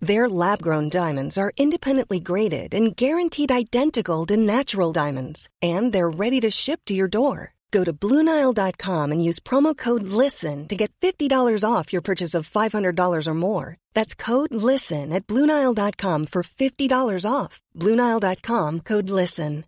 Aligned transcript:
Their 0.00 0.28
lab 0.28 0.60
grown 0.62 0.88
diamonds 0.90 1.38
are 1.38 1.52
independently 1.56 2.20
graded 2.20 2.74
and 2.74 2.94
guaranteed 2.94 3.50
identical 3.50 4.26
to 4.26 4.36
natural 4.36 4.92
diamonds, 4.92 5.48
and 5.62 5.92
they're 5.92 6.10
ready 6.10 6.40
to 6.40 6.50
ship 6.50 6.80
to 6.86 6.94
your 6.94 7.08
door. 7.08 7.54
Go 7.72 7.82
to 7.82 7.92
Bluenile.com 7.92 9.12
and 9.12 9.24
use 9.24 9.40
promo 9.40 9.76
code 9.76 10.04
LISTEN 10.04 10.68
to 10.68 10.76
get 10.76 10.92
$50 11.00 11.64
off 11.68 11.92
your 11.92 12.02
purchase 12.02 12.34
of 12.34 12.48
$500 12.48 13.26
or 13.26 13.34
more. 13.34 13.76
That's 13.92 14.14
code 14.14 14.54
LISTEN 14.54 15.12
at 15.12 15.26
Bluenile.com 15.26 16.26
for 16.26 16.42
$50 16.42 17.30
off. 17.30 17.60
Bluenile.com 17.74 18.80
code 18.80 19.10
LISTEN. 19.10 19.64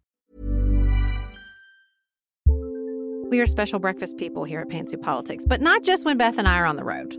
We 3.31 3.41
are 3.41 3.47
special 3.47 3.79
breakfast 3.79 4.17
people 4.17 4.45
here 4.45 4.61
at 4.61 4.69
Pantsuit 4.69 5.03
Politics, 5.03 5.45
but 5.47 5.61
not 5.61 5.83
just 5.83 6.07
when 6.07 6.17
Beth 6.17 6.39
and 6.39 6.49
I 6.49 6.57
are 6.59 6.65
on 6.65 6.77
the 6.77 6.85
road. 6.85 7.19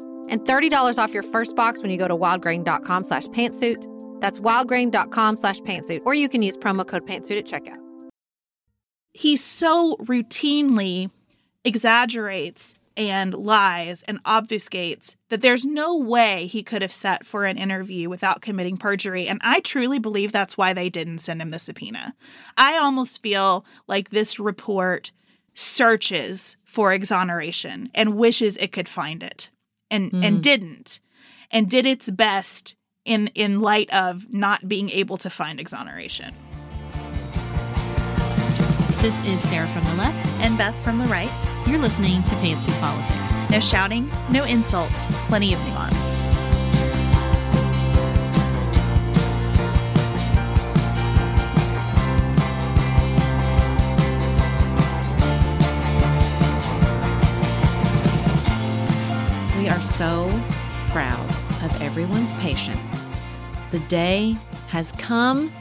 and 0.29 0.41
$30 0.41 0.97
off 0.97 1.13
your 1.13 1.23
first 1.23 1.55
box 1.55 1.81
when 1.81 1.91
you 1.91 1.97
go 1.97 2.07
to 2.07 2.15
wildgrain.com 2.15 3.03
slash 3.03 3.27
pantsuit. 3.27 3.85
That's 4.21 4.39
wildgrain.com 4.39 5.37
slash 5.37 5.59
pantsuit, 5.61 6.01
or 6.05 6.13
you 6.13 6.29
can 6.29 6.41
use 6.41 6.57
promo 6.57 6.87
code 6.87 7.07
pantsuit 7.07 7.37
at 7.37 7.45
checkout. 7.45 7.77
He 9.13 9.35
so 9.35 9.97
routinely 9.97 11.11
exaggerates 11.65 12.75
and 12.97 13.33
lies 13.33 14.03
and 14.03 14.23
obfuscates 14.23 15.15
that 15.29 15.41
there's 15.41 15.65
no 15.65 15.97
way 15.97 16.47
he 16.47 16.63
could 16.63 16.81
have 16.81 16.91
sat 16.91 17.25
for 17.25 17.45
an 17.45 17.57
interview 17.57 18.09
without 18.09 18.41
committing 18.41 18.77
perjury. 18.77 19.27
And 19.27 19.39
I 19.43 19.59
truly 19.61 19.99
believe 19.99 20.31
that's 20.31 20.57
why 20.57 20.73
they 20.73 20.89
didn't 20.89 21.19
send 21.19 21.41
him 21.41 21.49
the 21.49 21.59
subpoena. 21.59 22.15
I 22.57 22.77
almost 22.77 23.21
feel 23.21 23.65
like 23.87 24.09
this 24.09 24.39
report 24.39 25.11
searches 25.53 26.57
for 26.63 26.93
exoneration 26.93 27.89
and 27.93 28.17
wishes 28.17 28.57
it 28.57 28.71
could 28.71 28.87
find 28.87 29.23
it 29.23 29.49
and 29.91 30.11
mm. 30.11 30.25
and 30.25 30.41
didn't 30.41 30.99
and 31.51 31.69
did 31.69 31.85
its 31.85 32.09
best 32.09 32.75
in 33.05 33.27
in 33.35 33.59
light 33.59 33.93
of 33.93 34.33
not 34.33 34.67
being 34.67 34.89
able 34.89 35.17
to 35.17 35.29
find 35.29 35.59
exoneration. 35.59 36.33
This 39.01 39.25
is 39.25 39.41
Sarah 39.41 39.67
from 39.69 39.83
the 39.85 39.95
left 39.95 40.25
and 40.39 40.57
Beth 40.57 40.75
from 40.83 40.99
the 40.99 41.07
right. 41.07 41.31
You're 41.67 41.79
listening 41.79 42.21
to 42.23 42.35
Pantsuit 42.35 42.79
Politics. 42.79 43.49
No 43.49 43.59
shouting, 43.59 44.09
no 44.29 44.43
insults, 44.43 45.07
plenty 45.27 45.53
of 45.53 45.59
nuance. 45.67 46.10
Are 59.81 59.83
so 59.83 60.43
proud 60.89 61.27
of 61.63 61.81
everyone's 61.81 62.33
patience. 62.35 63.07
The 63.71 63.79
day 63.79 64.37
has 64.67 64.91
come, 64.91 65.51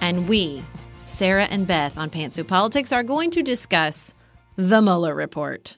and 0.00 0.26
we, 0.26 0.64
Sarah 1.04 1.44
and 1.44 1.66
Beth 1.66 1.98
on 1.98 2.08
Pantsuit 2.08 2.46
Politics, 2.46 2.90
are 2.90 3.02
going 3.02 3.30
to 3.32 3.42
discuss 3.42 4.14
the 4.56 4.80
Mueller 4.80 5.14
report. 5.14 5.76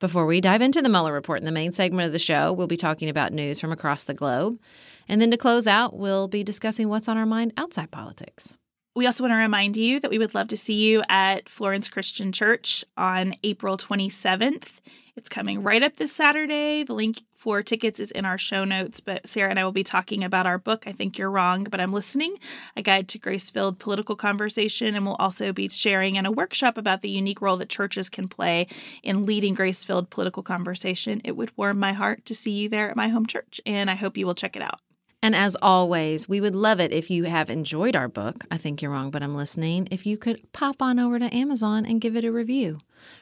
Before 0.00 0.24
we 0.24 0.40
dive 0.40 0.62
into 0.62 0.80
the 0.80 0.88
Mueller 0.88 1.12
report 1.12 1.40
in 1.40 1.44
the 1.44 1.52
main 1.52 1.74
segment 1.74 2.06
of 2.06 2.12
the 2.12 2.18
show, 2.18 2.50
we'll 2.50 2.66
be 2.66 2.78
talking 2.78 3.10
about 3.10 3.34
news 3.34 3.60
from 3.60 3.72
across 3.72 4.04
the 4.04 4.14
globe. 4.14 4.58
And 5.06 5.20
then 5.20 5.30
to 5.32 5.36
close 5.36 5.66
out, 5.66 5.94
we'll 5.94 6.28
be 6.28 6.42
discussing 6.42 6.88
what's 6.88 7.08
on 7.08 7.18
our 7.18 7.26
mind 7.26 7.52
outside 7.58 7.90
politics. 7.90 8.56
We 8.94 9.04
also 9.04 9.24
want 9.24 9.32
to 9.32 9.38
remind 9.38 9.76
you 9.76 10.00
that 10.00 10.10
we 10.10 10.18
would 10.18 10.34
love 10.34 10.48
to 10.48 10.56
see 10.56 10.82
you 10.82 11.02
at 11.10 11.46
Florence 11.46 11.90
Christian 11.90 12.32
Church 12.32 12.86
on 12.96 13.34
April 13.42 13.76
27th. 13.76 14.80
It's 15.14 15.28
coming 15.28 15.62
right 15.62 15.82
up 15.82 15.96
this 15.96 16.12
Saturday. 16.12 16.84
The 16.84 16.94
link 16.94 17.24
for 17.36 17.62
tickets 17.62 18.00
is 18.00 18.10
in 18.10 18.24
our 18.24 18.38
show 18.38 18.64
notes, 18.64 19.00
but 19.00 19.28
Sarah 19.28 19.50
and 19.50 19.58
I 19.58 19.64
will 19.64 19.70
be 19.70 19.84
talking 19.84 20.24
about 20.24 20.46
our 20.46 20.56
book, 20.56 20.84
I 20.86 20.92
Think 20.92 21.18
You're 21.18 21.30
Wrong, 21.30 21.64
but 21.64 21.80
I'm 21.82 21.92
Listening, 21.92 22.36
a 22.78 22.82
guide 22.82 23.08
to 23.08 23.18
grace 23.18 23.50
filled 23.50 23.78
political 23.78 24.16
conversation. 24.16 24.94
And 24.94 25.04
we'll 25.04 25.16
also 25.16 25.52
be 25.52 25.68
sharing 25.68 26.16
in 26.16 26.24
a 26.24 26.32
workshop 26.32 26.78
about 26.78 27.02
the 27.02 27.10
unique 27.10 27.42
role 27.42 27.58
that 27.58 27.68
churches 27.68 28.08
can 28.08 28.26
play 28.26 28.66
in 29.02 29.24
leading 29.24 29.52
grace 29.52 29.84
filled 29.84 30.08
political 30.08 30.42
conversation. 30.42 31.20
It 31.24 31.36
would 31.36 31.54
warm 31.58 31.78
my 31.78 31.92
heart 31.92 32.24
to 32.24 32.34
see 32.34 32.52
you 32.52 32.70
there 32.70 32.88
at 32.88 32.96
my 32.96 33.08
home 33.08 33.26
church, 33.26 33.60
and 33.66 33.90
I 33.90 33.96
hope 33.96 34.16
you 34.16 34.24
will 34.24 34.34
check 34.34 34.56
it 34.56 34.62
out. 34.62 34.80
And 35.22 35.36
as 35.36 35.56
always, 35.62 36.28
we 36.28 36.40
would 36.40 36.56
love 36.56 36.80
it 36.80 36.92
if 36.92 37.08
you 37.08 37.24
have 37.24 37.48
enjoyed 37.48 37.94
our 37.94 38.08
book, 38.08 38.44
I 38.50 38.58
Think 38.58 38.82
You're 38.82 38.90
Wrong, 38.90 39.12
but 39.12 39.22
I'm 39.22 39.36
Listening, 39.36 39.86
if 39.92 40.04
you 40.04 40.18
could 40.18 40.52
pop 40.52 40.82
on 40.82 40.98
over 40.98 41.20
to 41.20 41.32
Amazon 41.32 41.86
and 41.86 42.00
give 42.00 42.16
it 42.16 42.24
a 42.24 42.32
review. 42.32 42.80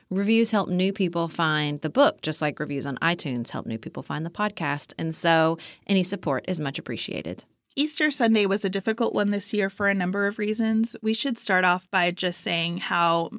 Reviews 0.09 0.51
help 0.51 0.71
new 0.71 0.95
people 0.95 1.29
find 1.29 1.79
the 1.83 1.91
book, 1.91 2.23
just 2.23 2.41
like 2.41 2.59
reviews 2.59 2.87
on 2.87 2.97
iTunes 3.03 3.51
help 3.51 3.67
new 3.67 3.79
people 3.79 4.03
find 4.03 4.25
the 4.25 4.31
podcast. 4.31 4.95
And 4.99 5.15
so 5.15 5.59
any 5.87 6.03
support 6.03 6.47
is 6.49 6.59
much 6.59 6.79
appreciated. 6.79 7.45
Easter 7.77 8.11
Sunday 8.11 8.47
was 8.47 8.65
a 8.65 8.71
difficult 8.71 9.15
one 9.15 9.29
this 9.29 9.53
year 9.53 9.69
for 9.69 9.89
a 9.89 9.95
number 9.95 10.27
of 10.27 10.39
reasons. 10.39 10.97
We 11.03 11.13
should 11.13 11.37
start 11.37 11.67
off 11.67 11.91
by 11.91 12.11
just 12.13 12.41
saying 12.41 12.79
how 12.79 13.31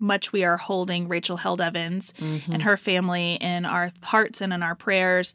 much 0.00 0.32
we 0.32 0.42
are 0.42 0.56
holding 0.56 1.06
Rachel 1.06 1.36
Held 1.36 1.60
Evans 1.60 2.14
mm-hmm. 2.14 2.52
and 2.52 2.62
her 2.62 2.76
family 2.76 3.34
in 3.34 3.66
our 3.66 3.92
hearts 4.02 4.40
and 4.40 4.52
in 4.52 4.62
our 4.62 4.74
prayers. 4.74 5.34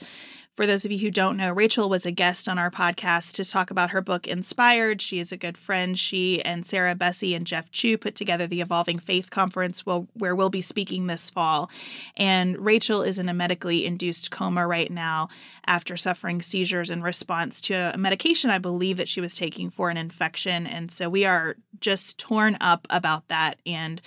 For 0.55 0.65
those 0.65 0.85
of 0.85 0.91
you 0.91 0.99
who 0.99 1.11
don't 1.11 1.35
know, 1.35 1.51
Rachel 1.51 1.89
was 1.89 2.05
a 2.05 2.11
guest 2.11 2.47
on 2.47 2.57
our 2.57 2.71
podcast 2.71 3.33
to 3.33 3.43
talk 3.43 3.71
about 3.71 3.89
her 3.89 3.99
book 3.99 4.25
Inspired. 4.25 5.01
She 5.01 5.19
is 5.19 5.33
a 5.33 5.37
good 5.37 5.57
friend. 5.57 5.99
She 5.99 6.41
and 6.43 6.65
Sarah 6.65 6.95
Bessey 6.95 7.35
and 7.35 7.45
Jeff 7.45 7.71
Chu 7.71 7.97
put 7.97 8.15
together 8.15 8.47
the 8.47 8.61
Evolving 8.61 8.97
Faith 8.97 9.29
Conference 9.29 9.85
where 9.85 10.33
we'll 10.33 10.49
be 10.49 10.61
speaking 10.61 11.07
this 11.07 11.29
fall. 11.29 11.69
And 12.15 12.57
Rachel 12.57 13.01
is 13.01 13.19
in 13.19 13.27
a 13.27 13.33
medically 13.33 13.85
induced 13.85 14.31
coma 14.31 14.65
right 14.65 14.89
now 14.89 15.27
after 15.67 15.97
suffering 15.97 16.41
seizures 16.41 16.89
in 16.89 17.03
response 17.03 17.59
to 17.61 17.91
a 17.93 17.97
medication 17.97 18.49
I 18.49 18.57
believe 18.57 18.95
that 18.95 19.09
she 19.09 19.19
was 19.19 19.35
taking 19.35 19.69
for 19.69 19.89
an 19.89 19.97
infection. 19.97 20.65
And 20.65 20.89
so 20.89 21.09
we 21.09 21.25
are 21.25 21.57
just 21.81 22.17
torn 22.17 22.55
up 22.61 22.87
about 22.89 23.27
that 23.27 23.59
and 23.65 24.01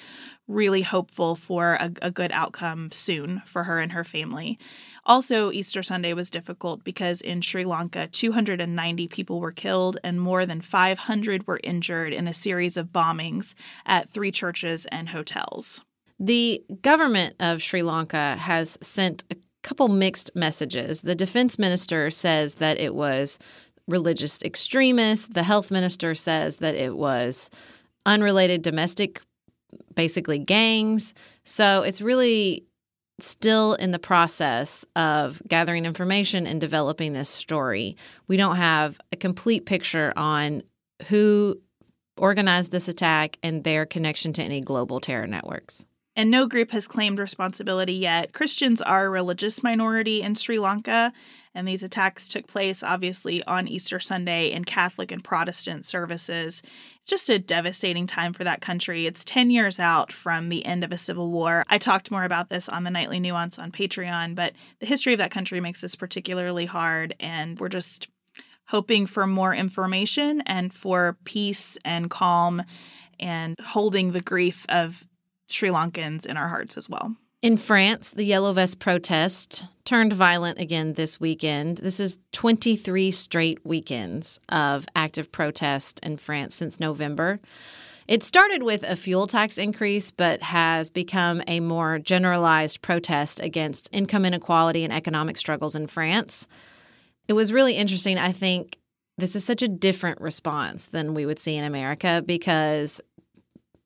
really 0.48 0.82
hopeful 0.82 1.36
for 1.36 1.74
a, 1.74 1.92
a 2.02 2.10
good 2.10 2.32
outcome 2.32 2.90
soon 2.90 3.42
for 3.44 3.64
her 3.64 3.78
and 3.78 3.92
her 3.92 4.02
family. 4.02 4.58
Also, 5.04 5.52
Easter 5.52 5.82
Sunday 5.82 6.12
was 6.14 6.30
difficult 6.30 6.82
because 6.82 7.20
in 7.20 7.40
Sri 7.42 7.64
Lanka, 7.64 8.08
290 8.08 9.08
people 9.08 9.40
were 9.40 9.52
killed 9.52 9.98
and 10.02 10.20
more 10.20 10.44
than 10.46 10.60
500 10.60 11.46
were 11.46 11.60
injured 11.62 12.12
in 12.12 12.26
a 12.26 12.34
series 12.34 12.76
of 12.76 12.88
bombings 12.88 13.54
at 13.86 14.10
three 14.10 14.32
churches 14.32 14.86
and 14.86 15.10
hotels. 15.10 15.84
The 16.18 16.64
government 16.82 17.34
of 17.38 17.62
Sri 17.62 17.82
Lanka 17.82 18.36
has 18.36 18.76
sent 18.82 19.24
a 19.30 19.36
couple 19.62 19.88
mixed 19.88 20.34
messages. 20.34 21.02
The 21.02 21.14
defense 21.14 21.58
minister 21.58 22.10
says 22.10 22.54
that 22.54 22.78
it 22.78 22.94
was 22.94 23.38
religious 23.86 24.42
extremists, 24.42 25.28
the 25.28 25.42
health 25.42 25.70
minister 25.70 26.14
says 26.14 26.56
that 26.56 26.74
it 26.74 26.96
was 26.96 27.50
unrelated 28.04 28.62
domestic 28.62 29.22
basically 29.94 30.38
gangs. 30.38 31.14
So 31.44 31.82
it's 31.82 32.00
really 32.00 32.64
still 33.20 33.74
in 33.74 33.90
the 33.90 33.98
process 33.98 34.84
of 34.94 35.42
gathering 35.48 35.84
information 35.84 36.46
and 36.46 36.60
developing 36.60 37.12
this 37.12 37.28
story. 37.28 37.96
We 38.28 38.36
don't 38.36 38.56
have 38.56 39.00
a 39.12 39.16
complete 39.16 39.66
picture 39.66 40.12
on 40.16 40.62
who 41.08 41.60
organized 42.16 42.72
this 42.72 42.88
attack 42.88 43.38
and 43.42 43.64
their 43.64 43.86
connection 43.86 44.32
to 44.34 44.42
any 44.42 44.60
global 44.60 45.00
terror 45.00 45.26
networks. 45.26 45.84
And 46.16 46.30
no 46.30 46.46
group 46.46 46.72
has 46.72 46.88
claimed 46.88 47.20
responsibility 47.20 47.92
yet. 47.92 48.32
Christians 48.32 48.82
are 48.82 49.06
a 49.06 49.10
religious 49.10 49.62
minority 49.62 50.20
in 50.20 50.34
Sri 50.34 50.58
Lanka, 50.58 51.12
and 51.54 51.66
these 51.66 51.82
attacks 51.82 52.28
took 52.28 52.46
place 52.46 52.82
obviously 52.82 53.42
on 53.44 53.68
Easter 53.68 54.00
Sunday 54.00 54.50
in 54.50 54.64
Catholic 54.64 55.10
and 55.12 55.22
Protestant 55.24 55.86
services. 55.86 56.62
It's 57.02 57.10
just 57.10 57.30
a 57.30 57.38
devastating 57.38 58.06
time 58.06 58.32
for 58.32 58.44
that 58.44 58.60
country. 58.60 59.06
It's 59.06 59.24
10 59.24 59.50
years 59.50 59.78
out 59.78 60.12
from 60.12 60.48
the 60.48 60.64
end 60.64 60.84
of 60.84 60.92
a 60.92 60.98
civil 60.98 61.30
war. 61.30 61.64
I 61.68 61.78
talked 61.78 62.10
more 62.10 62.24
about 62.24 62.48
this 62.48 62.68
on 62.68 62.84
the 62.84 62.90
Nightly 62.90 63.20
Nuance 63.20 63.58
on 63.58 63.72
Patreon, 63.72 64.34
but 64.34 64.52
the 64.80 64.86
history 64.86 65.12
of 65.12 65.18
that 65.18 65.30
country 65.30 65.60
makes 65.60 65.80
this 65.80 65.94
particularly 65.94 66.66
hard, 66.66 67.14
and 67.18 67.58
we're 67.58 67.68
just 67.68 68.08
hoping 68.68 69.06
for 69.06 69.26
more 69.26 69.54
information 69.54 70.42
and 70.42 70.72
for 70.72 71.16
peace 71.24 71.78
and 71.84 72.10
calm 72.10 72.62
and 73.18 73.58
holding 73.58 74.12
the 74.12 74.20
grief 74.20 74.66
of 74.68 75.06
Sri 75.48 75.70
Lankans 75.70 76.26
in 76.26 76.36
our 76.36 76.48
hearts 76.48 76.76
as 76.76 76.88
well. 76.88 77.16
In 77.40 77.56
France, 77.56 78.10
the 78.10 78.24
Yellow 78.24 78.52
Vest 78.52 78.80
protest 78.80 79.64
turned 79.84 80.12
violent 80.12 80.58
again 80.58 80.94
this 80.94 81.20
weekend. 81.20 81.78
This 81.78 82.00
is 82.00 82.18
23 82.32 83.12
straight 83.12 83.64
weekends 83.64 84.40
of 84.48 84.86
active 84.96 85.30
protest 85.30 86.00
in 86.02 86.16
France 86.16 86.56
since 86.56 86.80
November. 86.80 87.38
It 88.08 88.24
started 88.24 88.64
with 88.64 88.82
a 88.82 88.96
fuel 88.96 89.28
tax 89.28 89.56
increase, 89.56 90.10
but 90.10 90.42
has 90.42 90.90
become 90.90 91.40
a 91.46 91.60
more 91.60 92.00
generalized 92.00 92.82
protest 92.82 93.38
against 93.38 93.88
income 93.92 94.24
inequality 94.24 94.82
and 94.82 94.92
economic 94.92 95.36
struggles 95.36 95.76
in 95.76 95.86
France. 95.86 96.48
It 97.28 97.34
was 97.34 97.52
really 97.52 97.74
interesting. 97.74 98.18
I 98.18 98.32
think 98.32 98.78
this 99.16 99.36
is 99.36 99.44
such 99.44 99.62
a 99.62 99.68
different 99.68 100.20
response 100.20 100.86
than 100.86 101.14
we 101.14 101.24
would 101.24 101.38
see 101.38 101.54
in 101.54 101.62
America 101.62 102.20
because 102.26 103.00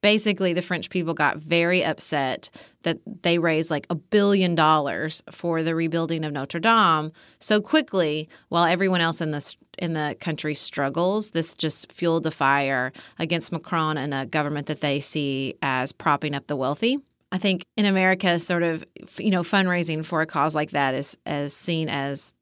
basically 0.02 0.52
the 0.52 0.60
French 0.60 0.90
people 0.90 1.14
got 1.14 1.38
very 1.38 1.82
upset 1.82 2.50
that 2.82 2.98
they 3.22 3.38
raised 3.38 3.70
like 3.70 3.86
a 3.88 3.94
billion 3.94 4.54
dollars 4.54 5.22
for 5.30 5.62
the 5.62 5.74
rebuilding 5.74 6.24
of 6.24 6.32
Notre 6.32 6.60
Dame 6.60 7.12
so 7.38 7.60
quickly 7.60 8.28
while 8.48 8.64
everyone 8.64 9.00
else 9.00 9.20
in 9.20 9.30
the 9.30 9.54
in 9.78 9.94
the 9.94 10.16
country 10.20 10.54
struggles. 10.54 11.30
This 11.30 11.54
just 11.54 11.90
fueled 11.90 12.24
the 12.24 12.30
fire 12.30 12.92
against 13.18 13.52
Macron 13.52 13.96
and 13.96 14.12
a 14.12 14.26
government 14.26 14.66
that 14.66 14.80
they 14.80 15.00
see 15.00 15.54
as 15.62 15.92
propping 15.92 16.34
up 16.34 16.48
the 16.48 16.56
wealthy. 16.56 16.98
I 17.30 17.38
think 17.38 17.64
in 17.76 17.86
America 17.86 18.38
sort 18.38 18.64
of 18.64 18.84
you 19.18 19.30
know 19.30 19.42
fundraising 19.42 20.04
for 20.04 20.20
a 20.20 20.26
cause 20.26 20.54
like 20.54 20.72
that 20.72 20.94
is 20.94 21.16
as 21.24 21.54
seen 21.54 21.88
as 21.88 22.34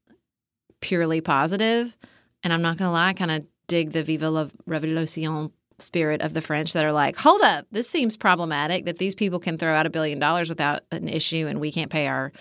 purely 0.81 1.21
positive. 1.21 1.97
And 2.43 2.55
I'm 2.55 2.63
not 2.63 2.79
going 2.79 2.89
to 2.89 2.93
lie 2.93 3.11
I 3.11 3.13
kind 3.13 3.31
of 3.31 3.47
dig 3.67 3.93
the 3.93 4.03
Vive 4.03 4.23
la 4.23 4.49
Revolution 4.67 5.53
spirit 5.83 6.21
of 6.21 6.35
the 6.35 6.41
French 6.41 6.73
that 6.73 6.85
are 6.85 6.93
like, 6.93 7.17
hold 7.17 7.43
up, 7.43 7.67
this 7.71 7.89
seems 7.89 8.17
problematic 8.17 8.85
that 8.85 8.99
these 8.99 9.15
people 9.15 9.41
can 9.41 9.59
throw 9.59 9.75
out 9.75 9.87
a 9.87 9.91
billion 9.91 10.19
dollars 10.19 10.49
without 10.49 10.83
an 10.91 11.09
issue 11.09 11.47
and 11.47 11.61
we 11.61 11.73
can't 11.73 11.91
pay 11.91 12.07
our 12.07 12.33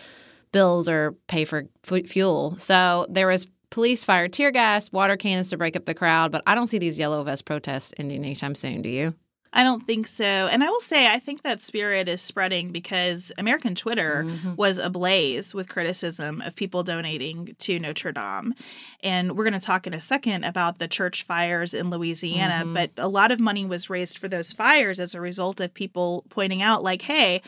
bills 0.52 0.90
or 0.90 1.16
pay 1.28 1.46
for 1.46 1.66
fuel. 1.84 2.56
So 2.58 3.06
there 3.10 3.28
was 3.28 3.48
police 3.70 4.04
fired 4.04 4.34
tear 4.34 4.52
gas, 4.52 4.92
water 4.92 5.18
cannons 5.18 5.50
to 5.52 5.58
break 5.58 5.76
up 5.76 5.86
the 5.86 5.94
crowd, 5.94 6.32
but 6.32 6.44
I 6.48 6.56
don't 6.56 6.68
see 6.68 6.80
these 6.80 6.98
yellow 7.00 7.24
vest 7.24 7.46
protests 7.46 7.94
ending 7.98 8.24
anytime 8.24 8.56
soon. 8.56 8.82
Do 8.82 8.90
you? 8.90 9.14
I 9.52 9.64
don't 9.64 9.86
think 9.86 10.08
so. 10.08 10.24
And 10.24 10.64
I 10.64 10.70
will 10.70 10.80
say, 10.80 11.08
I 11.08 11.18
think 11.18 11.42
that 11.42 11.60
spirit 11.60 12.08
is 12.08 12.22
spreading 12.22 12.72
because 12.72 13.32
American 13.38 13.74
Twitter 13.74 14.24
mm-hmm. 14.26 14.56
was 14.56 14.78
ablaze 14.78 15.56
with 15.56 15.68
criticism 15.68 16.42
of 16.42 16.56
people 16.56 16.84
donating 16.84 17.56
to 17.60 17.80
Notre 17.80 18.12
Dame. 18.12 18.54
And 19.02 19.36
we're 19.36 19.46
going 19.46 19.60
to 19.60 19.66
talk 19.66 19.88
in 19.88 19.94
a 19.94 20.02
second 20.02 20.44
about 20.44 20.78
the 20.78 20.88
church 20.88 21.24
fires 21.24 21.74
in 21.74 21.90
Louisiana. 21.90 22.64
Mm-hmm. 22.64 22.74
But 22.76 22.92
a 22.98 23.08
lot 23.08 23.32
of 23.32 23.40
money 23.40 23.66
was 23.66 23.90
raised 23.90 24.20
for 24.20 24.28
those 24.28 24.54
fires 24.54 25.00
as 25.00 25.16
a 25.16 25.22
result 25.22 25.60
of 25.60 25.74
people 25.74 26.26
pointing 26.30 26.62
out, 26.62 26.84
like, 26.84 27.02
hey, 27.04 27.42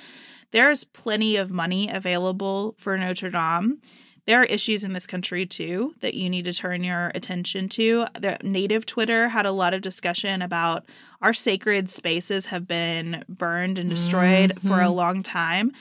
there's 0.49 0.83
plenty 0.83 1.35
of 1.37 1.51
money 1.51 1.87
available 1.87 2.73
for 2.77 2.97
Notre 2.97 3.29
Dame 3.29 3.79
there 4.27 4.41
are 4.41 4.45
issues 4.45 4.83
in 4.83 4.93
this 4.93 5.07
country 5.07 5.45
too 5.45 5.95
that 6.01 6.13
you 6.13 6.29
need 6.29 6.45
to 6.45 6.53
turn 6.53 6.83
your 6.83 7.11
attention 7.15 7.67
to. 7.69 8.05
The 8.19 8.37
native 8.43 8.85
Twitter 8.85 9.29
had 9.29 9.45
a 9.45 9.51
lot 9.51 9.73
of 9.73 9.81
discussion 9.81 10.41
about 10.41 10.85
our 11.21 11.33
sacred 11.33 11.89
spaces 11.89 12.47
have 12.47 12.67
been 12.67 13.23
burned 13.29 13.77
and 13.77 13.89
destroyed 13.89 14.55
mm-hmm. 14.55 14.67
for 14.67 14.81
a 14.81 14.85
mm-hmm. 14.85 14.93
long 14.93 15.23
time. 15.23 15.71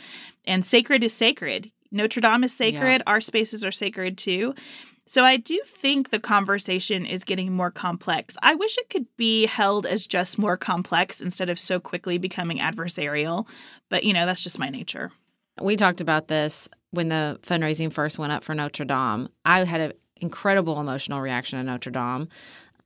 And 0.45 0.65
sacred 0.65 1.05
is 1.05 1.13
sacred. 1.13 1.71
Notre 1.91 2.21
Dame 2.21 2.45
is 2.45 2.55
sacred. 2.55 2.99
Yeah. 2.99 3.03
Our 3.07 3.21
spaces 3.21 3.65
are 3.65 3.73
sacred 3.73 4.17
too. 4.17 4.55
So 5.07 5.25
I 5.25 5.39
do 5.39 5.61
think 5.65 6.11
the 6.11 6.21
conversation 6.21 7.05
is 7.05 7.25
getting 7.25 7.53
more 7.53 7.73
complex. 7.73 8.37
I 8.43 8.55
wish 8.55 8.79
it 8.79 8.91
could 8.91 9.07
be 9.17 9.47
held 9.47 9.85
as 9.85 10.07
just 10.07 10.39
more 10.39 10.57
complex 10.57 11.21
instead 11.21 11.49
of 11.49 11.59
so 11.59 11.81
quickly 11.81 12.17
becoming 12.17 12.59
adversarial. 12.59 13.47
But, 13.89 14.05
you 14.05 14.13
know, 14.13 14.25
that's 14.25 14.45
just 14.45 14.61
my 14.61 14.69
nature. 14.69 15.11
We 15.61 15.77
talked 15.77 16.01
about 16.01 16.29
this 16.29 16.69
when 16.93 17.09
the 17.09 17.41
fundraising 17.43 17.93
first 17.93 18.21
went 18.21 18.33
up 18.33 18.45
for 18.45 18.55
Notre 18.55 18.85
Dame. 18.85 19.29
I 19.45 19.65
had 19.65 19.81
an 19.81 19.93
incredible 20.21 20.79
emotional 20.81 21.21
reaction 21.21 21.59
to 21.59 21.65
Notre 21.65 21.91
Dame 21.91 22.29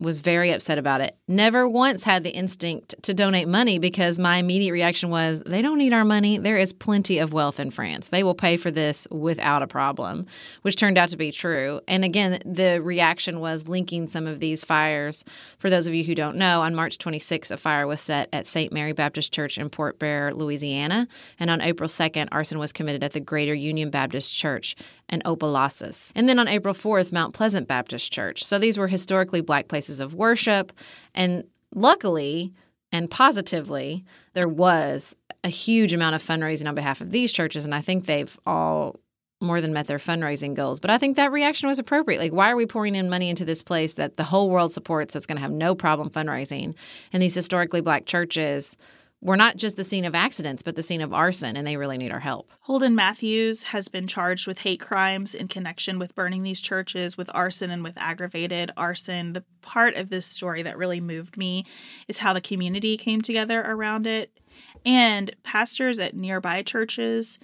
was 0.05 0.21
very 0.21 0.53
upset 0.53 0.79
about 0.79 1.01
it. 1.01 1.17
Never 1.27 1.69
once 1.69 2.05
had 2.05 2.23
the 2.23 2.31
instinct 2.31 2.95
to 3.03 3.15
donate 3.15 3.49
money 3.49 3.79
because 3.79 4.19
my 4.19 4.37
immediate 4.37 4.73
reaction 4.73 5.11
was 5.11 5.41
they 5.41 5.63
don't 5.63 5.79
need 5.79 5.93
our 5.93 6.05
money. 6.05 6.39
There 6.39 6.57
is 6.57 6.73
plenty 6.73 7.19
of 7.19 7.33
wealth 7.33 7.59
in 7.59 7.71
France. 7.71 8.09
They 8.09 8.23
will 8.23 8.35
pay 8.35 8.57
for 8.57 8.71
this 8.71 9.09
without 9.11 9.63
a 9.63 9.67
problem, 9.67 10.27
which 10.63 10.77
turned 10.77 10.99
out 10.99 11.09
to 11.09 11.17
be 11.17 11.33
true. 11.33 11.81
And 11.89 12.05
again, 12.05 12.41
the 12.45 12.81
reaction 12.83 13.41
was 13.41 13.67
linking 13.67 14.09
some 14.09 14.27
of 14.27 14.39
these 14.39 14.63
fires. 14.63 15.25
For 15.59 15.71
those 15.71 15.87
of 15.87 15.95
you 15.95 16.05
who 16.05 16.15
don't 16.15 16.37
know, 16.37 16.63
on 16.63 16.75
March 16.75 16.99
26th, 16.99 17.51
a 17.51 17.57
fire 17.57 17.87
was 17.87 18.01
set 18.01 18.29
at 18.33 18.47
St. 18.47 18.73
Mary 18.73 18.93
Baptist 18.93 19.33
Church 19.33 19.59
in 19.59 19.71
Port 19.71 19.99
Barre, 19.99 20.35
Louisiana. 20.35 21.09
And 21.41 21.51
on 21.51 21.61
April 21.61 21.89
2nd, 21.89 22.29
arson 22.31 22.59
was 22.59 22.73
committed 22.73 23.03
at 23.03 23.13
the 23.13 23.21
Greater 23.21 23.55
Union 23.55 23.91
Baptist 23.91 24.37
Church 24.37 24.77
and 25.09 25.23
Opelousas. 25.25 26.13
And 26.15 26.29
then 26.29 26.39
on 26.39 26.49
April 26.49 26.75
4th, 26.75 27.13
Mount 27.13 27.35
Pleasant 27.35 27.69
Baptist 27.69 28.13
Church. 28.13 28.45
So 28.45 28.59
these 28.59 28.79
were 28.79 28.89
historically 28.89 29.41
black 29.41 29.69
places 29.69 30.01
of 30.01 30.15
worship. 30.15 30.73
And 31.15 31.45
luckily 31.75 32.53
and 32.93 33.11
positively, 33.11 34.05
there 34.35 34.49
was 34.49 35.17
a 35.43 35.49
huge 35.49 35.93
amount 35.93 36.15
of 36.15 36.23
fundraising 36.23 36.69
on 36.69 36.75
behalf 36.75 37.01
of 37.01 37.11
these 37.11 37.33
churches. 37.33 37.65
And 37.65 37.75
I 37.75 37.81
think 37.81 38.07
they've 38.07 38.39
all 38.47 38.97
more 39.41 39.61
than 39.61 39.73
met 39.73 39.87
their 39.87 39.99
fundraising 39.99 40.55
goals. 40.55 40.81
But 40.81 40.91
I 40.91 40.99
think 40.99 41.17
that 41.17 41.31
reaction 41.31 41.69
was 41.69 41.79
appropriate. 41.79 42.19
Like, 42.19 42.33
why 42.33 42.51
are 42.51 42.57
we 42.57 42.67
pouring 42.67 42.95
in 42.95 43.11
money 43.11 43.29
into 43.29 43.45
this 43.45 43.63
place 43.63 43.95
that 43.95 44.17
the 44.17 44.25
whole 44.25 44.49
world 44.49 44.73
supports 44.73 45.13
that's 45.13 45.27
going 45.27 45.37
to 45.37 45.43
have 45.43 45.51
no 45.51 45.75
problem 45.75 46.11
fundraising? 46.11 46.75
And 47.13 47.23
these 47.23 47.35
historically 47.35 47.81
black 47.81 48.07
churches 48.07 48.77
we're 49.25 49.37
not 49.37 49.57
just 49.57 49.77
the 49.77 49.85
scene 49.85 50.05
of 50.05 50.15
accidents, 50.15 50.63
but 50.63 50.77
the 50.77 50.83
scene 50.83 51.01
of 51.01 51.15
arson, 51.15 51.57
and 51.57 51.67
they 51.67 51.79
really 51.79 51.97
need 51.97 52.13
our 52.13 52.21
help. 52.21 52.53
Holden 52.61 52.95
Matthews 52.95 53.65
has 53.65 53.89
been 53.89 54.07
charged 54.07 54.47
with 54.47 54.59
hate 54.59 54.81
crimes 54.81 55.35
in 55.35 55.49
connection 55.49 55.99
with 55.99 56.15
burning 56.15 56.43
these 56.43 56.61
churches, 56.61 57.17
with 57.17 57.31
arson, 57.33 57.71
and 57.71 57.83
with 57.83 57.97
aggravated 57.97 58.71
arson. 58.77 59.33
The 59.33 59.43
part 59.63 59.95
of 59.95 60.11
this 60.11 60.27
story 60.27 60.63
that 60.63 60.77
really 60.77 61.01
moved 61.01 61.39
me 61.39 61.65
is 62.07 62.19
how 62.19 62.35
the 62.35 62.43
community 62.43 62.99
came 62.99 63.23
together 63.23 63.63
around 63.63 64.07
it. 64.07 64.39
And 64.85 65.35
pastors 65.43 65.99
at 65.99 66.15
nearby 66.15 66.63
churches 66.63 67.39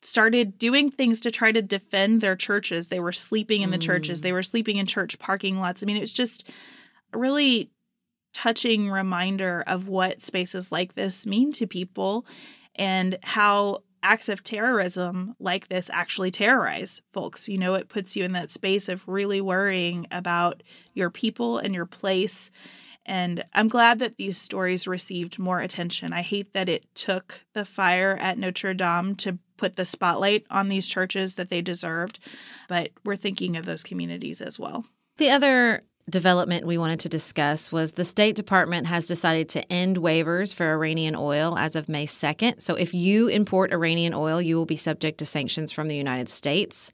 started 0.00 0.58
doing 0.58 0.92
things 0.92 1.20
to 1.22 1.30
try 1.32 1.50
to 1.50 1.60
defend 1.60 2.20
their 2.20 2.36
churches. 2.36 2.86
They 2.86 3.00
were 3.00 3.10
sleeping 3.10 3.62
in 3.62 3.72
the 3.72 3.78
mm. 3.78 3.82
churches, 3.82 4.20
they 4.20 4.32
were 4.32 4.44
sleeping 4.44 4.76
in 4.76 4.86
church 4.86 5.18
parking 5.18 5.58
lots. 5.58 5.82
I 5.82 5.86
mean, 5.86 5.96
it 5.96 6.00
was 6.00 6.12
just 6.12 6.48
really 7.12 7.72
touching 8.34 8.90
reminder 8.90 9.64
of 9.66 9.88
what 9.88 10.20
spaces 10.20 10.70
like 10.70 10.92
this 10.92 11.24
mean 11.24 11.52
to 11.52 11.66
people 11.66 12.26
and 12.74 13.16
how 13.22 13.78
acts 14.02 14.28
of 14.28 14.44
terrorism 14.44 15.34
like 15.40 15.68
this 15.68 15.88
actually 15.88 16.30
terrorize 16.30 17.00
folks. 17.12 17.48
You 17.48 17.56
know, 17.56 17.74
it 17.74 17.88
puts 17.88 18.14
you 18.14 18.24
in 18.24 18.32
that 18.32 18.50
space 18.50 18.90
of 18.90 19.08
really 19.08 19.40
worrying 19.40 20.06
about 20.10 20.62
your 20.92 21.08
people 21.08 21.56
and 21.56 21.74
your 21.74 21.86
place. 21.86 22.50
And 23.06 23.44
I'm 23.54 23.68
glad 23.68 23.98
that 24.00 24.16
these 24.16 24.36
stories 24.36 24.86
received 24.86 25.38
more 25.38 25.60
attention. 25.60 26.12
I 26.12 26.22
hate 26.22 26.52
that 26.52 26.68
it 26.68 26.94
took 26.94 27.42
the 27.54 27.64
fire 27.64 28.16
at 28.20 28.38
Notre 28.38 28.74
Dame 28.74 29.14
to 29.16 29.38
put 29.56 29.76
the 29.76 29.84
spotlight 29.84 30.44
on 30.50 30.68
these 30.68 30.88
churches 30.88 31.36
that 31.36 31.48
they 31.48 31.62
deserved, 31.62 32.18
but 32.68 32.90
we're 33.04 33.16
thinking 33.16 33.56
of 33.56 33.64
those 33.64 33.82
communities 33.82 34.40
as 34.40 34.58
well. 34.58 34.84
The 35.16 35.30
other 35.30 35.82
development 36.08 36.66
we 36.66 36.78
wanted 36.78 37.00
to 37.00 37.08
discuss 37.08 37.72
was 37.72 37.92
the 37.92 38.04
State 38.04 38.36
Department 38.36 38.86
has 38.86 39.06
decided 39.06 39.48
to 39.50 39.72
end 39.72 39.96
waivers 39.96 40.54
for 40.54 40.70
Iranian 40.70 41.16
oil 41.16 41.56
as 41.58 41.76
of 41.76 41.88
May 41.88 42.06
2nd. 42.06 42.60
So 42.60 42.74
if 42.74 42.92
you 42.92 43.28
import 43.28 43.72
Iranian 43.72 44.14
oil, 44.14 44.40
you 44.40 44.56
will 44.56 44.66
be 44.66 44.76
subject 44.76 45.18
to 45.18 45.26
sanctions 45.26 45.72
from 45.72 45.88
the 45.88 45.96
United 45.96 46.28
States. 46.28 46.92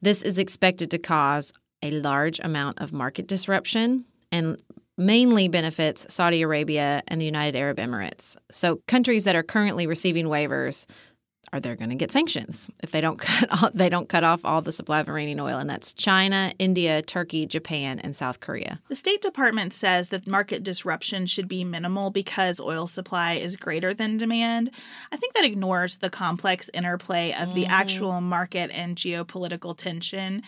This 0.00 0.22
is 0.22 0.38
expected 0.38 0.90
to 0.92 0.98
cause 0.98 1.52
a 1.82 1.90
large 1.90 2.38
amount 2.40 2.80
of 2.80 2.92
market 2.92 3.26
disruption 3.26 4.04
and 4.30 4.62
mainly 4.96 5.48
benefits 5.48 6.06
Saudi 6.08 6.42
Arabia 6.42 7.02
and 7.08 7.20
the 7.20 7.26
United 7.26 7.58
Arab 7.58 7.78
Emirates. 7.78 8.36
So 8.50 8.80
countries 8.86 9.24
that 9.24 9.36
are 9.36 9.42
currently 9.42 9.86
receiving 9.86 10.26
waivers 10.26 10.86
are 11.52 11.60
they 11.60 11.74
going 11.74 11.90
to 11.90 11.96
get 11.96 12.12
sanctions 12.12 12.70
if 12.82 12.90
they 12.90 13.00
don't 13.00 13.18
cut 13.20 13.50
off, 13.50 13.72
they 13.72 13.88
don't 13.88 14.08
cut 14.08 14.24
off 14.24 14.44
all 14.44 14.62
the 14.62 14.72
supply 14.72 15.00
of 15.00 15.08
Iranian 15.08 15.40
oil 15.40 15.58
and 15.58 15.68
that's 15.68 15.92
China, 15.92 16.52
India, 16.58 17.02
Turkey, 17.02 17.46
Japan 17.46 17.98
and 17.98 18.16
South 18.16 18.40
Korea. 18.40 18.80
The 18.88 18.96
State 18.96 19.22
Department 19.22 19.72
says 19.72 20.08
that 20.10 20.26
market 20.26 20.62
disruption 20.62 21.26
should 21.26 21.48
be 21.48 21.64
minimal 21.64 22.10
because 22.10 22.60
oil 22.60 22.86
supply 22.86 23.34
is 23.34 23.56
greater 23.56 23.94
than 23.94 24.16
demand. 24.16 24.70
I 25.12 25.16
think 25.16 25.34
that 25.34 25.44
ignores 25.44 25.96
the 25.96 26.10
complex 26.10 26.70
interplay 26.74 27.32
of 27.32 27.54
the 27.54 27.62
mm-hmm. 27.62 27.72
actual 27.72 28.20
market 28.20 28.70
and 28.72 28.96
geopolitical 28.96 29.76
tension 29.76 30.42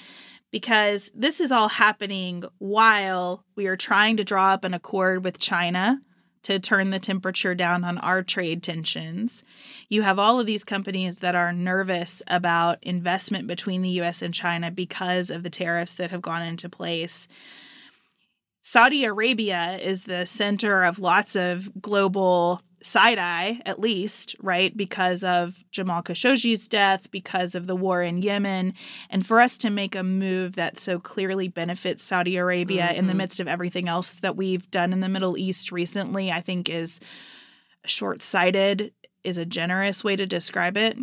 because 0.50 1.12
this 1.14 1.40
is 1.40 1.52
all 1.52 1.68
happening 1.68 2.44
while 2.58 3.44
we 3.54 3.66
are 3.66 3.76
trying 3.76 4.16
to 4.16 4.24
draw 4.24 4.52
up 4.52 4.64
an 4.64 4.74
accord 4.74 5.24
with 5.24 5.38
China 5.38 6.00
to 6.48 6.58
turn 6.58 6.88
the 6.88 6.98
temperature 6.98 7.54
down 7.54 7.84
on 7.84 7.98
our 7.98 8.22
trade 8.22 8.62
tensions. 8.62 9.44
You 9.90 10.00
have 10.00 10.18
all 10.18 10.40
of 10.40 10.46
these 10.46 10.64
companies 10.64 11.18
that 11.18 11.34
are 11.34 11.52
nervous 11.52 12.22
about 12.26 12.78
investment 12.80 13.46
between 13.46 13.82
the 13.82 14.00
US 14.00 14.22
and 14.22 14.32
China 14.32 14.70
because 14.70 15.28
of 15.28 15.42
the 15.42 15.50
tariffs 15.50 15.94
that 15.96 16.10
have 16.10 16.22
gone 16.22 16.40
into 16.40 16.70
place. 16.70 17.28
Saudi 18.62 19.04
Arabia 19.04 19.78
is 19.78 20.04
the 20.04 20.24
center 20.24 20.84
of 20.84 20.98
lots 20.98 21.36
of 21.36 21.70
global 21.82 22.62
side 22.82 23.18
eye, 23.18 23.60
at 23.66 23.80
least, 23.80 24.36
right? 24.40 24.76
Because 24.76 25.24
of 25.24 25.64
Jamal 25.70 26.02
Khashoggi's 26.02 26.68
death, 26.68 27.10
because 27.10 27.54
of 27.54 27.66
the 27.66 27.76
war 27.76 28.02
in 28.02 28.22
Yemen. 28.22 28.74
And 29.10 29.26
for 29.26 29.40
us 29.40 29.58
to 29.58 29.70
make 29.70 29.94
a 29.94 30.02
move 30.02 30.54
that 30.56 30.78
so 30.78 30.98
clearly 30.98 31.48
benefits 31.48 32.04
Saudi 32.04 32.36
Arabia 32.36 32.88
mm-hmm. 32.88 32.98
in 32.98 33.06
the 33.06 33.12
mm-hmm. 33.12 33.18
midst 33.18 33.40
of 33.40 33.48
everything 33.48 33.88
else 33.88 34.16
that 34.16 34.36
we've 34.36 34.70
done 34.70 34.92
in 34.92 35.00
the 35.00 35.08
Middle 35.08 35.36
East 35.36 35.72
recently, 35.72 36.30
I 36.30 36.40
think 36.40 36.68
is 36.68 37.00
short 37.84 38.22
sighted, 38.22 38.92
is 39.24 39.38
a 39.38 39.46
generous 39.46 40.04
way 40.04 40.16
to 40.16 40.26
describe 40.26 40.76
it. 40.76 40.96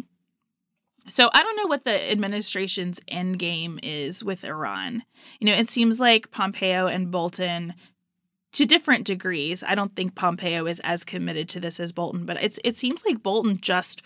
So 1.08 1.30
I 1.34 1.44
don't 1.44 1.58
know 1.58 1.68
what 1.68 1.84
the 1.84 2.12
administration's 2.12 3.00
end 3.08 3.38
game 3.38 3.80
is 3.84 4.24
with 4.24 4.44
Iran. 4.44 5.04
You 5.40 5.48
know, 5.48 5.54
it 5.54 5.70
seems 5.70 6.00
like 6.00 6.32
Pompeo 6.32 6.88
and 6.88 7.12
Bolton 7.12 7.76
to 8.56 8.66
different 8.66 9.06
degrees. 9.06 9.64
I 9.64 9.76
don't 9.76 9.96
think 9.96 10.16
Pompeo 10.16 10.66
is 10.66 10.80
as 10.84 11.04
committed 11.04 11.50
to 11.50 11.60
this 11.60 11.80
as 11.80 11.92
Bolton, 11.92 12.26
but 12.26 12.42
it's 12.42 12.60
it 12.64 12.76
seems 12.76 13.04
like 13.06 13.22
Bolton 13.22 13.60
just 13.60 14.02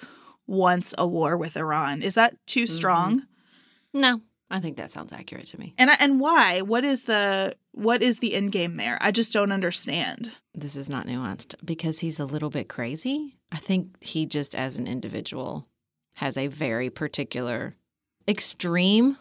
wants 0.47 0.93
a 0.97 1.07
war 1.07 1.37
with 1.37 1.55
Iran. 1.55 2.01
Is 2.01 2.15
that 2.15 2.35
too 2.47 2.63
mm-hmm. 2.63 2.75
strong? 2.75 3.15
Mm-hmm. 3.15 3.99
No, 4.01 4.21
I 4.49 4.59
think 4.59 4.77
that 4.77 4.91
sounds 4.91 5.13
accurate 5.13 5.47
to 5.47 5.59
me. 5.59 5.75
And 5.77 5.91
and 5.99 6.19
why? 6.19 6.61
What 6.61 6.83
is 6.83 7.03
the 7.03 7.55
what 7.73 8.01
is 8.01 8.19
the 8.19 8.33
end 8.33 8.51
game 8.51 8.75
there? 8.75 8.97
I 9.01 9.11
just 9.11 9.31
don't 9.31 9.51
understand. 9.51 10.31
This 10.55 10.75
is 10.75 10.89
not 10.89 11.05
nuanced 11.05 11.53
because 11.63 11.99
he's 11.99 12.19
a 12.19 12.25
little 12.25 12.49
bit 12.49 12.67
crazy. 12.67 13.37
I 13.51 13.57
think 13.57 14.03
he 14.03 14.25
just 14.25 14.55
as 14.55 14.77
an 14.77 14.87
individual 14.87 15.67
has 16.15 16.37
a 16.37 16.47
very 16.47 16.89
particular 16.89 17.75
extreme 18.27 19.17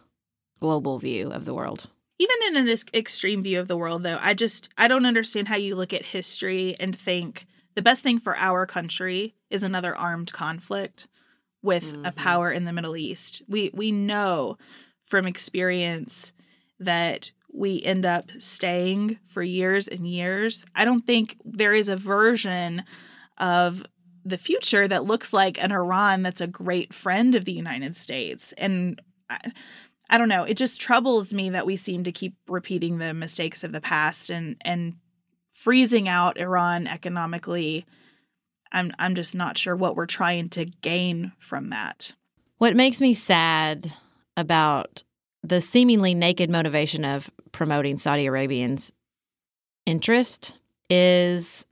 global 0.59 0.99
view 0.99 1.31
of 1.31 1.45
the 1.45 1.55
world 1.55 1.89
even 2.19 2.37
in 2.49 2.69
an 2.69 2.77
extreme 2.95 3.43
view 3.43 3.61
of 3.61 3.69
the 3.69 3.77
world 3.77 4.03
though 4.03 4.19
i 4.21 4.35
just 4.35 4.69
i 4.77 4.89
don't 4.89 5.07
understand 5.07 5.49
how 5.49 5.57
you 5.57 5.75
look 5.75 5.93
at 5.93 6.03
history 6.07 6.75
and 6.79 6.97
think 6.97 7.47
the 7.79 7.83
best 7.83 8.03
thing 8.03 8.19
for 8.19 8.37
our 8.37 8.67
country 8.67 9.37
is 9.51 9.63
another 9.63 9.97
armed 9.97 10.33
conflict 10.33 11.07
with 11.63 11.85
mm-hmm. 11.85 12.05
a 12.07 12.11
power 12.11 12.51
in 12.51 12.65
the 12.65 12.73
middle 12.73 12.97
east. 12.97 13.43
We 13.47 13.71
we 13.73 13.93
know 13.93 14.59
from 15.05 15.27
experience 15.27 16.33
that 16.81 17.31
we 17.53 17.81
end 17.83 18.05
up 18.05 18.33
staying 18.41 19.21
for 19.25 19.45
years 19.45 19.87
and 19.87 20.09
years. 20.09 20.65
I 20.75 20.85
don't 20.85 21.07
think 21.07 21.37
there 21.45 21.73
is 21.73 21.89
a 21.89 21.97
version 21.97 22.83
of 23.39 23.87
the 24.25 24.39
future 24.39 24.89
that 24.89 25.05
looks 25.05 25.33
like 25.33 25.63
an 25.63 25.71
iran 25.71 26.23
that's 26.23 26.41
a 26.41 26.49
great 26.49 26.93
friend 26.93 27.37
of 27.37 27.45
the 27.45 27.53
united 27.53 27.97
states. 27.97 28.53
And 28.59 29.01
I, 29.31 29.53
I 30.11 30.19
don't 30.19 30.29
know. 30.29 30.45
It 30.45 30.57
just 30.57 30.81
troubles 30.81 31.35
me 31.35 31.51
that 31.51 31.67
we 31.67 31.77
seem 31.77 32.05
to 32.05 32.13
keep 32.13 32.35
repeating 32.49 32.99
the 32.99 33.13
mistakes 33.13 33.63
of 33.63 33.73
the 33.73 33.81
past 33.81 34.31
and 34.31 34.57
and 34.63 34.95
freezing 35.53 36.09
out 36.09 36.39
Iran 36.39 36.87
economically. 36.87 37.85
I'm 38.73 38.93
I'm 38.99 39.15
just 39.15 39.35
not 39.35 39.59
sure 39.59 39.77
what 39.77 39.97
we're 39.97 40.07
trying 40.07 40.49
to 40.51 40.65
gain 40.65 41.33
from 41.39 41.71
that. 41.71 42.15
What 42.59 42.77
makes 42.77 43.01
me 43.01 43.15
sad 43.15 43.93
about 44.37 45.03
the 45.43 45.61
seemingly 45.61 46.15
naked 46.15 46.51
motivation 46.51 47.05
of 47.05 47.31
promoting 47.53 47.99
Saudi 47.99 48.27
Arabians' 48.27 48.93
interest 49.87 50.55
is 50.91 51.67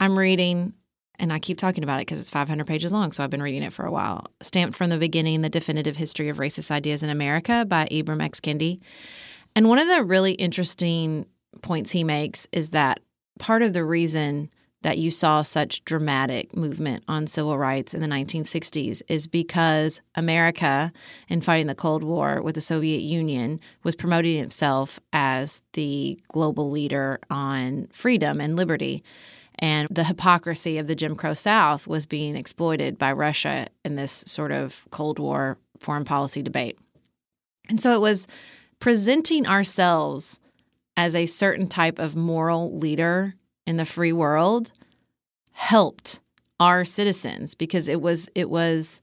I'm 0.00 0.18
reading 0.18 0.74
and 1.18 1.32
I 1.32 1.38
keep 1.38 1.58
talking 1.58 1.82
about 1.82 1.98
it 1.98 2.06
because 2.06 2.20
it's 2.20 2.30
500 2.30 2.66
pages 2.66 2.92
long, 2.92 3.12
so 3.12 3.24
I've 3.24 3.30
been 3.30 3.42
reading 3.42 3.62
it 3.62 3.72
for 3.72 3.84
a 3.84 3.90
while. 3.90 4.26
Stamped 4.40 4.76
from 4.76 4.90
the 4.90 4.98
Beginning 4.98 5.40
The 5.40 5.48
Definitive 5.48 5.96
History 5.96 6.28
of 6.28 6.38
Racist 6.38 6.70
Ideas 6.70 7.02
in 7.02 7.10
America 7.10 7.64
by 7.66 7.86
Ibram 7.90 8.22
X. 8.22 8.40
Kendi. 8.40 8.80
And 9.56 9.68
one 9.68 9.78
of 9.78 9.88
the 9.88 10.04
really 10.04 10.32
interesting 10.32 11.26
points 11.62 11.90
he 11.90 12.04
makes 12.04 12.46
is 12.52 12.70
that 12.70 13.00
part 13.38 13.62
of 13.62 13.72
the 13.72 13.84
reason 13.84 14.50
that 14.82 14.98
you 14.98 15.10
saw 15.10 15.42
such 15.42 15.84
dramatic 15.84 16.56
movement 16.56 17.02
on 17.08 17.26
civil 17.26 17.58
rights 17.58 17.94
in 17.94 18.00
the 18.00 18.06
1960s 18.06 19.02
is 19.08 19.26
because 19.26 20.00
America, 20.14 20.92
in 21.28 21.40
fighting 21.40 21.66
the 21.66 21.74
Cold 21.74 22.04
War 22.04 22.40
with 22.42 22.54
the 22.54 22.60
Soviet 22.60 23.00
Union, 23.00 23.58
was 23.82 23.96
promoting 23.96 24.38
itself 24.38 25.00
as 25.12 25.62
the 25.72 26.20
global 26.28 26.70
leader 26.70 27.18
on 27.28 27.88
freedom 27.92 28.40
and 28.40 28.54
liberty 28.54 29.02
and 29.58 29.88
the 29.90 30.04
hypocrisy 30.04 30.78
of 30.78 30.86
the 30.86 30.94
Jim 30.94 31.16
Crow 31.16 31.34
South 31.34 31.86
was 31.86 32.06
being 32.06 32.36
exploited 32.36 32.98
by 32.98 33.12
Russia 33.12 33.66
in 33.84 33.96
this 33.96 34.24
sort 34.26 34.52
of 34.52 34.84
Cold 34.90 35.18
War 35.18 35.58
foreign 35.78 36.04
policy 36.04 36.42
debate. 36.42 36.78
And 37.68 37.80
so 37.80 37.92
it 37.92 38.00
was 38.00 38.26
presenting 38.80 39.46
ourselves 39.46 40.38
as 40.96 41.14
a 41.14 41.26
certain 41.26 41.66
type 41.66 41.98
of 41.98 42.16
moral 42.16 42.76
leader 42.76 43.34
in 43.66 43.76
the 43.76 43.84
free 43.84 44.12
world 44.12 44.72
helped 45.52 46.20
our 46.60 46.84
citizens 46.84 47.54
because 47.54 47.88
it 47.88 48.00
was 48.00 48.28
it 48.34 48.50
was 48.50 49.02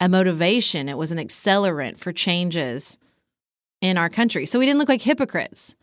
a 0.00 0.08
motivation, 0.08 0.88
it 0.88 0.96
was 0.96 1.10
an 1.10 1.18
accelerant 1.18 1.98
for 1.98 2.12
changes 2.12 2.98
in 3.80 3.98
our 3.98 4.08
country. 4.08 4.46
So 4.46 4.58
we 4.58 4.66
didn't 4.66 4.78
look 4.78 4.88
like 4.88 5.02
hypocrites. 5.02 5.74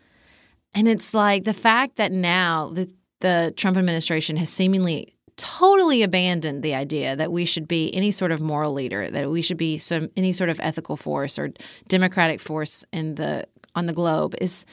And 0.74 0.88
it's 0.88 1.14
like 1.14 1.44
the 1.44 1.54
fact 1.54 1.98
that 1.98 2.12
now 2.12 2.70
the 2.74 2.92
the 3.20 3.54
Trump 3.56 3.78
administration 3.78 4.38
has 4.38 4.50
seemingly 4.50 5.14
totally 5.38 6.02
abandoned 6.04 6.64
the 6.64 6.76
idea 6.76 7.16
that 7.16 7.32
we 7.32 7.46
should 7.46 7.68
be 7.68 7.94
any 7.94 8.12
sort 8.12 8.32
of 8.32 8.42
moral 8.42 8.74
leader, 8.74 9.10
that 9.10 9.30
we 9.30 9.42
should 9.42 9.58
be 9.58 9.78
some 9.78 10.10
any 10.16 10.32
sort 10.32 10.50
of 10.50 10.60
ethical 10.62 10.96
force 10.96 11.38
or 11.38 11.52
democratic 11.88 12.40
force 12.40 12.86
in 12.94 13.16
the 13.16 13.46
on 13.76 13.86
the 13.86 13.94
globe 13.94 14.34
is 14.40 14.66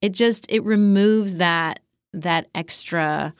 it 0.00 0.14
just 0.14 0.50
it 0.50 0.62
removes 0.62 1.36
that 1.36 1.80
that 2.12 2.48
extra 2.54 3.34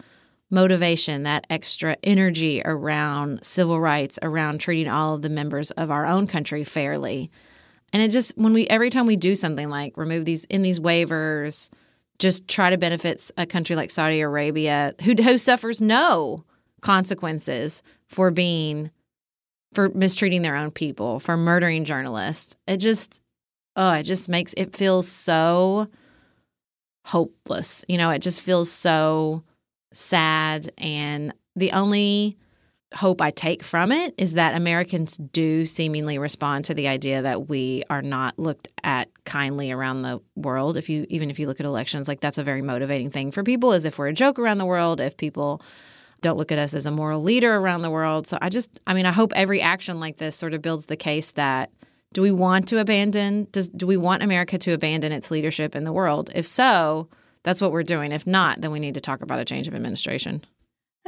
motivation, 0.50 1.25
that 1.25 1.47
extra 1.50 1.97
energy 2.02 2.62
around 2.64 3.45
civil 3.45 3.80
rights, 3.80 4.18
around 4.23 4.61
treating 4.61 4.90
all 4.90 5.14
of 5.14 5.23
the 5.23 5.28
members 5.28 5.71
of 5.73 5.90
our 5.90 6.07
own 6.07 6.26
country 6.26 6.64
fairly. 6.64 7.30
And 7.92 8.02
it 8.02 8.11
just 8.11 8.37
when 8.37 8.52
we 8.52 8.66
every 8.66 8.90
time 8.90 9.07
we 9.07 9.16
do 9.16 9.35
something 9.35 9.68
like 9.68 9.97
remove 9.97 10.25
these 10.25 10.45
in 10.45 10.62
these 10.62 10.80
waivers, 10.80 11.71
just 12.19 12.49
try 12.49 12.71
to 12.71 12.79
benefit 12.79 13.31
a 13.37 13.47
country 13.47 13.77
like 13.77 13.91
Saudi 13.91 14.21
Arabia, 14.21 14.95
who, 15.03 15.15
who 15.15 15.39
suffers 15.39 15.81
no 15.81 16.45
consequences 16.81 17.83
for 18.09 18.31
being 18.31 18.91
for 19.75 19.91
mistreating 19.91 20.43
their 20.43 20.57
own 20.57 20.71
people, 20.71 21.21
for 21.21 21.37
murdering 21.37 21.85
journalists. 21.85 22.57
It 22.67 22.79
just 22.79 23.21
oh, 23.77 23.93
it 23.93 24.05
just 24.05 24.29
makes 24.29 24.55
it 24.57 24.75
feels 24.75 25.07
so 25.09 25.89
hopeless. 27.05 27.85
You 27.89 27.99
know, 27.99 28.11
it 28.11 28.21
just 28.21 28.41
feels 28.41 28.71
so 28.71 29.43
sad 29.93 30.71
and 30.79 31.33
the 31.57 31.73
only 31.73 32.37
hope 32.95 33.21
I 33.21 33.30
take 33.30 33.62
from 33.62 33.92
it 33.92 34.14
is 34.16 34.35
that 34.35 34.54
Americans 34.54 35.16
do 35.16 35.66
seemingly 35.66 36.18
respond 36.18 36.64
to 36.66 36.75
the 36.75 36.88
idea 36.88 37.23
that 37.23 37.49
we 37.49 37.83
are 37.90 38.02
not 38.02 38.38
looked 38.38 38.68
at 38.83 39.09
kindly 39.25 39.71
around 39.71 40.02
the 40.02 40.21
world. 40.37 40.76
If 40.76 40.88
you 40.88 41.07
even 41.11 41.30
if 41.30 41.38
you 41.38 41.47
look 41.47 41.61
at 41.61 41.66
elections, 41.66 42.09
like 42.09 42.21
that's 42.21 42.38
a 42.38 42.42
very 42.42 42.62
motivating 42.62 43.11
thing 43.11 43.30
for 43.30 43.42
people 43.42 43.73
is 43.73 43.85
if 43.85 43.99
we're 43.99 44.09
a 44.09 44.12
joke 44.12 44.38
around 44.38 44.59
the 44.59 44.66
world, 44.66 45.00
if 45.00 45.16
people 45.16 45.61
don't 46.21 46.38
look 46.38 46.50
at 46.50 46.59
us 46.59 46.75
as 46.75 46.87
a 46.87 46.90
moral 46.90 47.23
leader 47.23 47.54
around 47.54 47.83
the 47.83 47.90
world. 47.90 48.26
So 48.26 48.38
I 48.40 48.49
just 48.49 48.80
I 48.87 48.95
mean, 48.95 49.07
I 49.07 49.12
hope 49.12 49.33
every 49.37 49.61
action 49.61 50.00
like 50.00 50.16
this 50.16 50.35
sort 50.35 50.54
of 50.54 50.62
builds 50.62 50.87
the 50.87 50.97
case 50.97 51.33
that 51.33 51.71
do 52.14 52.23
we 52.23 52.30
want 52.30 52.68
to 52.68 52.78
abandon 52.78 53.49
does 53.52 53.68
do 53.68 53.87
we 53.87 53.99
want 53.99 54.23
America 54.23 54.57
to 54.57 54.73
abandon 54.73 55.12
its 55.12 55.30
leadership 55.30 55.76
in 55.76 55.85
the 55.85 55.92
world? 55.92 56.30
If 56.35 56.47
so, 56.47 57.09
that's 57.42 57.61
what 57.61 57.71
we're 57.71 57.83
doing. 57.83 58.12
If 58.12 58.26
not, 58.26 58.62
then 58.62 58.71
we 58.71 58.80
need 58.80 58.95
to 58.95 59.00
talk 59.00 59.21
about 59.21 59.40
a 59.40 59.45
change 59.45 59.68
of 59.68 59.75
administration. 59.75 60.42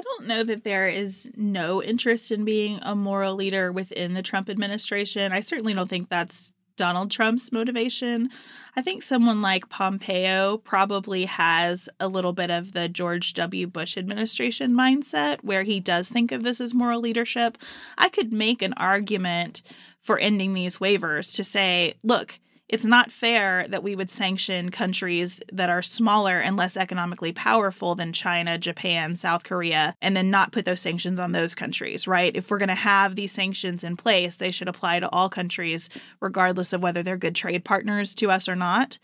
I 0.01 0.03
don't 0.03 0.29
know 0.29 0.43
that 0.45 0.65
there 0.65 0.89
is 0.89 1.31
no 1.37 1.83
interest 1.83 2.33
in 2.33 2.47
being 2.47 2.79
a 2.81 2.95
moral 2.95 3.35
leader 3.35 3.71
within 3.71 4.15
the 4.15 4.23
Trump 4.23 4.49
administration. 4.49 5.31
I 5.31 5.41
certainly 5.41 5.75
don't 5.75 5.91
think 5.91 6.09
that's 6.09 6.55
Donald 6.77 7.11
Trump's 7.11 7.53
motivation. 7.53 8.31
I 8.75 8.81
think 8.81 9.03
someone 9.03 9.43
like 9.43 9.69
Pompeo 9.69 10.57
probably 10.57 11.27
has 11.27 11.91
a 12.01 12.09
little 12.09 12.33
bit 12.33 12.51
of 12.51 12.73
the 12.73 12.89
George 12.89 13.35
W. 13.35 13.67
Bush 13.67 13.99
administration 13.99 14.73
mindset 14.73 15.45
where 15.45 15.65
he 15.65 15.81
does 15.81 16.09
think 16.09 16.33
of 16.33 16.45
this 16.45 16.63
as 16.63 16.73
moral 16.73 17.03
leadership. 17.03 17.59
I 17.99 18.09
could 18.09 18.33
make 18.33 18.63
an 18.63 18.73
argument 18.79 19.61
for 20.01 20.19
ending 20.19 20.55
these 20.55 20.79
waivers 20.79 21.37
to 21.37 21.45
say, 21.45 21.93
look, 22.03 22.39
it's 22.71 22.85
not 22.85 23.11
fair 23.11 23.67
that 23.69 23.83
we 23.83 23.97
would 23.97 24.09
sanction 24.09 24.71
countries 24.71 25.43
that 25.53 25.69
are 25.69 25.83
smaller 25.83 26.39
and 26.39 26.57
less 26.57 26.77
economically 26.77 27.33
powerful 27.33 27.97
than 27.97 28.13
China, 28.13 28.59
Japan, 28.59 29.17
South 29.17 29.43
Korea, 29.43 29.97
and 30.01 30.17
then 30.17 30.31
not 30.31 30.53
put 30.53 30.65
those 30.65 30.81
sanctions 30.81 31.19
on 31.19 31.33
those 31.33 31.57
countries, 31.57 32.07
right? 32.07 32.35
If 32.37 32.49
we're 32.49 32.59
going 32.59 32.69
to 32.69 32.77
have 32.77 33.17
these 33.17 33.33
sanctions 33.33 33.83
in 33.83 33.97
place, 33.97 34.37
they 34.37 34.53
should 34.53 34.69
apply 34.69 35.01
to 35.01 35.11
all 35.11 35.29
countries, 35.29 35.91
regardless 36.21 36.73
of 36.73 36.81
whether 36.81 37.03
they're 37.03 37.17
good 37.17 37.35
trade 37.35 37.65
partners 37.65 38.15
to 38.15 38.31
us 38.31 38.49
or 38.49 38.55
not. 38.55 39.01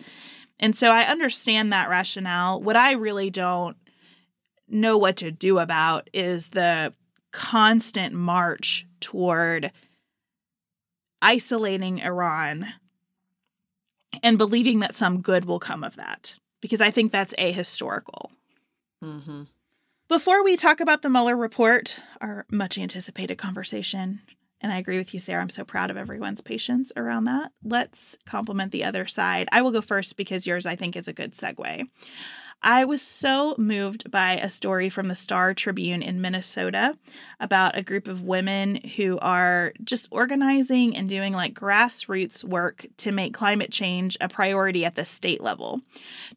And 0.61 0.77
so 0.77 0.93
I 0.93 1.03
understand 1.03 1.73
that 1.73 1.91
rationale. 1.91 2.63
What 2.63 2.77
I 2.77 2.93
really 2.93 3.31
don't 3.31 3.77
know 4.69 4.97
what 4.97 5.17
to 5.17 5.33
do 5.33 5.59
about 5.59 6.09
is 6.13 6.51
the 6.51 6.95
constant 7.33 8.15
march 8.15 8.87
toward 9.01 9.73
isolating 11.21 11.99
Iran 11.99 12.73
and 14.23 14.39
believing 14.39 14.81
that 14.81 14.97
some 14.97 15.21
good 15.21 15.45
will 15.45 15.59
come 15.59 15.85
of 15.85 15.97
that 15.97 16.37
because 16.61 16.81
I 16.81 16.91
think 16.91 17.13
that's 17.13 17.35
ahistorical. 17.35 18.31
Mm-hmm. 19.03 19.43
Before 20.09 20.45
we 20.45 20.57
talk 20.57 20.81
about 20.81 21.03
the 21.03 21.11
Mueller 21.11 21.37
report, 21.37 22.01
our 22.21 22.47
much 22.51 22.79
anticipated 22.79 23.37
conversation, 23.39 24.21
and 24.61 24.73
I 24.73 24.79
agree 24.79 24.99
with 24.99 25.13
you, 25.13 25.21
Sarah, 25.21 25.43
I'm 25.43 25.49
so 25.49 25.65
proud 25.65 25.91
of 25.91 25.97
everyone's 25.97 26.41
patience 26.41 26.93
around 26.97 27.25
that. 27.25 27.53
Let's 27.63 28.17
compliment 28.25 28.73
the 28.73 28.85
other 28.85 29.07
side. 29.07 29.49
I 29.53 29.63
will 29.63 29.73
go 29.73 29.81
first 29.81 30.17
because 30.17 30.47
yours, 30.47 30.65
I 30.65 30.77
think, 30.77 30.97
is 30.97 31.09
a 31.09 31.13
good 31.13 31.33
segue. 31.33 31.89
I 32.69 32.85
was 32.85 33.01
so 33.01 33.55
moved 33.59 34.11
by 34.11 34.39
a 34.39 34.51
story 34.51 34.89
from 34.89 35.07
the 35.07 35.15
Star 35.15 35.55
Tribune 35.55 36.03
in 36.03 36.21
Minnesota 36.21 36.99
about 37.39 37.79
a 37.79 37.83
group 37.83 38.09
of 38.09 38.25
women 38.25 38.81
who 38.97 39.21
are 39.21 39.73
just 39.85 40.09
organizing 40.11 40.97
and 40.97 41.09
doing 41.09 41.33
like 41.33 41.55
grassroots 41.55 42.43
work 42.43 42.87
to 42.97 43.13
make 43.13 43.33
climate 43.33 43.71
change 43.71 44.17
a 44.21 44.29
priority 44.29 44.85
at 44.85 44.97
the 44.97 45.05
state 45.05 45.41
level. 45.41 45.81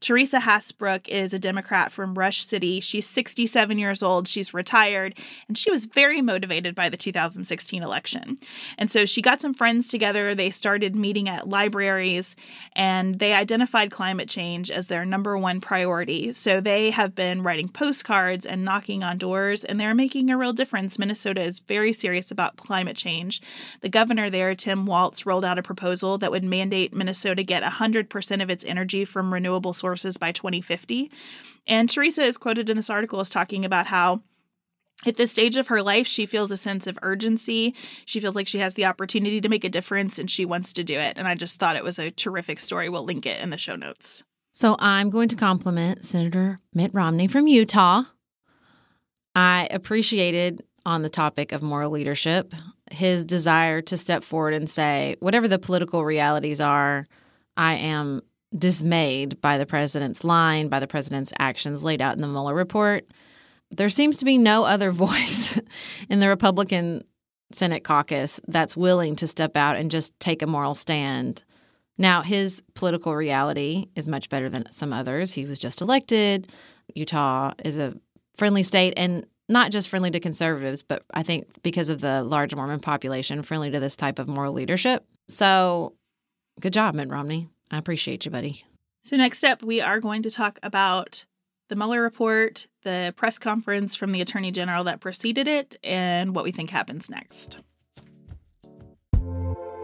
Teresa 0.02 0.42
Hasbrouck 0.42 1.08
is 1.08 1.34
a 1.34 1.40
Democrat 1.40 1.92
from 1.92 2.14
Rush 2.14 2.46
City. 2.46 2.80
She's 2.80 3.10
67 3.10 3.80
years 3.80 4.04
old, 4.04 4.28
she's 4.28 4.54
retired, 4.54 5.18
and 5.48 5.58
she 5.58 5.72
was 5.72 5.86
very 5.86 6.22
motivated 6.22 6.76
by 6.76 6.90
the 6.90 6.98
2016 6.98 7.82
election. 7.82 8.38
And 8.78 8.92
so 8.92 9.04
she 9.04 9.24
got 9.24 9.42
some 9.42 9.56
friends 9.56 9.88
together, 9.88 10.36
they 10.36 10.52
started 10.52 10.96
meeting 10.96 11.28
at 11.28 11.50
libraries, 11.50 12.36
and 12.74 13.18
they 13.18 13.34
identified 13.34 13.90
climate 13.90 14.30
change 14.30 14.70
as 14.70 14.90
their 14.90 15.06
number 15.06 15.36
one 15.36 15.60
priority 15.60 16.19
so 16.32 16.62
they 16.62 16.92
have 16.92 17.16
been 17.16 17.44
writing 17.44 17.70
postcards 17.70 18.46
and 18.46 18.64
knocking 18.64 19.04
on 19.04 19.18
doors, 19.18 19.64
and 19.64 19.80
they're 19.80 19.96
making 19.96 20.30
a 20.30 20.38
real 20.38 20.54
difference. 20.54 21.00
Minnesota 21.00 21.42
is 21.42 21.60
very 21.60 21.94
serious 21.94 22.32
about 22.32 22.58
climate 22.58 22.98
change. 22.98 23.42
The 23.82 23.90
governor 23.90 24.30
there, 24.30 24.56
Tim 24.56 24.86
Walz, 24.86 25.26
rolled 25.26 25.46
out 25.46 25.60
a 25.60 25.64
proposal 25.64 26.18
that 26.18 26.32
would 26.32 26.44
mandate 26.44 26.94
Minnesota 26.94 27.44
get 27.44 27.64
100% 27.64 28.42
of 28.42 28.50
its 28.50 28.66
energy 28.66 29.06
from 29.06 29.34
renewable 29.34 29.74
sources 29.74 30.18
by 30.18 30.32
2050. 30.32 31.12
And 31.68 31.90
Teresa 31.90 32.24
is 32.24 32.38
quoted 32.38 32.70
in 32.70 32.78
this 32.78 32.90
article 32.90 33.20
as 33.20 33.30
talking 33.30 33.66
about 33.66 33.88
how 33.88 34.22
at 35.06 35.16
this 35.16 35.32
stage 35.32 35.56
of 35.56 35.68
her 35.68 35.82
life, 35.82 36.08
she 36.08 36.26
feels 36.26 36.52
a 36.52 36.58
sense 36.58 36.86
of 36.86 37.00
urgency. 37.02 37.74
She 38.06 38.20
feels 38.20 38.36
like 38.36 38.48
she 38.48 38.60
has 38.60 38.76
the 38.76 38.86
opportunity 38.86 39.40
to 39.40 39.50
make 39.50 39.64
a 39.64 39.70
difference 39.70 40.20
and 40.20 40.30
she 40.30 40.44
wants 40.44 40.74
to 40.74 40.84
do 40.84 40.96
it. 40.96 41.18
And 41.18 41.28
I 41.28 41.36
just 41.36 41.60
thought 41.60 41.78
it 41.78 41.84
was 41.84 42.00
a 42.00 42.12
terrific 42.12 42.60
story. 42.60 42.90
We'll 42.90 43.06
link 43.06 43.26
it 43.26 43.40
in 43.42 43.50
the 43.50 43.58
show 43.58 43.76
notes. 43.76 44.24
So 44.60 44.76
I'm 44.78 45.10
going 45.10 45.30
to 45.30 45.38
compliment 45.38 46.04
Senator 46.04 46.60
Mitt 46.74 46.94
Romney 46.94 47.28
from 47.28 47.48
Utah. 47.48 48.04
I 49.34 49.70
appreciated 49.72 50.66
on 50.86 51.02
the 51.02 51.10
topic 51.10 51.54
of 51.54 51.64
moral 51.64 51.92
leadership 51.92 52.54
his 52.92 53.24
desire 53.24 53.82
to 53.84 53.96
step 53.96 54.22
forward 54.22 54.54
and 54.54 54.70
say, 54.70 55.16
whatever 55.22 55.48
the 55.48 55.60
political 55.60 56.04
realities 56.04 56.60
are, 56.60 57.08
I 57.56 57.76
am 57.76 58.22
dismayed 58.54 59.40
by 59.40 59.58
the 59.58 59.66
president's 59.66 60.26
line, 60.26 60.68
by 60.68 60.82
the 60.82 60.88
president's 60.88 61.32
actions 61.40 61.82
laid 61.82 62.02
out 62.02 62.16
in 62.16 62.22
the 62.22 62.28
Mueller 62.28 62.54
report. 62.54 63.06
There 63.72 63.88
seems 63.88 64.18
to 64.18 64.26
be 64.26 64.38
no 64.38 64.66
other 64.66 64.92
voice 65.08 65.58
in 66.10 66.20
the 66.20 66.28
Republican 66.28 67.06
Senate 67.54 67.86
caucus 67.86 68.42
that's 68.46 68.76
willing 68.76 69.16
to 69.16 69.26
step 69.26 69.56
out 69.56 69.78
and 69.78 69.90
just 69.90 70.20
take 70.20 70.42
a 70.42 70.48
moral 70.48 70.76
stand 70.76 71.46
now, 72.00 72.22
his 72.22 72.64
political 72.76 73.14
reality 73.14 73.88
is 73.94 74.08
much 74.08 74.30
better 74.30 74.48
than 74.48 74.72
some 74.72 74.94
others. 74.94 75.34
He 75.34 75.46
was 75.46 75.60
just 75.60 75.82
elected. 75.82 76.50
Utah 76.96 77.52
is 77.66 77.78
a 77.78 77.94
friendly 78.38 78.64
state 78.64 78.94
and 78.96 79.28
not 79.50 79.72
just 79.72 79.90
friendly 79.90 80.10
to 80.12 80.20
conservatives, 80.22 80.82
but 80.82 81.04
I 81.14 81.24
think 81.24 81.62
because 81.62 81.90
of 81.90 82.00
the 82.00 82.24
large 82.24 82.56
Mormon 82.56 82.80
population, 82.80 83.44
friendly 83.44 83.70
to 83.72 83.82
this 83.82 83.98
type 83.98 84.18
of 84.18 84.30
moral 84.30 84.54
leadership. 84.54 85.04
So, 85.28 85.94
good 86.62 86.72
job, 86.72 86.96
Mitt 86.96 87.10
Romney. 87.10 87.50
I 87.70 87.78
appreciate 87.78 88.24
you, 88.24 88.32
buddy. 88.32 88.64
So, 89.04 89.18
next 89.18 89.44
up, 89.44 89.62
we 89.62 89.82
are 89.82 90.00
going 90.00 90.24
to 90.24 90.32
talk 90.32 90.58
about 90.64 91.26
the 91.68 91.76
Mueller 91.76 92.02
report, 92.02 92.68
the 92.84 93.14
press 93.18 93.38
conference 93.38 93.96
from 93.98 94.14
the 94.14 94.22
Attorney 94.22 94.52
General 94.52 94.86
that 94.86 95.02
preceded 95.02 95.50
it, 95.50 95.76
and 95.84 96.34
what 96.34 96.46
we 96.46 96.52
think 96.52 96.70
happens 96.70 97.10
next. 97.10 97.60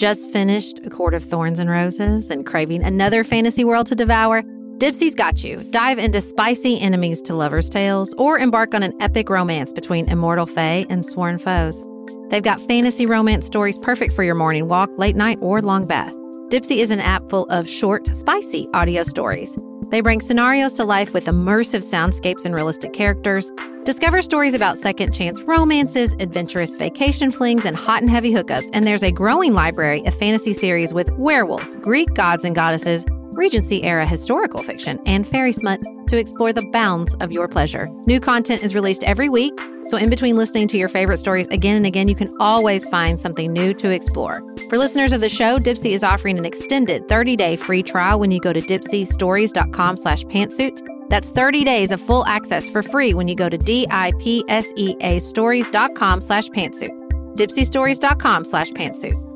Just 0.00 0.30
finished 0.30 0.80
A 0.82 0.88
Court 0.88 1.12
of 1.12 1.22
Thorns 1.22 1.58
and 1.58 1.68
Roses 1.68 2.30
and 2.30 2.46
craving 2.46 2.82
another 2.82 3.22
fantasy 3.22 3.64
world 3.64 3.86
to 3.88 3.94
devour? 3.94 4.42
Dipsea's 4.78 5.14
got 5.14 5.44
you. 5.44 5.62
Dive 5.64 5.98
into 5.98 6.22
spicy 6.22 6.80
enemies 6.80 7.20
to 7.20 7.34
lovers' 7.34 7.68
tales 7.68 8.14
or 8.16 8.38
embark 8.38 8.74
on 8.74 8.82
an 8.82 8.94
epic 9.02 9.28
romance 9.28 9.74
between 9.74 10.08
immortal 10.08 10.46
fae 10.46 10.86
and 10.88 11.04
sworn 11.04 11.38
foes. 11.38 11.84
They've 12.30 12.42
got 12.42 12.66
fantasy 12.66 13.04
romance 13.04 13.44
stories 13.44 13.78
perfect 13.78 14.14
for 14.14 14.22
your 14.22 14.34
morning 14.34 14.68
walk, 14.68 14.88
late 14.96 15.16
night, 15.16 15.36
or 15.42 15.60
long 15.60 15.86
bath. 15.86 16.14
Dipsea 16.50 16.78
is 16.78 16.90
an 16.90 16.98
app 16.98 17.30
full 17.30 17.46
of 17.48 17.68
short, 17.68 18.08
spicy 18.16 18.68
audio 18.74 19.04
stories. 19.04 19.56
They 19.90 20.00
bring 20.00 20.20
scenarios 20.20 20.74
to 20.74 20.84
life 20.84 21.14
with 21.14 21.26
immersive 21.26 21.84
soundscapes 21.84 22.44
and 22.44 22.56
realistic 22.56 22.92
characters. 22.92 23.52
Discover 23.84 24.22
stories 24.22 24.52
about 24.52 24.76
second 24.76 25.14
chance 25.14 25.40
romances, 25.42 26.14
adventurous 26.18 26.74
vacation 26.74 27.30
flings, 27.30 27.64
and 27.64 27.76
hot 27.76 28.02
and 28.02 28.10
heavy 28.10 28.32
hookups. 28.32 28.68
And 28.72 28.84
there's 28.84 29.04
a 29.04 29.12
growing 29.12 29.54
library 29.54 30.04
of 30.06 30.14
fantasy 30.14 30.52
series 30.52 30.92
with 30.92 31.08
werewolves, 31.12 31.76
Greek 31.76 32.12
gods 32.14 32.44
and 32.44 32.56
goddesses, 32.56 33.06
Regency 33.30 33.84
era 33.84 34.04
historical 34.04 34.64
fiction, 34.64 34.98
and 35.06 35.24
fairy 35.24 35.52
smut 35.52 35.80
to 36.08 36.18
explore 36.18 36.52
the 36.52 36.68
bounds 36.72 37.14
of 37.20 37.30
your 37.30 37.46
pleasure. 37.46 37.88
New 38.06 38.18
content 38.18 38.64
is 38.64 38.74
released 38.74 39.04
every 39.04 39.28
week, 39.28 39.56
so 39.86 39.96
in 39.96 40.10
between 40.10 40.36
listening 40.36 40.68
to 40.68 40.78
your 40.78 40.88
favorite 40.88 41.18
stories 41.18 41.46
again 41.48 41.76
and 41.76 41.86
again, 41.86 42.08
you 42.08 42.14
can 42.14 42.34
always 42.40 42.86
find 42.88 43.20
something 43.20 43.52
new 43.52 43.74
to 43.74 43.90
explore. 43.90 44.42
For 44.68 44.78
listeners 44.78 45.12
of 45.12 45.20
the 45.20 45.28
show, 45.28 45.58
Dipsea 45.58 45.92
is 45.92 46.04
offering 46.04 46.38
an 46.38 46.44
extended 46.44 47.08
30-day 47.08 47.56
free 47.56 47.82
trial 47.82 48.18
when 48.20 48.30
you 48.30 48.40
go 48.40 48.52
to 48.52 48.60
dipseastories.com 48.60 49.96
slash 49.96 50.24
pantsuit. 50.24 50.80
That's 51.08 51.30
30 51.30 51.64
days 51.64 51.90
of 51.90 52.00
full 52.00 52.24
access 52.26 52.68
for 52.68 52.82
free 52.82 53.14
when 53.14 53.26
you 53.26 53.34
go 53.34 53.48
to 53.48 53.58
D-I-P-S-E-A 53.58 55.18
stories.com 55.18 56.20
slash 56.20 56.48
pantsuit. 56.48 57.36
dipseastories.com 57.36 58.44
slash 58.44 58.70
pantsuit. 58.70 59.30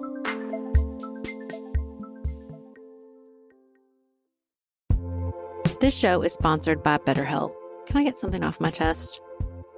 This 5.80 5.94
show 5.94 6.22
is 6.22 6.32
sponsored 6.32 6.82
by 6.82 6.96
BetterHelp. 6.98 7.52
Can 7.86 7.98
I 7.98 8.04
get 8.04 8.18
something 8.18 8.42
off 8.42 8.58
my 8.58 8.70
chest? 8.70 9.20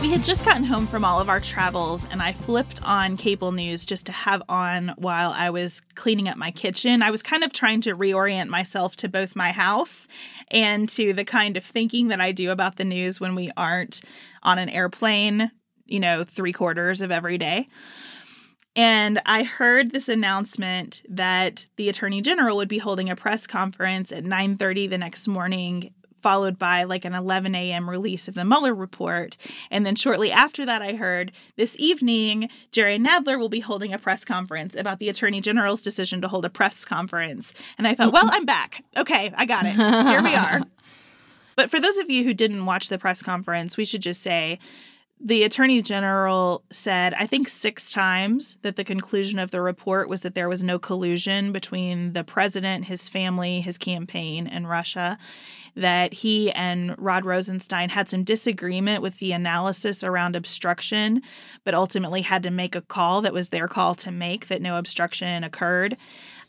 We 0.00 0.10
had 0.10 0.24
just 0.24 0.46
gotten 0.46 0.64
home 0.64 0.86
from 0.86 1.04
all 1.04 1.20
of 1.20 1.28
our 1.28 1.40
travels, 1.40 2.06
and 2.10 2.22
I 2.22 2.32
flipped 2.32 2.82
on 2.82 3.18
cable 3.18 3.52
news 3.52 3.84
just 3.84 4.06
to 4.06 4.12
have 4.12 4.42
on 4.48 4.94
while 4.96 5.30
I 5.30 5.50
was 5.50 5.82
cleaning 5.94 6.26
up 6.26 6.38
my 6.38 6.50
kitchen. 6.50 7.02
I 7.02 7.10
was 7.10 7.22
kind 7.22 7.44
of 7.44 7.52
trying 7.52 7.82
to 7.82 7.94
reorient 7.94 8.48
myself 8.48 8.96
to 8.96 9.10
both 9.10 9.36
my 9.36 9.52
house 9.52 10.08
and 10.50 10.88
to 10.88 11.12
the 11.12 11.26
kind 11.26 11.58
of 11.58 11.66
thinking 11.66 12.08
that 12.08 12.20
I 12.20 12.32
do 12.32 12.50
about 12.50 12.76
the 12.76 12.84
news 12.84 13.20
when 13.20 13.34
we 13.34 13.50
aren't 13.58 14.00
on 14.42 14.58
an 14.58 14.70
airplane, 14.70 15.50
you 15.84 16.00
know, 16.00 16.24
three 16.24 16.54
quarters 16.54 17.02
of 17.02 17.10
every 17.10 17.36
day. 17.36 17.68
And 18.74 19.20
I 19.26 19.42
heard 19.42 19.90
this 19.90 20.08
announcement 20.08 21.02
that 21.10 21.66
the 21.76 21.90
attorney 21.90 22.22
general 22.22 22.56
would 22.56 22.68
be 22.68 22.78
holding 22.78 23.10
a 23.10 23.16
press 23.16 23.46
conference 23.46 24.12
at 24.12 24.24
9:30 24.24 24.88
the 24.88 24.96
next 24.96 25.28
morning 25.28 25.92
followed 26.20 26.58
by 26.58 26.84
like 26.84 27.04
an 27.04 27.14
11 27.14 27.54
a.m. 27.54 27.88
release 27.88 28.28
of 28.28 28.34
the 28.34 28.44
Mueller 28.44 28.74
report. 28.74 29.36
And 29.70 29.84
then 29.84 29.96
shortly 29.96 30.30
after 30.30 30.64
that, 30.66 30.82
I 30.82 30.94
heard 30.94 31.32
this 31.56 31.76
evening, 31.78 32.48
Jerry 32.72 32.98
Nadler 32.98 33.38
will 33.38 33.48
be 33.48 33.60
holding 33.60 33.92
a 33.92 33.98
press 33.98 34.24
conference 34.24 34.74
about 34.74 34.98
the 34.98 35.08
Attorney 35.08 35.40
General's 35.40 35.82
decision 35.82 36.20
to 36.20 36.28
hold 36.28 36.44
a 36.44 36.50
press 36.50 36.84
conference. 36.84 37.54
And 37.78 37.86
I 37.86 37.94
thought, 37.94 38.12
well, 38.12 38.24
mm-hmm. 38.24 38.34
I'm 38.34 38.46
back. 38.46 38.84
Okay, 38.96 39.32
I 39.36 39.46
got 39.46 39.66
it. 39.66 39.72
Here 40.08 40.22
we 40.22 40.34
are. 40.34 40.62
But 41.56 41.70
for 41.70 41.80
those 41.80 41.98
of 41.98 42.08
you 42.08 42.24
who 42.24 42.32
didn't 42.32 42.64
watch 42.64 42.88
the 42.88 42.98
press 42.98 43.22
conference, 43.22 43.76
we 43.76 43.84
should 43.84 44.02
just 44.02 44.22
say 44.22 44.58
the 45.22 45.44
attorney 45.44 45.82
general 45.82 46.64
said, 46.70 47.12
I 47.14 47.26
think 47.26 47.48
six 47.48 47.92
times, 47.92 48.56
that 48.62 48.76
the 48.76 48.84
conclusion 48.84 49.38
of 49.38 49.50
the 49.50 49.60
report 49.60 50.08
was 50.08 50.22
that 50.22 50.34
there 50.34 50.48
was 50.48 50.64
no 50.64 50.78
collusion 50.78 51.52
between 51.52 52.14
the 52.14 52.24
president, 52.24 52.86
his 52.86 53.08
family, 53.10 53.60
his 53.60 53.76
campaign, 53.76 54.46
and 54.46 54.68
Russia. 54.68 55.18
That 55.76 56.14
he 56.14 56.50
and 56.52 56.94
Rod 56.98 57.26
Rosenstein 57.26 57.90
had 57.90 58.08
some 58.08 58.24
disagreement 58.24 59.02
with 59.02 59.18
the 59.18 59.32
analysis 59.32 60.02
around 60.02 60.36
obstruction, 60.36 61.22
but 61.64 61.74
ultimately 61.74 62.22
had 62.22 62.42
to 62.44 62.50
make 62.50 62.74
a 62.74 62.80
call 62.80 63.20
that 63.20 63.34
was 63.34 63.50
their 63.50 63.68
call 63.68 63.94
to 63.96 64.10
make 64.10 64.48
that 64.48 64.62
no 64.62 64.78
obstruction 64.78 65.44
occurred. 65.44 65.96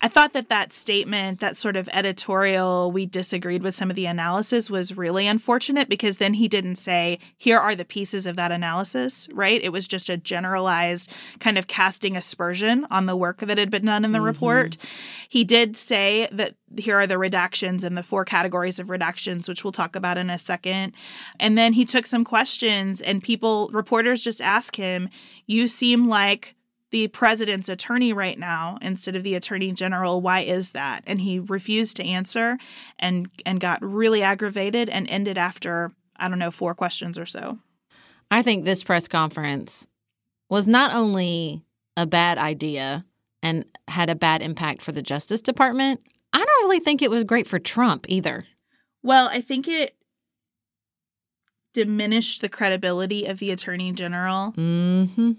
I 0.03 0.07
thought 0.07 0.33
that 0.33 0.49
that 0.49 0.73
statement, 0.73 1.39
that 1.41 1.55
sort 1.55 1.75
of 1.75 1.87
editorial, 1.93 2.91
we 2.91 3.05
disagreed 3.05 3.61
with 3.61 3.75
some 3.75 3.91
of 3.91 3.95
the 3.95 4.07
analysis 4.07 4.67
was 4.67 4.97
really 4.97 5.27
unfortunate 5.27 5.89
because 5.89 6.17
then 6.17 6.33
he 6.33 6.47
didn't 6.47 6.77
say, 6.77 7.19
here 7.37 7.59
are 7.59 7.75
the 7.75 7.85
pieces 7.85 8.25
of 8.25 8.35
that 8.35 8.51
analysis, 8.51 9.29
right? 9.31 9.61
It 9.63 9.71
was 9.71 9.87
just 9.87 10.09
a 10.09 10.17
generalized 10.17 11.11
kind 11.39 11.55
of 11.57 11.67
casting 11.67 12.17
aspersion 12.17 12.87
on 12.89 13.05
the 13.05 13.15
work 13.15 13.41
that 13.41 13.59
had 13.59 13.69
been 13.69 13.85
done 13.85 14.03
in 14.03 14.11
the 14.11 14.17
mm-hmm. 14.17 14.25
report. 14.25 14.77
He 15.29 15.43
did 15.43 15.77
say 15.77 16.27
that 16.31 16.55
here 16.77 16.99
are 16.99 17.07
the 17.07 17.15
redactions 17.15 17.83
and 17.83 17.95
the 17.95 18.03
four 18.03 18.25
categories 18.25 18.79
of 18.79 18.87
redactions, 18.87 19.47
which 19.47 19.63
we'll 19.63 19.71
talk 19.71 19.95
about 19.95 20.17
in 20.17 20.31
a 20.31 20.37
second. 20.39 20.93
And 21.39 21.57
then 21.57 21.73
he 21.73 21.85
took 21.85 22.07
some 22.07 22.23
questions, 22.23 23.01
and 23.01 23.21
people, 23.21 23.69
reporters 23.71 24.23
just 24.23 24.41
asked 24.41 24.77
him, 24.77 25.09
You 25.45 25.67
seem 25.67 26.07
like 26.07 26.55
the 26.91 27.07
president's 27.07 27.69
attorney 27.69 28.13
right 28.13 28.37
now 28.37 28.77
instead 28.81 29.15
of 29.15 29.23
the 29.23 29.35
attorney 29.35 29.71
general 29.71 30.21
why 30.21 30.41
is 30.41 30.73
that? 30.73 31.03
And 31.07 31.21
he 31.21 31.39
refused 31.39 31.97
to 31.97 32.03
answer 32.05 32.57
and 32.99 33.29
and 33.45 33.59
got 33.59 33.81
really 33.81 34.21
aggravated 34.21 34.89
and 34.89 35.09
ended 35.09 35.37
after 35.37 35.91
i 36.17 36.27
don't 36.27 36.39
know 36.39 36.51
four 36.51 36.75
questions 36.75 37.17
or 37.17 37.25
so. 37.25 37.57
I 38.29 38.43
think 38.43 38.63
this 38.63 38.83
press 38.83 39.07
conference 39.07 39.87
was 40.49 40.67
not 40.67 40.93
only 40.93 41.63
a 41.97 42.05
bad 42.05 42.37
idea 42.37 43.05
and 43.41 43.65
had 43.87 44.09
a 44.09 44.15
bad 44.15 44.41
impact 44.41 44.81
for 44.81 44.91
the 44.91 45.01
justice 45.01 45.41
department 45.41 46.01
i 46.33 46.37
don't 46.37 46.63
really 46.63 46.79
think 46.79 47.01
it 47.01 47.09
was 47.09 47.23
great 47.23 47.47
for 47.47 47.59
trump 47.59 48.05
either. 48.09 48.45
Well 49.01 49.29
i 49.31 49.39
think 49.41 49.67
it 49.67 49.95
diminished 51.73 52.41
the 52.41 52.49
credibility 52.49 53.25
of 53.25 53.39
the 53.39 53.49
attorney 53.49 53.93
general. 53.93 54.51
Mm-hmm 54.57 55.31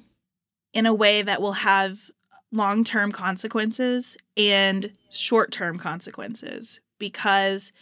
in 0.72 0.87
a 0.87 0.94
way 0.94 1.22
that 1.22 1.40
will 1.40 1.52
have 1.52 2.11
long 2.50 2.85
term 2.85 3.12
consequences 3.12 4.16
and 4.37 4.92
short 5.11 5.50
term 5.50 5.78
consequences 5.78 6.80
because 6.98 7.72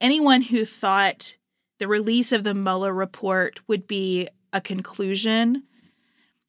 anyone 0.00 0.42
who 0.42 0.64
thought 0.64 1.36
the 1.78 1.88
release 1.88 2.30
of 2.30 2.44
the 2.44 2.54
Mueller 2.54 2.92
report 2.92 3.60
would 3.66 3.86
be 3.86 4.28
a 4.52 4.60
conclusion 4.60 5.64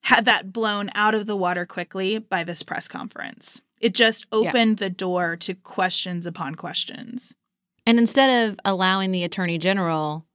had 0.03 0.25
that 0.25 0.51
blown 0.51 0.89
out 0.95 1.15
of 1.15 1.25
the 1.25 1.35
water 1.35 1.65
quickly 1.65 2.17
by 2.19 2.43
this 2.43 2.63
press 2.63 2.87
conference. 2.87 3.61
It 3.79 3.93
just 3.93 4.25
opened 4.31 4.79
yeah. 4.79 4.87
the 4.87 4.89
door 4.89 5.35
to 5.37 5.53
questions 5.55 6.25
upon 6.25 6.55
questions. 6.55 7.33
And 7.85 7.97
instead 7.97 8.49
of 8.49 8.59
allowing 8.65 9.11
the 9.11 9.23
attorney 9.23 9.57
general 9.57 10.25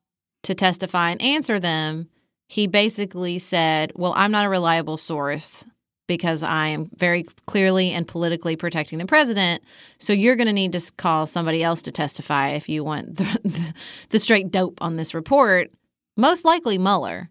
to 0.45 0.55
testify 0.55 1.11
and 1.11 1.23
answer 1.23 1.61
them, 1.61 2.09
he 2.49 2.67
basically 2.67 3.39
said, 3.39 3.93
Well, 3.95 4.13
I'm 4.17 4.31
not 4.31 4.47
a 4.47 4.49
reliable 4.49 4.99
source 4.99 5.65
because 6.07 6.43
I 6.43 6.69
am 6.69 6.89
very 6.97 7.25
clearly 7.47 7.91
and 7.91 8.07
politically 8.07 8.57
protecting 8.57 8.99
the 8.99 9.07
president. 9.07 9.63
So 9.99 10.13
you're 10.13 10.37
going 10.37 10.47
to 10.47 10.53
need 10.53 10.73
to 10.73 10.93
call 10.97 11.27
somebody 11.27 11.63
else 11.63 11.83
to 11.83 11.93
testify 11.93 12.51
if 12.51 12.69
you 12.69 12.85
want 12.85 13.17
the, 13.17 13.25
the, 13.45 13.75
the, 14.11 14.19
straight 14.19 14.51
dope 14.51 14.81
on 14.81 14.97
this 14.97 15.15
report. 15.15 15.71
Most 16.17 16.45
likely 16.45 16.79
Mueller. 16.79 17.29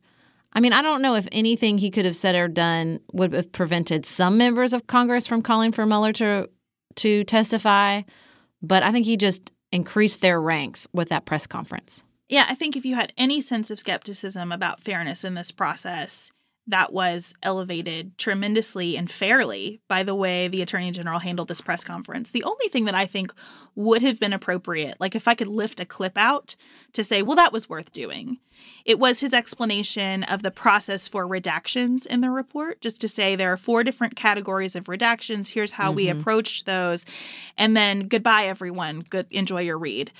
I 0.53 0.59
mean, 0.59 0.73
I 0.73 0.81
don't 0.81 1.01
know 1.01 1.15
if 1.15 1.27
anything 1.31 1.77
he 1.77 1.91
could 1.91 2.05
have 2.05 2.15
said 2.15 2.35
or 2.35 2.47
done 2.47 2.99
would 3.11 3.33
have 3.33 3.51
prevented 3.51 4.05
some 4.05 4.37
members 4.37 4.73
of 4.73 4.87
Congress 4.87 5.27
from 5.27 5.41
calling 5.41 5.71
for 5.71 5.85
Mueller 5.85 6.13
to 6.13 6.49
to 6.95 7.25
testify, 7.25 8.03
but 8.61 8.81
I 8.81 8.93
think 8.93 9.05
he 9.05 9.17
just 9.17 9.51
increased 9.73 10.21
their 10.21 10.39
ranks 10.39 10.87
with 10.93 11.09
that 11.09 11.25
press 11.25 11.45
conference. 11.45 12.03
Yeah, 12.27 12.45
I 12.49 12.55
think 12.55 12.75
if 12.75 12.85
you 12.85 12.95
had 12.95 13.13
any 13.17 13.39
sense 13.41 13.69
of 13.69 13.79
skepticism 13.79 14.51
about 14.51 14.81
fairness 14.81 15.23
in 15.23 15.35
this 15.35 15.51
process, 15.51 16.31
that 16.67 16.91
was 16.91 17.35
elevated 17.43 18.17
tremendously 18.17 18.97
and 18.97 19.11
fairly 19.11 19.81
by 19.87 20.01
the 20.01 20.15
way 20.15 20.47
the 20.47 20.61
attorney 20.61 20.89
general 20.91 21.19
handled 21.19 21.47
this 21.47 21.61
press 21.61 21.83
conference. 21.83 22.31
The 22.31 22.43
only 22.43 22.67
thing 22.69 22.85
that 22.85 22.95
I 22.95 23.05
think 23.05 23.31
would 23.75 24.01
have 24.01 24.19
been 24.19 24.33
appropriate, 24.33 24.99
like 24.99 25.15
if 25.15 25.27
I 25.27 25.35
could 25.35 25.47
lift 25.47 25.79
a 25.79 25.85
clip 25.85 26.17
out 26.17 26.55
to 26.93 27.03
say, 27.03 27.21
well, 27.21 27.35
that 27.35 27.53
was 27.53 27.69
worth 27.69 27.93
doing, 27.93 28.39
it 28.83 28.97
was 28.97 29.19
his 29.19 29.33
explanation 29.33 30.23
of 30.23 30.41
the 30.41 30.49
process 30.49 31.07
for 31.07 31.27
redactions 31.27 32.07
in 32.07 32.21
the 32.21 32.31
report, 32.31 32.81
just 32.81 32.99
to 33.01 33.07
say 33.07 33.35
there 33.35 33.53
are 33.53 33.57
four 33.57 33.83
different 33.83 34.15
categories 34.15 34.75
of 34.75 34.85
redactions. 34.85 35.49
Here's 35.49 35.73
how 35.73 35.89
mm-hmm. 35.89 35.97
we 35.97 36.09
approached 36.09 36.65
those. 36.65 37.05
And 37.57 37.77
then 37.77 38.07
goodbye, 38.07 38.45
everyone. 38.45 39.05
Good, 39.07 39.27
enjoy 39.29 39.61
your 39.61 39.77
read 39.77 40.11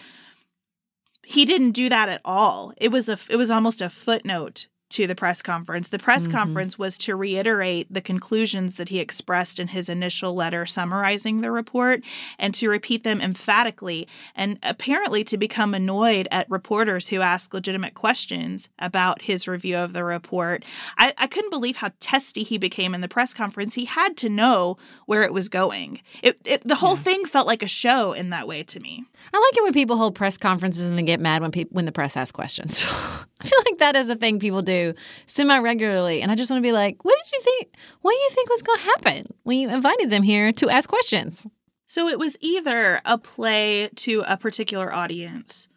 he 1.26 1.46
didn't 1.46 1.72
do 1.72 1.90
that 1.90 2.10
at 2.10 2.22
all. 2.24 2.74
It 2.78 2.90
was 2.90 3.10
a 3.10 3.18
it 3.30 3.36
was 3.36 3.50
almost 3.52 3.82
a 3.82 3.90
footnote 3.90 4.68
to 4.96 5.08
the 5.08 5.16
press 5.16 5.42
conference. 5.42 5.90
The 5.90 6.00
press 6.00 6.24
mm-hmm. 6.24 6.38
conference 6.38 6.80
was 6.80 6.98
to 7.00 7.18
reiterate 7.18 7.94
the 7.94 8.00
conclusions 8.00 8.78
that 8.78 8.88
he 8.88 9.00
expressed 9.00 9.60
in 9.60 9.68
his 9.68 9.90
initial 9.90 10.34
letter 10.34 10.66
summarizing 10.66 11.42
the 11.42 11.52
report 11.52 12.02
and 12.40 12.56
to 12.56 12.70
repeat 12.70 13.04
them 13.04 13.20
emphatically 13.20 14.08
and 14.38 14.58
apparently 14.64 15.26
to 15.26 15.38
become 15.38 15.74
annoyed 15.74 16.30
at 16.32 16.50
reporters 16.50 17.10
who 17.10 17.20
ask 17.20 17.54
legitimate 17.54 17.94
questions 17.94 18.70
about 18.80 19.24
his 19.24 19.50
review 19.50 19.76
of 19.76 19.92
the 19.92 20.06
report. 20.06 20.64
I, 20.98 21.14
I 21.18 21.28
couldn't 21.28 21.50
believe 21.50 21.78
how 21.78 21.92
testy 22.00 22.44
he 22.44 22.58
became 22.58 22.96
in 22.96 23.02
the 23.02 23.10
press 23.10 23.34
conference. 23.34 23.76
He 23.76 23.84
had 23.84 24.16
to 24.18 24.30
know 24.30 24.78
where 25.08 25.24
it 25.24 25.34
was 25.34 25.50
going. 25.50 26.00
It, 26.24 26.40
it 26.46 26.66
the 26.66 26.76
whole 26.76 26.96
yeah. 26.96 27.02
thing 27.02 27.26
felt 27.26 27.48
like 27.48 27.62
a 27.62 27.68
show 27.68 28.14
in 28.14 28.30
that 28.30 28.48
way 28.48 28.64
to 28.64 28.80
me. 28.80 29.04
I 29.34 29.40
like 29.40 29.58
it 29.58 29.64
when 29.64 29.74
people 29.74 29.98
hold 29.98 30.16
press 30.16 30.38
conferences 30.38 30.88
and 30.88 30.98
then 30.98 31.04
get 31.04 31.20
mad 31.20 31.42
when 31.42 31.52
people 31.52 31.76
when 31.76 31.84
the 31.84 31.92
press 31.92 32.16
asks 32.16 32.32
questions. 32.32 32.86
I 33.42 33.48
feel 33.48 33.60
like 33.66 33.80
that 33.80 33.96
is 33.96 34.10
a 34.10 34.16
thing 34.16 34.40
people 34.40 34.62
do 34.62 34.94
semi 35.26 35.58
regularly. 35.60 36.22
And 36.22 36.32
I 36.32 36.36
just 36.36 36.50
want 36.50 36.64
to 36.64 36.68
be 36.68 36.72
like, 36.72 37.04
what 37.04 37.18
did 37.24 37.32
you 37.34 37.42
think? 37.42 37.76
What 38.02 38.12
do 38.12 38.18
you 38.18 38.30
think 38.32 38.50
was 38.50 38.62
going 38.62 38.80
to 38.80 38.86
happen 38.86 39.28
when 39.44 39.60
you 39.60 39.70
invited 39.70 40.10
them 40.10 40.24
here 40.24 40.52
to 40.54 40.70
ask 40.70 40.88
questions? 40.88 41.46
So 41.88 42.08
it 42.08 42.18
was 42.18 42.38
either 42.42 43.02
a 43.06 43.18
play 43.18 43.90
to 43.96 44.24
a 44.28 44.38
particular 44.38 44.92
audience 44.92 45.68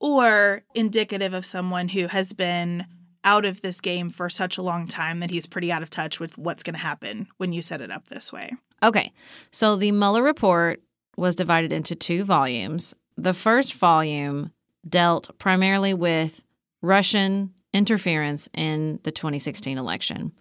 or 0.00 0.62
indicative 0.74 1.32
of 1.32 1.46
someone 1.46 1.88
who 1.88 2.08
has 2.08 2.32
been 2.32 2.86
out 3.24 3.44
of 3.44 3.62
this 3.62 3.80
game 3.80 4.10
for 4.10 4.28
such 4.28 4.56
a 4.56 4.62
long 4.62 4.86
time 4.86 5.18
that 5.18 5.30
he's 5.30 5.46
pretty 5.46 5.72
out 5.72 5.82
of 5.82 5.90
touch 5.90 6.20
with 6.20 6.36
what's 6.38 6.62
going 6.62 6.74
to 6.74 6.80
happen 6.80 7.26
when 7.38 7.52
you 7.52 7.62
set 7.62 7.80
it 7.80 7.90
up 7.90 8.06
this 8.08 8.32
way. 8.32 8.52
Okay. 8.82 9.12
So 9.50 9.76
the 9.76 9.92
Mueller 9.92 10.22
report 10.22 10.80
was 11.16 11.34
divided 11.34 11.72
into 11.72 11.96
two 11.96 12.24
volumes. 12.24 12.94
The 13.16 13.34
first 13.34 13.74
volume 13.74 14.52
dealt 14.88 15.36
primarily 15.38 15.94
with 15.94 16.44
Russian 16.82 17.52
interference 17.72 18.48
in 18.54 19.00
the 19.02 19.12
2016 19.12 19.78
election. 19.78 20.32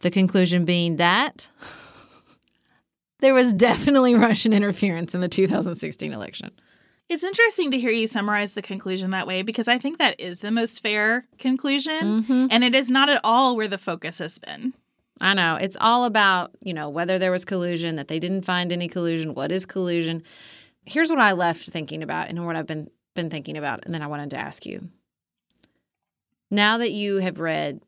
The 0.00 0.10
conclusion 0.10 0.64
being 0.64 0.96
that 0.96 1.48
there 3.20 3.34
was 3.34 3.52
definitely 3.52 4.14
Russian 4.14 4.52
interference 4.52 5.14
in 5.14 5.20
the 5.20 5.28
2016 5.28 6.12
election. 6.12 6.50
It's 7.08 7.24
interesting 7.24 7.70
to 7.72 7.78
hear 7.78 7.90
you 7.90 8.06
summarize 8.06 8.54
the 8.54 8.62
conclusion 8.62 9.10
that 9.10 9.26
way 9.26 9.42
because 9.42 9.68
I 9.68 9.78
think 9.78 9.98
that 9.98 10.18
is 10.18 10.40
the 10.40 10.50
most 10.50 10.80
fair 10.82 11.26
conclusion. 11.38 12.22
Mm-hmm. 12.22 12.46
And 12.50 12.64
it 12.64 12.74
is 12.74 12.90
not 12.90 13.10
at 13.10 13.20
all 13.22 13.54
where 13.56 13.68
the 13.68 13.78
focus 13.78 14.18
has 14.18 14.38
been. 14.38 14.72
I 15.20 15.34
know. 15.34 15.56
It's 15.60 15.76
all 15.80 16.04
about, 16.04 16.56
you 16.62 16.74
know, 16.74 16.88
whether 16.88 17.18
there 17.18 17.30
was 17.30 17.44
collusion, 17.44 17.96
that 17.96 18.08
they 18.08 18.18
didn't 18.18 18.44
find 18.44 18.72
any 18.72 18.88
collusion, 18.88 19.34
what 19.34 19.52
is 19.52 19.66
collusion. 19.66 20.22
Here's 20.84 21.10
what 21.10 21.20
I 21.20 21.32
left 21.32 21.68
thinking 21.68 22.02
about 22.02 22.28
and 22.28 22.44
what 22.46 22.56
I've 22.56 22.66
been 22.66 22.90
been 23.14 23.28
thinking 23.28 23.58
about 23.58 23.84
and 23.84 23.92
then 23.94 24.00
I 24.00 24.06
wanted 24.06 24.30
to 24.30 24.38
ask 24.38 24.64
you. 24.64 24.88
Now 26.52 26.76
that 26.78 26.92
you 26.92 27.16
have 27.16 27.40
read 27.40 27.80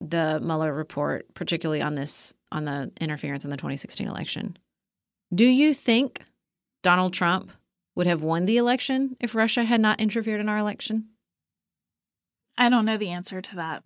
the 0.00 0.40
Mueller 0.42 0.74
report, 0.74 1.32
particularly 1.34 1.80
on 1.80 1.94
this 1.94 2.34
on 2.50 2.64
the 2.64 2.90
interference 3.00 3.44
in 3.44 3.50
the 3.50 3.56
2016 3.56 4.08
election, 4.08 4.58
do 5.32 5.44
you 5.44 5.72
think 5.72 6.24
Donald 6.82 7.14
Trump 7.14 7.52
would 7.94 8.08
have 8.08 8.22
won 8.22 8.44
the 8.44 8.56
election 8.56 9.16
if 9.20 9.36
Russia 9.36 9.62
had 9.62 9.80
not 9.80 10.00
interfered 10.00 10.40
in 10.40 10.48
our 10.48 10.58
election? 10.58 11.10
I 12.56 12.68
don't 12.68 12.84
know 12.84 12.96
the 12.96 13.10
answer 13.10 13.40
to 13.40 13.54
that. 13.54 13.84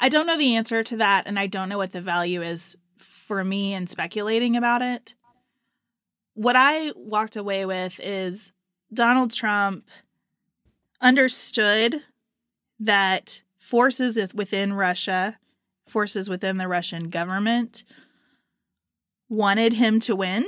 I 0.00 0.08
don't 0.08 0.26
know 0.26 0.36
the 0.36 0.56
answer 0.56 0.82
to 0.82 0.96
that, 0.96 1.28
and 1.28 1.38
I 1.38 1.46
don't 1.46 1.68
know 1.68 1.78
what 1.78 1.92
the 1.92 2.00
value 2.00 2.42
is 2.42 2.76
for 2.98 3.44
me 3.44 3.74
in 3.74 3.86
speculating 3.86 4.56
about 4.56 4.82
it. 4.82 5.14
What 6.34 6.56
I 6.56 6.90
walked 6.96 7.36
away 7.36 7.64
with 7.64 8.00
is 8.02 8.52
Donald 8.92 9.30
Trump 9.30 9.88
understood 11.00 12.02
that 12.78 13.42
forces 13.58 14.18
within 14.34 14.72
Russia, 14.72 15.38
forces 15.86 16.28
within 16.28 16.58
the 16.58 16.68
Russian 16.68 17.08
government, 17.08 17.84
wanted 19.28 19.74
him 19.74 19.98
to 20.00 20.14
win, 20.14 20.46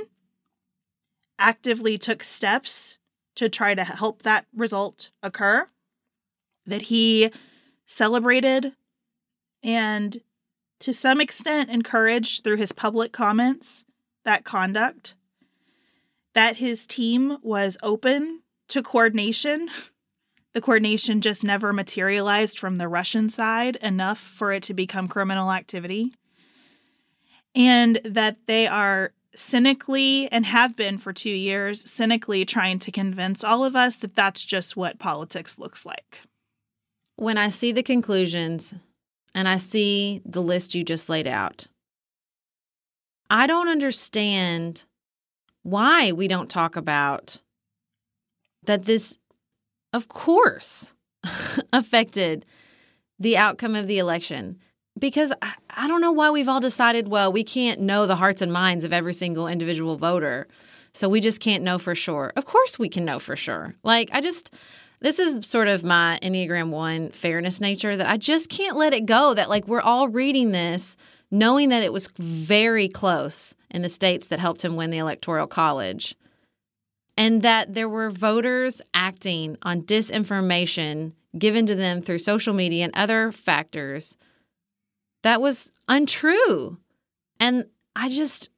actively 1.37 1.97
took 1.97 2.23
steps 2.23 2.97
to 3.35 3.49
try 3.49 3.73
to 3.73 3.83
help 3.83 4.23
that 4.23 4.45
result 4.55 5.11
occur, 5.23 5.67
that 6.65 6.83
he 6.83 7.31
celebrated 7.85 8.73
and 9.63 10.21
to 10.79 10.93
some 10.93 11.19
extent 11.19 11.69
encouraged 11.69 12.43
through 12.43 12.55
his 12.55 12.71
public 12.71 13.11
comments 13.11 13.83
that 14.23 14.45
conduct, 14.45 15.15
that 16.33 16.57
his 16.57 16.87
team 16.87 17.37
was 17.41 17.77
open 17.83 18.41
to 18.69 18.81
coordination 18.81 19.69
the 20.53 20.61
coordination 20.61 21.21
just 21.21 21.43
never 21.43 21.71
materialized 21.71 22.59
from 22.59 22.77
the 22.77 22.87
Russian 22.87 23.29
side 23.29 23.75
enough 23.77 24.17
for 24.17 24.51
it 24.51 24.63
to 24.63 24.73
become 24.73 25.07
criminal 25.07 25.51
activity. 25.51 26.11
And 27.55 27.99
that 28.03 28.37
they 28.47 28.67
are 28.67 29.13
cynically, 29.35 30.27
and 30.31 30.45
have 30.45 30.75
been 30.75 30.97
for 30.97 31.13
two 31.13 31.29
years, 31.29 31.89
cynically 31.89 32.45
trying 32.45 32.79
to 32.79 32.91
convince 32.91 33.43
all 33.43 33.63
of 33.63 33.75
us 33.75 33.95
that 33.97 34.15
that's 34.15 34.43
just 34.43 34.75
what 34.75 34.99
politics 34.99 35.59
looks 35.59 35.85
like. 35.85 36.21
When 37.15 37.37
I 37.37 37.49
see 37.49 37.71
the 37.71 37.83
conclusions 37.83 38.73
and 39.35 39.47
I 39.47 39.57
see 39.57 40.21
the 40.25 40.41
list 40.41 40.73
you 40.73 40.83
just 40.83 41.09
laid 41.09 41.27
out, 41.27 41.67
I 43.29 43.45
don't 43.45 43.67
understand 43.67 44.85
why 45.61 46.11
we 46.11 46.27
don't 46.27 46.49
talk 46.49 46.75
about 46.75 47.37
that 48.63 48.85
this 48.85 49.18
of 49.93 50.07
course, 50.07 50.93
affected 51.73 52.45
the 53.19 53.37
outcome 53.37 53.75
of 53.75 53.87
the 53.87 53.99
election. 53.99 54.57
Because 54.97 55.31
I, 55.41 55.53
I, 55.69 55.87
don't 55.87 56.01
know 56.01 56.11
why 56.11 56.29
we've 56.29 56.49
all 56.49 56.59
decided, 56.59 57.07
well, 57.07 57.31
we 57.31 57.43
can't 57.43 57.79
know 57.79 58.05
the 58.05 58.17
hearts 58.17 58.41
and 58.41 58.51
minds 58.51 58.83
of 58.83 58.91
every 58.91 59.13
single 59.13 59.47
individual 59.47 59.95
voter. 59.95 60.47
So 60.93 61.07
we 61.07 61.21
just 61.21 61.39
can't 61.39 61.63
know 61.63 61.77
for 61.77 61.95
sure. 61.95 62.33
Of 62.35 62.45
course, 62.45 62.77
we 62.77 62.89
can 62.89 63.05
know 63.05 63.19
for 63.19 63.35
sure. 63.35 63.75
Like, 63.83 64.09
I 64.11 64.19
just, 64.19 64.53
this 64.99 65.19
is 65.19 65.45
sort 65.45 65.67
of 65.67 65.83
my 65.83 66.19
Enneagram 66.21 66.71
1 66.71 67.11
fairness 67.11 67.61
nature 67.61 67.95
that 67.95 68.09
I 68.09 68.17
just 68.17 68.49
can't 68.49 68.75
let 68.75 68.93
it 68.93 69.05
go. 69.05 69.33
That, 69.33 69.49
like, 69.49 69.67
we're 69.67 69.81
all 69.81 70.09
reading 70.09 70.51
this 70.51 70.97
knowing 71.31 71.69
that 71.69 71.83
it 71.83 71.93
was 71.93 72.09
very 72.17 72.87
close 72.87 73.53
in 73.69 73.81
the 73.81 73.89
states 73.89 74.27
that 74.27 74.39
helped 74.39 74.63
him 74.63 74.75
win 74.75 74.89
the 74.89 74.97
Electoral 74.97 75.47
College 75.47 76.15
and 77.19 77.41
that 77.41 77.73
there 77.73 77.89
were 77.89 78.09
voters 78.09 78.81
acting 78.93 79.57
on 79.61 79.81
disinformation 79.81 81.11
given 81.37 81.65
to 81.65 81.75
them 81.75 82.01
through 82.01 82.17
social 82.17 82.53
media 82.53 82.85
and 82.85 82.95
other 82.95 83.29
factors 83.33 84.15
that 85.23 85.41
was 85.41 85.73
untrue. 85.89 86.77
And 87.37 87.65
I 87.93 88.07
just 88.07 88.49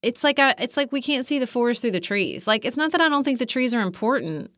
it's 0.00 0.22
like 0.22 0.38
I, 0.38 0.54
it's 0.58 0.76
like 0.76 0.92
we 0.92 1.02
can't 1.02 1.26
see 1.26 1.40
the 1.40 1.46
forest 1.46 1.80
through 1.80 1.90
the 1.90 2.00
trees. 2.00 2.46
Like 2.46 2.64
it's 2.64 2.76
not 2.76 2.92
that 2.92 3.00
I 3.00 3.08
don't 3.08 3.24
think 3.24 3.40
the 3.40 3.46
trees 3.46 3.74
are 3.74 3.80
important. 3.80 4.52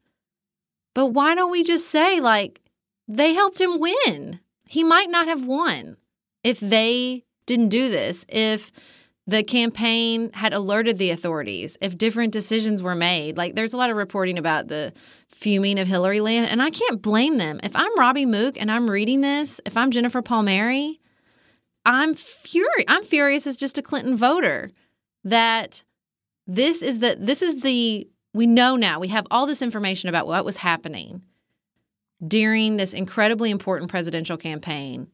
But 0.95 1.07
why 1.07 1.35
don't 1.35 1.51
we 1.51 1.65
just 1.65 1.89
say 1.89 2.21
like 2.21 2.61
they 3.09 3.33
helped 3.33 3.59
him 3.59 3.81
win? 3.81 4.41
He 4.69 4.85
might 4.85 5.09
not 5.09 5.29
have 5.29 5.47
won 5.47 5.97
if 6.45 6.61
they 6.61 7.25
didn't 7.47 7.71
do 7.71 7.89
this. 7.89 8.27
If 8.29 8.71
the 9.27 9.43
campaign 9.43 10.31
had 10.33 10.53
alerted 10.53 10.99
the 10.99 11.11
authorities 11.11 11.77
if 11.81 11.99
different 11.99 12.33
decisions 12.33 12.83
were 12.83 12.95
made. 12.95 13.37
Like 13.37 13.55
there's 13.55 13.73
a 13.73 13.77
lot 13.77 13.91
of 13.91 13.97
reporting 13.97 14.39
about 14.39 14.69
the 14.69 14.93
fuming 15.29 15.79
of 15.79 15.89
Hillary 15.89 16.21
land, 16.21 16.51
and 16.51 16.63
I 16.63 16.71
can't 16.71 17.03
blame 17.03 17.39
them. 17.39 17.59
If 17.63 17.75
I'm 17.75 17.99
Robbie 17.99 18.27
Mook 18.27 18.61
and 18.61 18.71
I'm 18.71 18.89
reading 18.89 19.23
this, 19.23 19.61
if 19.67 19.77
I'm 19.77 19.91
Jennifer 19.91 20.23
Palmieri, 20.23 21.01
I'm 21.85 22.15
furious. 22.15 22.85
I'm 22.89 23.05
furious 23.05 23.47
as 23.47 23.57
just 23.57 23.79
a 23.79 23.83
Clinton 23.83 24.17
voter 24.17 24.71
that 25.25 25.83
this 26.47 26.83
is 26.83 27.01
the 27.01 27.17
this 27.19 27.43
is 27.43 27.63
the 27.63 28.09
we 28.33 28.47
know 28.47 28.77
now 28.77 29.01
we 29.01 29.09
have 29.09 29.27
all 29.31 29.47
this 29.47 29.63
information 29.63 30.09
about 30.09 30.27
what 30.27 30.45
was 30.45 30.59
happening 30.59 31.23
during 32.27 32.77
this 32.77 32.93
incredibly 32.93 33.51
important 33.51 33.91
presidential 33.91 34.37
campaign 34.37 35.09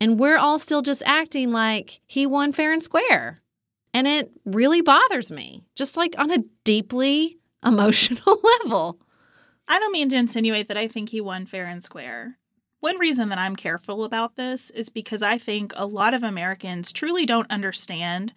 and 0.00 0.18
we're 0.18 0.38
all 0.38 0.58
still 0.58 0.82
just 0.82 1.02
acting 1.04 1.52
like 1.52 2.00
he 2.06 2.26
won 2.26 2.52
fair 2.52 2.72
and 2.72 2.82
square. 2.82 3.42
And 3.92 4.06
it 4.06 4.30
really 4.44 4.80
bothers 4.80 5.30
me, 5.30 5.64
just 5.74 5.96
like 5.96 6.14
on 6.16 6.30
a 6.30 6.44
deeply 6.64 7.38
emotional 7.64 8.40
level. 8.42 8.98
I 9.68 9.78
don't 9.78 9.92
mean 9.92 10.08
to 10.08 10.16
insinuate 10.16 10.68
that 10.68 10.76
I 10.76 10.88
think 10.88 11.10
he 11.10 11.20
won 11.20 11.46
fair 11.46 11.66
and 11.66 11.84
square. 11.84 12.38
One 12.80 12.98
reason 12.98 13.28
that 13.28 13.38
I'm 13.38 13.56
careful 13.56 14.04
about 14.04 14.36
this 14.36 14.70
is 14.70 14.88
because 14.88 15.22
I 15.22 15.36
think 15.36 15.72
a 15.76 15.86
lot 15.86 16.14
of 16.14 16.22
Americans 16.22 16.92
truly 16.92 17.26
don't 17.26 17.50
understand 17.50 18.32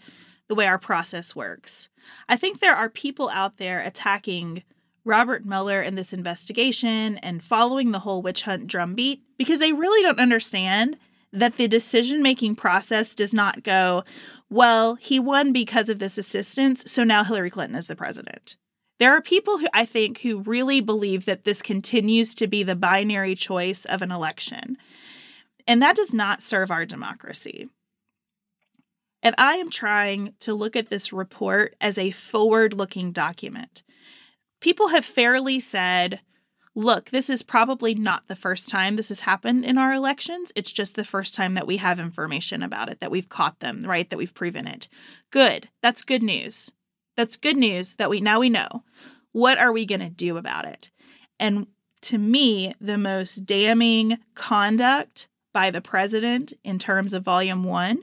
the 0.50 0.56
way 0.56 0.68
our 0.68 0.78
process 0.78 1.34
works. 1.34 1.88
I 2.28 2.36
think 2.36 2.60
there 2.60 2.76
are 2.76 2.90
people 2.90 3.30
out 3.30 3.58
there 3.58 3.80
attacking 3.80 4.64
Robert 5.06 5.46
Mueller 5.46 5.82
in 5.82 5.96
this 5.96 6.14
investigation 6.14 7.18
and 7.20 7.44
following 7.44 7.92
the 7.92 8.00
whole 8.00 8.22
witch 8.22 8.44
hunt 8.44 8.68
drumbeat 8.68 9.24
because 9.38 9.60
they 9.60 9.72
really 9.72 10.04
don't 10.04 10.20
understand 10.20 10.98
that 11.34 11.58
the 11.58 11.68
decision 11.68 12.22
making 12.22 12.56
process 12.56 13.16
does 13.16 13.34
not 13.34 13.64
go, 13.64 14.04
well, 14.50 14.96
he 14.96 15.20
won 15.20 15.52
because 15.52 15.90
of 15.90 16.00
this 16.00 16.18
assistance, 16.18 16.90
so 16.92 17.04
now 17.04 17.24
Hillary 17.24 17.50
Clinton 17.50 17.78
is 17.78 17.88
the 17.88 17.96
president. 17.96 18.56
There 19.00 19.12
are 19.12 19.22
people 19.22 19.58
who 19.58 19.68
I 19.74 19.86
think 19.86 20.20
who 20.20 20.42
really 20.42 20.80
believe 20.80 21.26
that 21.26 21.44
this 21.44 21.62
continues 21.62 22.36
to 22.36 22.48
be 22.48 22.62
the 22.62 22.76
binary 22.76 23.36
choice 23.36 23.84
of 23.86 24.02
an 24.02 24.12
election. 24.12 24.78
And 25.66 25.82
that 25.82 25.96
does 25.96 26.14
not 26.14 26.44
serve 26.44 26.70
our 26.70 26.86
democracy. 26.86 27.68
And 29.24 29.34
I 29.38 29.56
am 29.56 29.70
trying 29.70 30.36
to 30.42 30.54
look 30.54 30.76
at 30.76 30.90
this 30.90 31.12
report 31.12 31.76
as 31.82 31.98
a 31.98 32.12
forward 32.12 32.74
looking 32.74 33.12
document. 33.12 33.82
People 34.62 34.90
have 34.90 35.06
fairly 35.06 35.60
said, 35.60 36.22
look, 36.76 37.10
this 37.12 37.30
is 37.30 37.44
probably 37.44 37.94
not 37.94 38.28
the 38.28 38.36
first 38.36 38.70
time 38.70 38.96
this 38.96 39.10
has 39.10 39.22
happened 39.22 39.66
in 39.66 39.78
our 39.78 39.94
elections. 39.94 40.52
It's 40.56 40.72
just 40.72 40.96
the 40.96 41.04
first 41.04 41.36
time 41.36 41.54
that 41.54 41.68
we 41.68 41.78
have 41.78 42.00
information 42.00 42.64
about 42.64 42.90
it, 42.90 43.00
that 43.00 43.12
we've 43.12 43.30
caught 43.30 43.60
them, 43.60 43.82
right? 43.82 44.10
That 44.10 44.18
we've 44.18 44.34
proven 44.34 44.68
it. 44.68 44.88
Good. 45.32 45.70
That's 45.82 46.04
good 46.04 46.24
news. 46.24 46.72
That's 47.16 47.36
good 47.36 47.58
news 47.58 47.96
that 47.96 48.10
we 48.10 48.22
now 48.22 48.40
we 48.40 48.50
know. 48.50 48.84
What 49.32 49.58
are 49.58 49.72
we 49.72 49.86
going 49.86 50.02
to 50.02 50.10
do 50.10 50.38
about 50.38 50.66
it? 50.66 50.92
And 51.40 51.68
to 52.04 52.18
me, 52.18 52.74
the 52.82 52.98
most 52.98 53.46
damning 53.46 54.20
conduct 54.36 55.28
by 55.54 55.70
the 55.70 55.82
president 55.82 56.54
in 56.64 56.80
terms 56.80 57.14
of 57.14 57.24
volume 57.24 57.64
1 57.64 58.00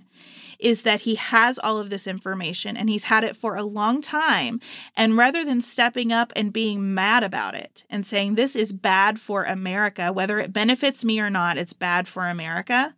is 0.61 0.83
that 0.83 1.03
he 1.03 1.14
has 1.16 1.59
all 1.59 1.79
of 1.79 1.90
this 1.90 2.07
information 2.07 2.77
and 2.77 2.88
he's 2.88 3.05
had 3.05 3.25
it 3.25 3.37
for 3.37 3.57
a 3.57 3.62
long 3.62 4.01
time. 4.01 4.61
And 4.96 5.16
rather 5.16 5.44
than 5.44 5.61
stepping 5.61 6.12
up 6.12 6.33
and 6.37 6.53
being 6.53 6.94
mad 6.94 7.23
about 7.23 7.55
it 7.55 7.85
and 7.90 8.07
saying, 8.07 8.35
this 8.35 8.55
is 8.55 8.73
bad 8.73 9.20
for 9.20 9.44
America, 9.44 10.12
whether 10.12 10.38
it 10.38 10.53
benefits 10.53 11.05
me 11.05 11.20
or 11.20 11.31
not, 11.31 11.59
it's 11.59 11.73
bad 11.73 12.07
for 12.07 12.29
America, 12.29 12.94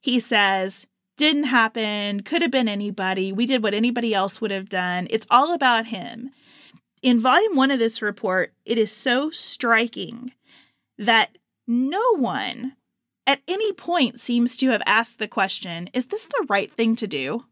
he 0.00 0.20
says, 0.20 0.86
didn't 1.16 1.44
happen, 1.44 2.22
could 2.22 2.42
have 2.42 2.50
been 2.50 2.68
anybody. 2.68 3.32
We 3.32 3.46
did 3.46 3.62
what 3.62 3.74
anybody 3.74 4.12
else 4.14 4.40
would 4.40 4.50
have 4.50 4.68
done. 4.68 5.06
It's 5.10 5.26
all 5.30 5.52
about 5.54 5.86
him. 5.86 6.30
In 7.02 7.20
volume 7.20 7.56
one 7.56 7.70
of 7.70 7.78
this 7.78 8.02
report, 8.02 8.52
it 8.64 8.78
is 8.78 8.92
so 8.92 9.30
striking 9.30 10.32
that 10.98 11.38
no 11.66 12.16
one 12.16 12.76
at 13.26 13.42
any 13.48 13.72
point 13.72 14.20
seems 14.20 14.56
to 14.56 14.68
have 14.68 14.82
asked 14.86 15.18
the 15.18 15.28
question 15.28 15.90
is 15.92 16.06
this 16.06 16.26
the 16.26 16.46
right 16.48 16.72
thing 16.72 16.96
to 16.96 17.06
do? 17.06 17.44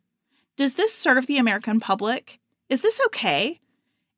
Does 0.56 0.74
this 0.74 0.94
serve 0.94 1.26
the 1.26 1.38
American 1.38 1.80
public? 1.80 2.38
Is 2.68 2.80
this 2.80 3.00
okay? 3.06 3.60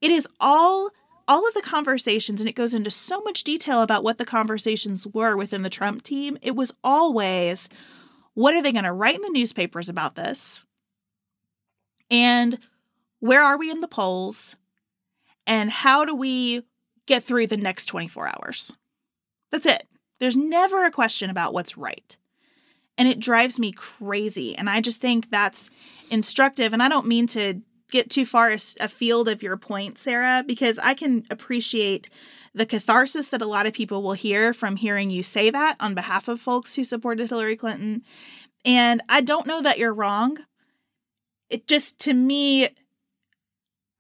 It 0.01 0.11
is 0.11 0.29
all 0.41 0.91
all 1.29 1.49
of 1.49 1.55
the 1.55 1.63
conversations 1.63 2.41
and 2.41 2.49
it 2.49 2.55
goes 2.55 2.73
into 2.73 2.91
so 2.91 3.21
much 3.23 3.43
detail 3.43 3.83
about 3.83 4.05
what 4.05 4.19
the 4.19 4.25
conversations 4.25 5.07
were 5.09 5.37
within 5.37 5.63
the 5.63 5.71
Trump 5.71 6.03
team. 6.03 6.39
It 6.41 6.55
was 6.55 6.73
always 6.85 7.69
what 8.35 8.55
are 8.55 8.63
they 8.63 8.73
going 8.73 8.85
to 8.85 8.93
write 8.93 9.17
in 9.17 9.23
the 9.23 9.31
newspapers 9.31 9.89
about 9.89 10.15
this? 10.15 10.63
And 12.11 12.59
where 13.19 13.43
are 13.43 13.57
we 13.57 13.71
in 13.71 13.81
the 13.81 13.89
polls? 13.89 14.57
And 15.47 15.71
how 15.71 16.05
do 16.05 16.15
we 16.15 16.63
get 17.07 17.25
through 17.25 17.47
the 17.47 17.57
next 17.57 17.87
24 17.87 18.29
hours? 18.29 18.73
That's 19.51 19.65
it. 19.65 19.89
There's 20.19 20.37
never 20.37 20.85
a 20.85 20.91
question 20.91 21.31
about 21.31 21.53
what's 21.53 21.77
right. 21.77 22.17
And 22.99 23.07
it 23.07 23.21
drives 23.21 23.59
me 23.59 23.73
crazy. 23.73 24.57
And 24.57 24.71
I 24.71 24.81
just 24.81 25.01
think 25.01 25.31
that's 25.31 25.71
instructive. 26.11 26.73
And 26.73 26.83
I 26.83 26.89
don't 26.89 27.07
mean 27.07 27.27
to 27.29 27.61
get 27.91 28.11
too 28.11 28.25
far 28.27 28.51
afield 28.81 29.29
of 29.29 29.43
your 29.43 29.57
point, 29.57 29.99
Sarah, 29.99 30.43
because 30.47 30.79
I 30.79 30.95
can 30.95 31.25
appreciate 31.31 32.09
the 32.55 32.67
catharsis 32.67 33.29
that 33.29 33.43
a 33.43 33.47
lot 33.47 33.67
of 33.67 33.75
people 33.75 34.03
will 34.03 34.15
hear 34.15 34.55
from 34.55 34.77
hearing 34.77 35.11
you 35.11 35.23
say 35.23 35.51
that 35.51 35.77
on 35.79 35.95
behalf 35.95 36.27
of 36.27 36.41
folks 36.41 36.75
who 36.75 36.85
supported 36.85 37.29
Hillary 37.29 37.57
Clinton. 37.57 38.03
And 38.65 39.03
I 39.09 39.21
don't 39.21 39.47
know 39.47 39.61
that 39.61 39.79
you're 39.79 39.93
wrong. 39.93 40.39
It 41.51 41.69
just, 41.69 41.99
to 42.01 42.15
me, 42.15 42.71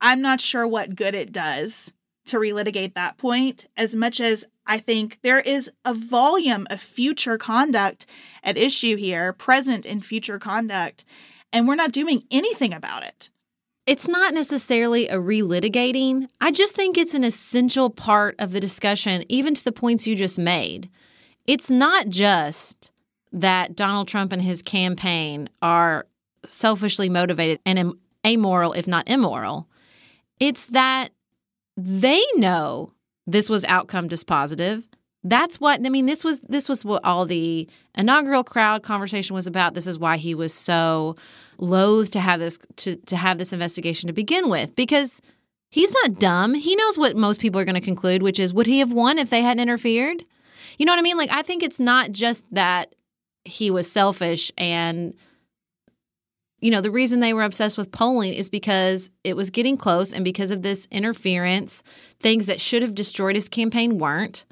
I'm 0.00 0.22
not 0.22 0.40
sure 0.40 0.66
what 0.66 0.96
good 0.96 1.14
it 1.14 1.32
does 1.32 1.92
to 2.26 2.38
relitigate 2.38 2.94
that 2.94 3.18
point 3.18 3.66
as 3.76 3.94
much 3.94 4.20
as 4.20 4.44
I 4.66 4.78
think 4.78 5.18
there 5.22 5.40
is 5.40 5.70
a 5.84 5.94
volume 5.94 6.66
of 6.70 6.80
future 6.80 7.38
conduct 7.38 8.06
at 8.42 8.56
issue 8.56 8.96
here, 8.96 9.32
present 9.32 9.86
in 9.86 10.00
future 10.00 10.38
conduct, 10.38 11.04
and 11.52 11.68
we're 11.68 11.76
not 11.76 11.92
doing 11.92 12.24
anything 12.30 12.72
about 12.72 13.04
it 13.04 13.30
it's 13.86 14.08
not 14.08 14.34
necessarily 14.34 15.08
a 15.08 15.14
relitigating. 15.14 16.28
I 16.40 16.50
just 16.50 16.74
think 16.74 16.98
it's 16.98 17.14
an 17.14 17.24
essential 17.24 17.88
part 17.88 18.34
of 18.38 18.50
the 18.50 18.60
discussion, 18.60 19.24
even 19.28 19.54
to 19.54 19.64
the 19.64 19.72
points 19.72 20.06
you 20.06 20.16
just 20.16 20.38
made. 20.38 20.90
It's 21.46 21.70
not 21.70 22.08
just 22.08 22.90
that 23.32 23.76
Donald 23.76 24.08
Trump 24.08 24.32
and 24.32 24.42
his 24.42 24.60
campaign 24.60 25.48
are 25.62 26.06
selfishly 26.44 27.08
motivated 27.08 27.60
and 27.64 27.94
amoral, 28.26 28.72
if 28.72 28.88
not 28.88 29.08
immoral. 29.08 29.68
It's 30.40 30.66
that 30.66 31.10
they 31.76 32.22
know 32.34 32.90
this 33.26 33.50
was 33.50 33.64
outcome 33.64 34.08
dispositive. 34.08 34.84
That's 35.24 35.60
what 35.60 35.84
I 35.84 35.88
mean. 35.88 36.06
This 36.06 36.22
was 36.22 36.40
this 36.40 36.68
was 36.68 36.84
what 36.84 37.04
all 37.04 37.26
the 37.26 37.68
inaugural 37.96 38.44
crowd 38.44 38.82
conversation 38.82 39.34
was 39.34 39.46
about. 39.46 39.74
This 39.74 39.86
is 39.86 39.98
why 39.98 40.16
he 40.18 40.34
was 40.34 40.54
so 40.54 41.16
loath 41.58 42.12
to 42.12 42.20
have 42.20 42.38
this 42.38 42.58
to, 42.76 42.96
to 42.96 43.16
have 43.16 43.38
this 43.38 43.52
investigation 43.52 44.06
to 44.06 44.12
begin 44.12 44.48
with 44.48 44.76
because 44.76 45.20
he's 45.70 45.92
not 45.92 46.20
dumb. 46.20 46.54
He 46.54 46.76
knows 46.76 46.96
what 46.96 47.16
most 47.16 47.40
people 47.40 47.60
are 47.60 47.64
going 47.64 47.74
to 47.74 47.80
conclude, 47.80 48.22
which 48.22 48.38
is 48.38 48.54
would 48.54 48.66
he 48.68 48.78
have 48.78 48.92
won 48.92 49.18
if 49.18 49.30
they 49.30 49.42
hadn't 49.42 49.60
interfered? 49.60 50.24
You 50.78 50.86
know 50.86 50.92
what 50.92 51.00
I 51.00 51.02
mean? 51.02 51.16
Like 51.16 51.32
I 51.32 51.42
think 51.42 51.64
it's 51.64 51.80
not 51.80 52.12
just 52.12 52.44
that 52.54 52.94
he 53.44 53.70
was 53.70 53.90
selfish 53.90 54.52
and 54.56 55.12
you 56.60 56.70
know, 56.70 56.80
the 56.80 56.90
reason 56.90 57.20
they 57.20 57.34
were 57.34 57.42
obsessed 57.42 57.76
with 57.76 57.92
polling 57.92 58.32
is 58.32 58.48
because 58.48 59.10
it 59.24 59.36
was 59.36 59.50
getting 59.50 59.76
close 59.76 60.12
and 60.12 60.24
because 60.24 60.50
of 60.50 60.62
this 60.62 60.88
interference, 60.90 61.82
things 62.18 62.46
that 62.46 62.60
should 62.60 62.82
have 62.82 62.94
destroyed 62.94 63.36
his 63.36 63.48
campaign 63.48 63.98
weren't 63.98 64.44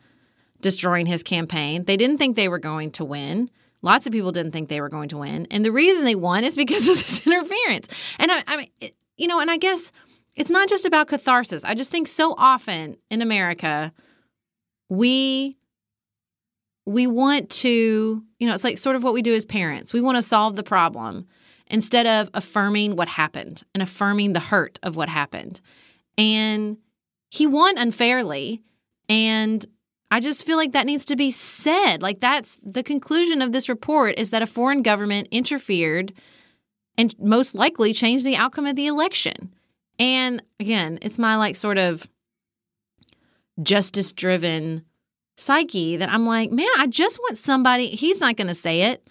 destroying 0.61 1.07
his 1.07 1.23
campaign. 1.23 1.85
They 1.85 1.97
didn't 1.97 2.19
think 2.19 2.37
they 2.37 2.49
were 2.49 2.59
going 2.59 2.91
to 2.93 3.05
win. 3.05 3.51
Lots 3.83 4.07
of 4.07 4.13
people 4.13 4.33
didn't 4.33 4.53
think 4.53 4.69
they 4.69 4.81
were 4.81 4.89
going 4.89 5.11
to 5.11 5.19
win. 5.19 5.47
And 5.51 5.65
the 5.65 5.73
reason 5.73 6.05
they 6.05 6.15
won 6.15 6.45
is 6.45 6.57
because 6.57 6.89
of 6.89 6.97
this 6.97 7.27
interference. 7.27 7.89
And 8.19 8.31
I, 8.31 8.43
I 8.47 8.57
mean, 8.59 8.71
it, 8.81 8.95
you 9.17 9.27
know, 9.27 9.41
and 9.41 9.51
I 9.51 9.57
guess 9.57 9.93
it's 10.37 10.51
not 10.51 10.69
just 10.69 10.85
about 10.85 11.09
catharsis. 11.09 11.65
I 11.65 11.75
just 11.75 11.91
think 11.91 12.09
so 12.09 12.35
often 12.37 12.97
in 13.11 13.23
America, 13.23 13.93
we 14.89 15.59
we 16.87 17.07
want 17.07 17.49
to, 17.49 18.23
you 18.39 18.47
know, 18.47 18.53
it's 18.53 18.65
like 18.65 18.77
sort 18.77 18.95
of 18.95 19.03
what 19.03 19.15
we 19.15 19.23
do 19.23 19.35
as 19.35 19.47
parents. 19.47 19.95
We 19.95 20.03
want 20.03 20.17
to 20.17 20.23
solve 20.23 20.57
the 20.57 20.63
problem 20.63 21.27
instead 21.75 22.07
of 22.07 22.31
affirming 22.35 22.95
what 22.95 23.09
happened 23.09 23.65
and 23.75 23.83
affirming 23.83 24.33
the 24.33 24.39
hurt 24.39 24.79
of 24.85 24.95
what 24.95 25.09
happened. 25.09 25.61
And 26.17 26.79
he 27.33 27.49
won 27.49 27.77
unfairly. 27.77 28.63
And 29.09 29.67
I 30.09 30.21
just 30.21 30.47
feel 30.47 30.57
like 30.57 30.71
that 30.71 30.87
needs 30.87 31.05
to 31.07 31.17
be 31.17 31.33
said. 31.33 32.01
Like 32.01 32.21
that's 32.21 32.57
the 32.63 32.85
conclusion 32.85 33.43
of 33.43 33.51
this 33.51 33.69
report 33.69 34.17
is 34.21 34.31
that 34.31 34.41
a 34.41 34.47
foreign 34.47 34.83
government 34.83 35.27
interfered 35.33 36.13
and 36.97 37.13
most 37.19 37.57
likely 37.57 37.93
changed 37.93 38.25
the 38.25 38.37
outcome 38.37 38.67
of 38.67 38.77
the 38.77 38.87
election. 38.87 39.53
And 39.99 40.45
again, 40.61 41.01
it's 41.03 41.19
my 41.19 41.35
like 41.35 41.57
sort 41.57 41.79
of 41.79 42.09
justice 43.61 44.13
driven 44.13 44.85
psyche 45.37 45.97
that 45.97 46.09
I'm 46.09 46.25
like, 46.25 46.53
man, 46.53 46.69
I 46.79 46.87
just 46.87 47.19
want 47.19 47.37
somebody, 47.37 47.89
he's 47.89 48.21
not 48.21 48.37
going 48.37 48.47
to 48.47 48.55
say 48.55 48.83
it. 48.83 49.09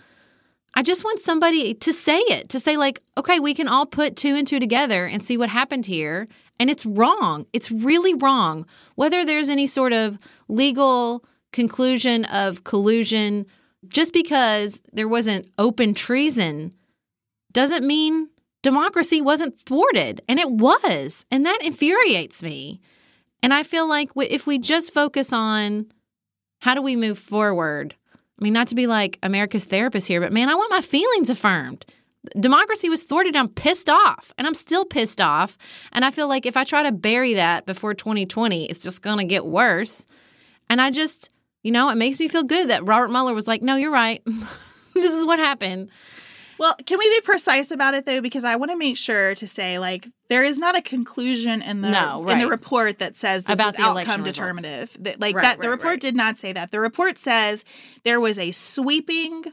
I 0.76 0.82
just 0.82 1.04
want 1.04 1.20
somebody 1.20 1.74
to 1.76 1.94
say 1.94 2.18
it, 2.18 2.50
to 2.50 2.60
say, 2.60 2.78
like, 2.78 3.00
okay, 3.18 3.40
we 3.40 3.54
can 3.54 3.68
all 3.68 3.86
put 3.86 4.16
two 4.16 4.36
and 4.36 4.48
two 4.48 4.60
together 4.60 5.06
and 5.06 5.22
see 5.22 5.38
what 5.38 5.50
happened 5.50 5.86
here 5.86 6.28
and 6.60 6.70
it's 6.70 6.86
wrong. 6.86 7.46
It's 7.54 7.72
really 7.72 8.14
wrong. 8.14 8.66
Whether 8.96 9.26
there's 9.26 9.50
any 9.50 9.68
sort 9.68 9.94
of 9.94 10.18
legal 10.48 11.26
conclusion 11.52 12.26
of 12.26 12.64
collusion, 12.64 13.46
just 13.88 14.14
because 14.14 14.82
there 14.94 15.08
wasn't 15.08 15.50
open 15.58 15.94
treason 15.94 16.74
doesn't 17.52 17.86
mean 17.86 18.30
democracy 18.62 19.22
wasn't 19.22 19.60
thwarted. 19.60 20.22
And 20.28 20.40
it 20.40 20.50
was. 20.50 21.26
And 21.30 21.46
that 21.46 21.60
infuriates 21.64 22.42
me. 22.42 22.80
And 23.42 23.54
I 23.54 23.64
feel 23.64 23.88
like 23.88 24.12
if 24.16 24.48
we 24.48 24.58
just 24.58 24.94
focus 24.94 25.34
on 25.34 25.88
how 26.62 26.76
do 26.76 26.82
we 26.82 26.96
move 26.96 27.20
forward, 27.20 27.96
mean, 28.44 28.54
not 28.54 28.68
to 28.68 28.76
be 28.76 28.86
like 28.86 29.18
America's 29.24 29.66
therapist 29.66 30.08
here, 30.08 30.22
but 30.22 30.32
man, 30.32 30.50
I 30.50 30.56
want 30.56 30.72
my 30.72 30.82
feelings 30.82 31.30
affirmed 31.30 31.86
democracy 32.40 32.90
was 32.90 33.04
thwarted. 33.04 33.36
I'm 33.36 33.50
pissed 33.50 33.90
off, 33.90 34.34
and 34.38 34.48
I'm 34.48 34.54
still 34.54 34.86
pissed 34.86 35.22
off. 35.22 35.58
And 35.92 36.06
I 36.06 36.12
feel 36.12 36.28
like 36.28 36.46
if 36.46 36.56
I 36.58 36.64
try 36.64 36.84
to 36.84 36.92
bury 36.92 37.34
that 37.36 37.66
before 37.66 37.94
2020, 37.94 38.66
it's 38.66 38.84
just 38.84 39.02
going 39.02 39.18
to 39.20 39.26
get 39.26 39.46
worse. 39.46 40.06
And 40.70 40.82
I 40.82 40.92
just, 40.92 41.30
You 41.64 41.72
know, 41.72 41.90
it 41.90 41.96
makes 41.96 42.20
me 42.20 42.28
feel 42.28 42.44
good 42.44 42.70
that 42.70 42.86
Robert 42.86 43.10
Mueller 43.10 43.34
was 43.34 43.48
like, 43.48 43.62
no, 43.62 43.76
you're 43.76 43.92
right. 43.92 44.22
this 44.94 45.14
is 45.14 45.26
what 45.26 45.40
happened. 45.40 45.90
Well, 46.58 46.76
can 46.86 47.00
we 47.00 47.10
be 47.10 47.22
precise 47.22 47.72
about 47.72 47.94
it 47.94 48.06
though? 48.06 48.22
Because 48.22 48.44
I 48.44 48.56
want 48.56 48.72
to 48.72 48.78
make 48.78 48.98
sure 48.98 49.36
to 49.36 49.48
say, 49.48 49.80
like, 49.80 50.08
there 50.30 50.44
is 50.44 50.58
not 50.58 50.78
a 50.78 50.82
conclusion 50.82 51.62
in 51.62 51.82
the 51.82 51.90
No, 51.90 52.28
in 52.28 52.40
the 52.40 52.48
report 52.48 53.00
that 53.00 53.16
says 53.16 53.46
this 53.46 53.56
About 53.56 53.78
was 53.78 54.00
outcome 54.00 54.24
determinative. 54.24 54.96
That, 55.00 55.20
like 55.20 55.36
Right, 55.36 55.44
that, 55.44 55.60
the 55.60 55.70
report 55.70 55.94
right. 55.94 56.02
did 56.02 56.16
not 56.16 56.38
say 56.38 56.54
that. 56.54 56.72
The 56.72 56.80
report 56.80 57.18
says 57.18 57.66
there 58.04 58.20
was 58.20 58.40
a 58.40 58.52
sweeping, 58.52 59.44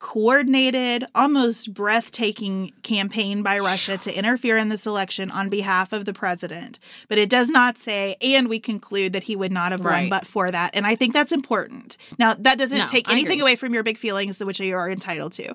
coordinated, 0.00 1.04
almost 1.14 1.74
breathtaking 1.74 2.70
campaign 2.82 3.42
by 3.42 3.58
Russia 3.58 3.98
to 3.98 4.16
interfere 4.16 4.56
in 4.56 4.68
this 4.68 4.86
election 4.86 5.30
on 5.30 5.48
behalf 5.48 5.92
of 5.92 6.04
the 6.04 6.12
president. 6.12 6.78
But 7.08 7.18
it 7.18 7.28
does 7.28 7.48
not 7.48 7.78
say, 7.78 8.16
and 8.20 8.48
we 8.48 8.60
conclude 8.60 9.12
that 9.12 9.24
he 9.24 9.34
would 9.34 9.50
not 9.50 9.72
have 9.72 9.82
won 9.82 9.92
Right. 9.92 10.10
but 10.10 10.26
for 10.26 10.50
that. 10.50 10.70
And 10.74 10.86
I 10.86 10.94
think 10.94 11.12
that's 11.14 11.32
important. 11.32 11.96
Now, 12.18 12.34
that 12.34 12.58
doesn't 12.58 12.78
No, 12.78 12.86
take 12.86 13.10
anything 13.10 13.40
away 13.40 13.56
from 13.56 13.74
your 13.74 13.82
big 13.82 13.98
feelings, 13.98 14.38
which 14.38 14.60
you 14.60 14.76
are 14.76 14.88
entitled 14.90 15.32
to. 15.34 15.54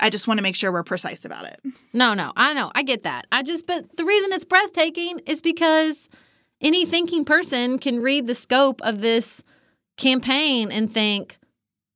I 0.00 0.10
just 0.10 0.26
want 0.26 0.38
to 0.38 0.42
make 0.42 0.56
sure 0.56 0.72
we're 0.72 0.82
precise 0.82 1.24
about 1.24 1.44
it. 1.46 1.60
No, 1.92 2.12
no, 2.14 2.32
I 2.36 2.54
know. 2.54 2.72
I 2.74 2.82
get 2.82 3.04
that. 3.04 3.26
I 3.30 3.42
just, 3.42 3.66
but 3.66 3.96
the 3.96 4.04
reason 4.04 4.32
it's 4.32 4.44
breathtaking 4.44 5.20
is 5.26 5.40
because 5.40 6.08
any 6.60 6.84
thinking 6.86 7.24
person 7.24 7.78
can 7.78 8.00
read 8.00 8.26
the 8.26 8.34
scope 8.34 8.80
of 8.82 9.00
this 9.00 9.44
campaign 9.96 10.72
and 10.72 10.92
think, 10.92 11.38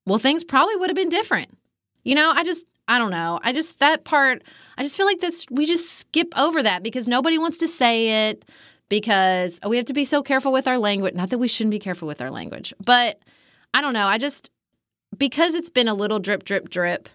well, 0.06 0.18
things 0.18 0.44
probably 0.44 0.76
would 0.76 0.88
have 0.88 0.96
been 0.96 1.08
different. 1.08 1.56
You 2.02 2.14
know, 2.14 2.32
I 2.34 2.44
just, 2.44 2.66
I 2.88 2.98
don't 2.98 3.10
know. 3.10 3.40
I 3.42 3.52
just, 3.52 3.78
that 3.80 4.04
part, 4.04 4.42
I 4.76 4.82
just 4.82 4.96
feel 4.96 5.06
like 5.06 5.20
that's, 5.20 5.46
we 5.50 5.66
just 5.66 5.92
skip 5.92 6.32
over 6.36 6.62
that 6.62 6.82
because 6.82 7.06
nobody 7.06 7.38
wants 7.38 7.58
to 7.58 7.68
say 7.68 8.28
it 8.28 8.44
because 8.88 9.60
we 9.66 9.76
have 9.76 9.86
to 9.86 9.94
be 9.94 10.04
so 10.04 10.22
careful 10.22 10.52
with 10.52 10.66
our 10.66 10.78
language. 10.78 11.14
Not 11.14 11.30
that 11.30 11.38
we 11.38 11.48
shouldn't 11.48 11.72
be 11.72 11.78
careful 11.78 12.08
with 12.08 12.20
our 12.20 12.30
language, 12.30 12.72
but 12.84 13.18
I 13.72 13.80
don't 13.80 13.92
know. 13.92 14.06
I 14.06 14.18
just, 14.18 14.50
because 15.16 15.54
it's 15.54 15.70
been 15.70 15.88
a 15.88 15.94
little 15.94 16.18
drip, 16.18 16.44
drip, 16.44 16.68
drip 16.70 17.08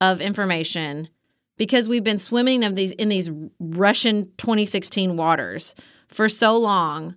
of 0.00 0.20
information, 0.20 1.08
because 1.56 1.88
we've 1.88 2.04
been 2.04 2.18
swimming 2.18 2.64
of 2.64 2.76
these 2.76 2.92
in 2.92 3.08
these 3.08 3.30
Russian 3.58 4.30
2016 4.38 5.16
waters 5.16 5.74
for 6.06 6.28
so 6.28 6.56
long, 6.56 7.16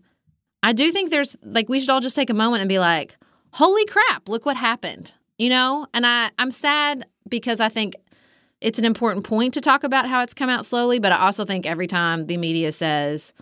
I 0.64 0.74
do 0.74 0.92
think 0.92 1.10
there's 1.10 1.38
like 1.44 1.70
we 1.70 1.80
should 1.80 1.90
all 1.90 2.02
just 2.02 2.16
take 2.16 2.30
a 2.30 2.34
moment 2.34 2.62
and 2.62 2.70
be 2.70 2.80
like, 2.80 3.18
"Holy 3.54 3.86
crap, 3.86 4.28
look 4.28 4.46
what 4.46 4.58
happened." 4.58 5.14
You 5.42 5.50
know? 5.50 5.88
And 5.96 6.06
I 6.06 6.30
I'm 6.38 6.52
sad 6.52 7.08
because 7.28 7.60
I 7.60 7.68
think 7.68 7.96
it's 8.62 8.78
an 8.78 8.86
important 8.86 9.26
point 9.26 9.56
to 9.56 9.62
talk 9.62 9.84
about 9.84 10.08
how 10.08 10.22
it's 10.22 10.36
come 10.36 10.50
out 10.50 10.68
slowly, 10.68 11.00
but 11.00 11.12
I 11.12 11.18
also 11.18 11.46
think 11.46 11.66
every 11.66 11.88
time 11.88 12.28
the 12.28 12.38
media 12.38 12.72
says 12.72 13.34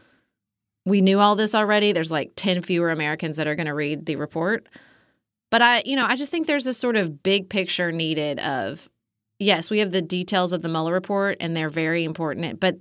we 0.86 1.02
knew 1.02 1.20
all 1.20 1.36
this 1.36 1.54
already, 1.54 1.92
there's 1.92 2.10
like 2.10 2.32
10 2.38 2.62
fewer 2.62 2.90
Americans 2.90 3.36
that 3.36 3.48
are 3.48 3.56
going 3.56 3.68
to 3.68 3.74
read 3.74 4.06
the 4.06 4.16
report. 4.16 4.70
But 5.52 5.62
I, 5.62 5.84
you 5.86 5.98
know, 5.98 6.06
I 6.06 6.16
just 6.16 6.32
think 6.32 6.48
there's 6.48 6.64
this 6.64 6.78
sort 6.78 6.96
of 6.96 7.22
big 7.22 7.50
picture 7.50 7.92
needed 7.92 8.40
of 8.40 8.88
yes, 9.38 9.70
we 9.70 9.80
have 9.80 9.92
the 9.92 10.02
details 10.02 10.54
of 10.54 10.62
the 10.62 10.70
Mueller 10.70 10.94
report 10.94 11.36
and 11.42 11.54
they're 11.54 11.68
very 11.68 12.06
important, 12.06 12.62
but 12.62 12.78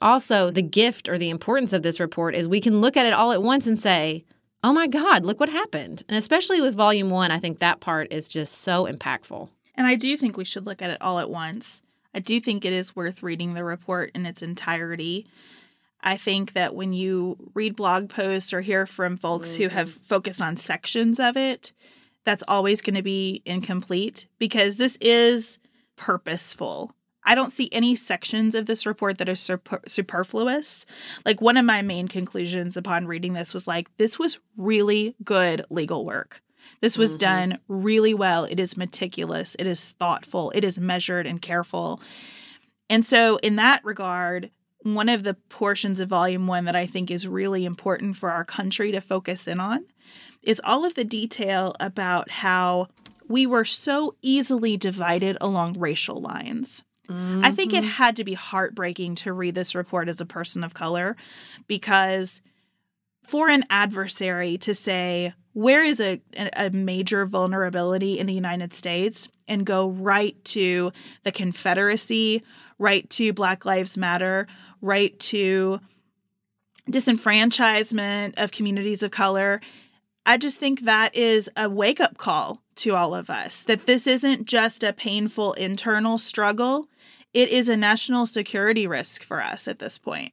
also 0.00 0.50
the 0.50 0.62
gift 0.62 1.10
or 1.10 1.18
the 1.18 1.28
importance 1.28 1.74
of 1.74 1.82
this 1.82 2.00
report 2.00 2.34
is 2.34 2.48
we 2.48 2.62
can 2.62 2.80
look 2.80 2.96
at 2.96 3.04
it 3.04 3.12
all 3.12 3.32
at 3.32 3.42
once 3.42 3.66
and 3.66 3.78
say, 3.78 4.24
"Oh 4.62 4.72
my 4.72 4.86
god, 4.86 5.24
look 5.24 5.40
what 5.40 5.48
happened." 5.48 6.02
And 6.08 6.16
especially 6.16 6.60
with 6.60 6.74
volume 6.74 7.10
1, 7.10 7.30
I 7.30 7.38
think 7.38 7.58
that 7.58 7.80
part 7.80 8.12
is 8.12 8.28
just 8.28 8.54
so 8.54 8.86
impactful. 8.86 9.48
And 9.74 9.86
I 9.86 9.96
do 9.96 10.16
think 10.16 10.36
we 10.36 10.44
should 10.44 10.66
look 10.66 10.82
at 10.82 10.90
it 10.90 11.00
all 11.00 11.18
at 11.18 11.30
once. 11.30 11.82
I 12.14 12.18
do 12.18 12.40
think 12.40 12.64
it 12.64 12.72
is 12.72 12.96
worth 12.96 13.22
reading 13.22 13.54
the 13.54 13.64
report 13.64 14.10
in 14.14 14.26
its 14.26 14.42
entirety. 14.42 15.26
I 16.02 16.16
think 16.16 16.54
that 16.54 16.74
when 16.74 16.92
you 16.92 17.50
read 17.54 17.76
blog 17.76 18.08
posts 18.08 18.52
or 18.52 18.62
hear 18.62 18.86
from 18.86 19.16
folks 19.16 19.54
who 19.54 19.68
have 19.68 19.90
focused 19.90 20.40
on 20.40 20.56
sections 20.56 21.20
of 21.20 21.36
it, 21.36 21.72
that's 22.24 22.44
always 22.48 22.80
going 22.82 22.96
to 22.96 23.02
be 23.02 23.42
incomplete 23.44 24.26
because 24.38 24.76
this 24.76 24.96
is 25.00 25.58
purposeful. 25.96 26.92
I 27.24 27.34
don't 27.34 27.52
see 27.52 27.68
any 27.72 27.94
sections 27.94 28.54
of 28.54 28.66
this 28.66 28.86
report 28.86 29.18
that 29.18 29.28
are 29.28 29.34
super- 29.34 29.82
superfluous. 29.86 30.86
Like 31.24 31.40
one 31.40 31.56
of 31.56 31.64
my 31.64 31.82
main 31.82 32.08
conclusions 32.08 32.76
upon 32.76 33.06
reading 33.06 33.34
this 33.34 33.52
was 33.52 33.66
like 33.66 33.94
this 33.96 34.18
was 34.18 34.38
really 34.56 35.14
good 35.22 35.64
legal 35.70 36.04
work. 36.04 36.42
This 36.80 36.96
was 36.96 37.10
mm-hmm. 37.10 37.18
done 37.18 37.58
really 37.68 38.14
well. 38.14 38.44
It 38.44 38.60
is 38.60 38.76
meticulous, 38.76 39.56
it 39.58 39.66
is 39.66 39.90
thoughtful, 39.90 40.52
it 40.54 40.64
is 40.64 40.78
measured 40.78 41.26
and 41.26 41.40
careful. 41.40 42.00
And 42.88 43.04
so, 43.04 43.36
in 43.38 43.56
that 43.56 43.84
regard, 43.84 44.50
one 44.82 45.08
of 45.08 45.22
the 45.22 45.34
portions 45.34 46.00
of 46.00 46.08
volume 46.08 46.46
one 46.46 46.64
that 46.64 46.76
I 46.76 46.86
think 46.86 47.10
is 47.10 47.28
really 47.28 47.64
important 47.64 48.16
for 48.16 48.30
our 48.30 48.44
country 48.44 48.92
to 48.92 49.00
focus 49.00 49.46
in 49.46 49.60
on 49.60 49.84
is 50.42 50.60
all 50.64 50.84
of 50.84 50.94
the 50.94 51.04
detail 51.04 51.74
about 51.78 52.30
how 52.30 52.88
we 53.28 53.46
were 53.46 53.64
so 53.64 54.16
easily 54.22 54.76
divided 54.76 55.36
along 55.40 55.78
racial 55.78 56.20
lines. 56.20 56.82
I 57.10 57.50
think 57.50 57.72
it 57.72 57.82
mm-hmm. 57.82 57.90
had 57.90 58.16
to 58.16 58.24
be 58.24 58.34
heartbreaking 58.34 59.16
to 59.16 59.32
read 59.32 59.54
this 59.54 59.74
report 59.74 60.08
as 60.08 60.20
a 60.20 60.26
person 60.26 60.62
of 60.62 60.74
color 60.74 61.16
because 61.66 62.40
for 63.22 63.48
an 63.48 63.64
adversary 63.70 64.58
to 64.58 64.74
say, 64.74 65.34
where 65.52 65.82
is 65.82 66.00
a, 66.00 66.20
a 66.56 66.70
major 66.70 67.26
vulnerability 67.26 68.18
in 68.18 68.26
the 68.26 68.34
United 68.34 68.72
States 68.72 69.28
and 69.48 69.66
go 69.66 69.88
right 69.88 70.42
to 70.44 70.92
the 71.24 71.32
Confederacy, 71.32 72.42
right 72.78 73.08
to 73.10 73.32
Black 73.32 73.64
Lives 73.64 73.96
Matter, 73.96 74.46
right 74.80 75.18
to 75.20 75.80
disenfranchisement 76.88 78.34
of 78.36 78.52
communities 78.52 79.02
of 79.02 79.10
color. 79.10 79.60
I 80.30 80.36
just 80.36 80.60
think 80.60 80.82
that 80.82 81.16
is 81.16 81.50
a 81.56 81.68
wake 81.68 81.98
up 81.98 82.16
call 82.16 82.62
to 82.76 82.94
all 82.94 83.16
of 83.16 83.30
us 83.30 83.64
that 83.64 83.86
this 83.86 84.06
isn't 84.06 84.44
just 84.44 84.84
a 84.84 84.92
painful 84.92 85.54
internal 85.54 86.18
struggle, 86.18 86.86
it 87.34 87.48
is 87.48 87.68
a 87.68 87.76
national 87.76 88.26
security 88.26 88.86
risk 88.86 89.24
for 89.24 89.42
us 89.42 89.66
at 89.66 89.80
this 89.80 89.98
point. 89.98 90.32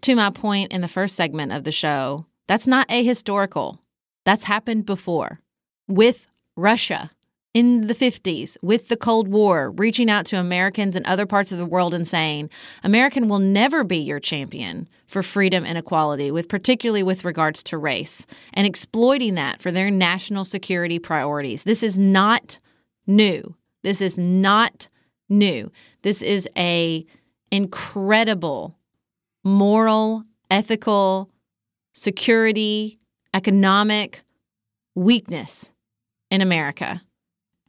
To 0.00 0.16
my 0.16 0.30
point 0.30 0.72
in 0.72 0.80
the 0.80 0.88
first 0.88 1.14
segment 1.14 1.52
of 1.52 1.62
the 1.62 1.70
show, 1.70 2.26
that's 2.48 2.66
not 2.66 2.88
ahistorical. 2.88 3.78
That's 4.24 4.42
happened 4.42 4.86
before 4.86 5.38
with 5.86 6.26
Russia 6.56 7.12
in 7.54 7.86
the 7.86 7.94
50s, 7.94 8.56
with 8.62 8.88
the 8.88 8.96
Cold 8.96 9.28
War, 9.28 9.70
reaching 9.72 10.08
out 10.08 10.24
to 10.26 10.40
Americans 10.40 10.96
in 10.96 11.04
other 11.04 11.26
parts 11.26 11.52
of 11.52 11.58
the 11.58 11.66
world 11.66 11.92
and 11.92 12.08
saying, 12.08 12.48
American 12.82 13.28
will 13.28 13.38
never 13.38 13.84
be 13.84 13.98
your 13.98 14.20
champion 14.20 14.88
for 15.06 15.22
freedom 15.22 15.62
and 15.64 15.76
equality, 15.76 16.30
with 16.30 16.48
particularly 16.48 17.02
with 17.02 17.24
regards 17.24 17.62
to 17.64 17.76
race, 17.76 18.26
and 18.54 18.66
exploiting 18.66 19.34
that 19.34 19.60
for 19.60 19.70
their 19.70 19.90
national 19.90 20.46
security 20.46 20.98
priorities. 20.98 21.64
This 21.64 21.82
is 21.82 21.98
not 21.98 22.58
new. 23.06 23.54
This 23.82 24.00
is 24.00 24.16
not 24.16 24.88
new. 25.28 25.70
This 26.02 26.22
is 26.22 26.48
a 26.56 27.04
incredible 27.50 28.78
moral, 29.44 30.24
ethical, 30.50 31.30
security, 31.92 32.98
economic 33.34 34.22
weakness 34.94 35.70
in 36.30 36.40
America. 36.40 37.02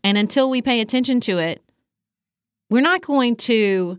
And 0.04 0.18
until 0.18 0.50
we 0.50 0.62
pay 0.62 0.82
attention 0.82 1.20
to 1.22 1.38
it, 1.40 1.62
we're 2.70 2.82
not 2.82 3.02
going 3.02 3.36
to 3.38 3.98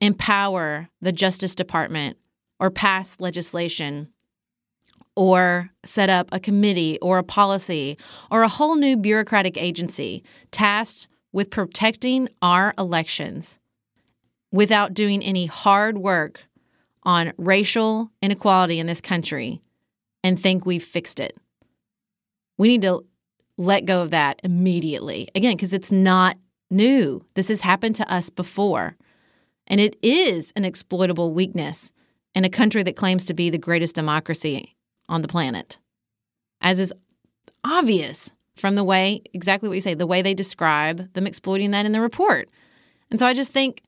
empower 0.00 0.88
the 1.00 1.12
Justice 1.12 1.54
Department 1.54 2.16
or 2.60 2.70
pass 2.70 3.20
legislation 3.20 4.08
or 5.16 5.70
set 5.84 6.10
up 6.10 6.28
a 6.32 6.40
committee 6.40 6.98
or 7.00 7.18
a 7.18 7.24
policy 7.24 7.96
or 8.30 8.42
a 8.42 8.48
whole 8.48 8.76
new 8.76 8.96
bureaucratic 8.96 9.56
agency 9.56 10.22
tasked 10.50 11.06
with 11.32 11.50
protecting 11.50 12.28
our 12.42 12.74
elections 12.78 13.58
without 14.52 14.94
doing 14.94 15.22
any 15.22 15.46
hard 15.46 15.98
work 15.98 16.48
on 17.02 17.32
racial 17.36 18.10
inequality 18.22 18.78
in 18.78 18.86
this 18.86 19.00
country 19.00 19.60
and 20.22 20.40
think 20.40 20.64
we've 20.64 20.84
fixed 20.84 21.20
it. 21.20 21.36
We 22.56 22.68
need 22.68 22.82
to 22.82 23.04
let 23.56 23.84
go 23.84 24.02
of 24.02 24.10
that 24.10 24.40
immediately. 24.42 25.28
Again, 25.34 25.56
because 25.56 25.72
it's 25.72 25.92
not 25.92 26.36
new. 26.70 27.24
This 27.34 27.48
has 27.48 27.60
happened 27.60 27.96
to 27.96 28.12
us 28.12 28.30
before. 28.30 28.96
And 29.66 29.80
it 29.80 29.96
is 30.02 30.52
an 30.56 30.64
exploitable 30.64 31.32
weakness 31.32 31.92
in 32.34 32.44
a 32.44 32.50
country 32.50 32.82
that 32.82 32.96
claims 32.96 33.24
to 33.26 33.34
be 33.34 33.50
the 33.50 33.58
greatest 33.58 33.94
democracy 33.94 34.76
on 35.08 35.22
the 35.22 35.28
planet. 35.28 35.78
As 36.60 36.80
is 36.80 36.92
obvious 37.62 38.30
from 38.56 38.74
the 38.74 38.84
way, 38.84 39.22
exactly 39.32 39.68
what 39.68 39.74
you 39.74 39.80
say, 39.80 39.94
the 39.94 40.06
way 40.06 40.22
they 40.22 40.34
describe 40.34 41.12
them 41.14 41.26
exploiting 41.26 41.70
that 41.72 41.86
in 41.86 41.92
the 41.92 42.00
report. 42.00 42.48
And 43.10 43.18
so 43.20 43.26
I 43.26 43.34
just 43.34 43.52
think, 43.52 43.82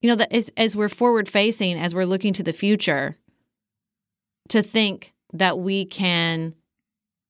you 0.00 0.08
know, 0.08 0.16
that 0.16 0.32
as, 0.32 0.52
as 0.56 0.76
we're 0.76 0.88
forward 0.88 1.28
facing, 1.28 1.78
as 1.78 1.94
we're 1.94 2.04
looking 2.04 2.32
to 2.34 2.42
the 2.42 2.52
future, 2.52 3.16
to 4.48 4.62
think 4.62 5.12
that 5.32 5.58
we 5.58 5.84
can 5.84 6.54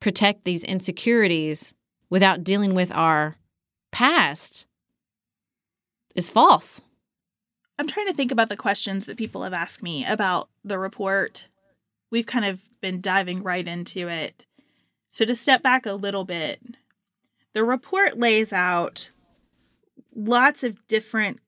protect 0.04 0.44
these 0.44 0.62
insecurities 0.64 1.72
without 2.10 2.44
dealing 2.44 2.74
with 2.74 2.92
our 2.92 3.36
past 3.90 4.66
is 6.14 6.28
false. 6.28 6.82
I'm 7.78 7.88
trying 7.88 8.08
to 8.08 8.12
think 8.12 8.30
about 8.30 8.50
the 8.50 8.56
questions 8.56 9.06
that 9.06 9.16
people 9.16 9.44
have 9.44 9.54
asked 9.54 9.82
me 9.82 10.04
about 10.04 10.50
the 10.62 10.78
report. 10.78 11.46
We've 12.10 12.26
kind 12.26 12.44
of 12.44 12.60
been 12.82 13.00
diving 13.00 13.42
right 13.42 13.66
into 13.66 14.08
it. 14.08 14.44
So, 15.08 15.24
to 15.24 15.34
step 15.34 15.62
back 15.62 15.86
a 15.86 15.94
little 15.94 16.24
bit, 16.24 16.60
the 17.54 17.64
report 17.64 18.18
lays 18.18 18.52
out 18.52 19.10
lots 20.14 20.62
of 20.62 20.86
different 20.86 21.40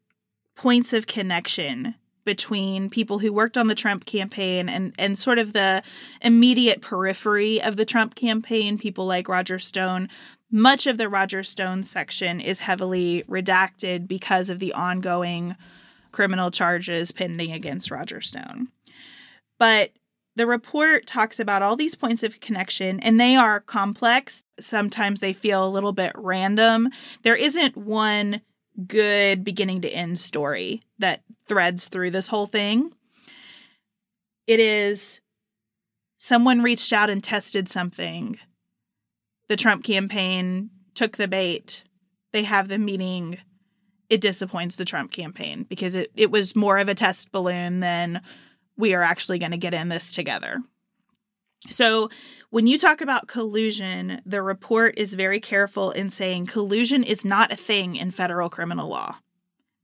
points 0.55 0.95
of 0.95 1.07
connection 1.07 1.97
between 2.27 2.91
people 2.91 3.21
who 3.21 3.33
worked 3.33 3.57
on 3.57 3.69
the 3.69 3.75
Trump 3.75 4.05
campaign 4.05 4.69
and, 4.69 4.93
and 4.99 5.19
sort 5.19 5.39
of 5.39 5.55
the 5.55 5.83
immediate 6.21 6.83
periphery 6.83 7.63
of 7.63 7.77
the 7.77 7.87
Trump 7.87 8.15
campaign, 8.15 8.77
people 8.77 9.07
like 9.07 9.31
Roger 9.31 9.59
Stone. 9.59 10.11
Much 10.51 10.87
of 10.87 10.99
the 10.99 11.09
Roger 11.09 11.43
Stone 11.43 11.85
section 11.85 12.39
is 12.41 12.61
heavily 12.61 13.25
redacted 13.29 14.07
because 14.07 14.51
of 14.51 14.59
the 14.59 14.75
ongoing 14.75 15.57
criminal 16.13 16.51
charges 16.51 17.13
pending 17.13 17.53
against 17.53 17.91
Roger 17.91 18.21
Stone. 18.21 18.69
But 19.59 19.93
the 20.35 20.47
report 20.47 21.07
talks 21.07 21.41
about 21.41 21.63
all 21.63 21.77
these 21.77 21.95
points 21.95 22.23
of 22.23 22.41
connection, 22.41 23.01
and 23.01 23.19
they 23.19 23.37
are 23.37 23.61
complex. 23.61 24.45
Sometimes 24.61 25.21
they 25.21 25.33
feel 25.33 25.67
a 25.67 25.71
little 25.71 25.93
bit 25.93 26.13
random. 26.15 26.91
There 27.23 27.37
isn't 27.37 27.75
one 27.77 28.43
good 28.87 29.45
beginning 29.45 29.81
to 29.83 29.89
end 29.89 30.19
story 30.19 30.83
that 30.99 31.23
threads 31.47 31.89
through 31.89 32.11
this 32.11 32.29
whole 32.29 32.47
thing. 32.47 32.93
It 34.47 34.61
is 34.61 35.21
someone 36.19 36.63
reached 36.63 36.93
out 36.93 37.11
and 37.11 37.23
tested 37.23 37.69
something. 37.69 38.39
The 39.49 39.57
Trump 39.57 39.85
campaign 39.85 40.71
took 40.95 41.17
the 41.17 41.29
bait. 41.29 41.83
They 42.33 42.43
have 42.43 42.69
the 42.69 42.79
meeting. 42.79 43.39
It 44.09 44.21
disappoints 44.21 44.77
the 44.77 44.85
Trump 44.85 45.11
campaign 45.11 45.65
because 45.69 45.95
it, 45.95 46.11
it 46.15 46.31
was 46.31 46.55
more 46.55 46.79
of 46.79 46.89
a 46.89 46.95
test 46.95 47.33
balloon 47.33 47.81
than 47.81 48.23
we 48.77 48.95
are 48.95 49.03
actually 49.03 49.39
going 49.39 49.53
to 49.53 49.57
get 49.57 49.75
in 49.75 49.89
this 49.89 50.13
together. 50.13 50.61
So, 51.71 52.11
when 52.57 52.67
you 52.67 52.79
talk 52.79 53.03
about 53.03 53.29
collusion, 53.29 54.23
the 54.25 54.41
report 54.41 54.95
is 54.97 55.13
very 55.13 55.41
careful 55.41 55.91
in 55.91 56.09
saying 56.09 56.47
collusion 56.47 57.05
is 57.05 57.23
not 57.23 57.53
a 57.53 57.55
thing 57.55 57.97
in 57.97 58.11
federal 58.11 58.49
criminal 58.49 58.89
law. 58.89 59.17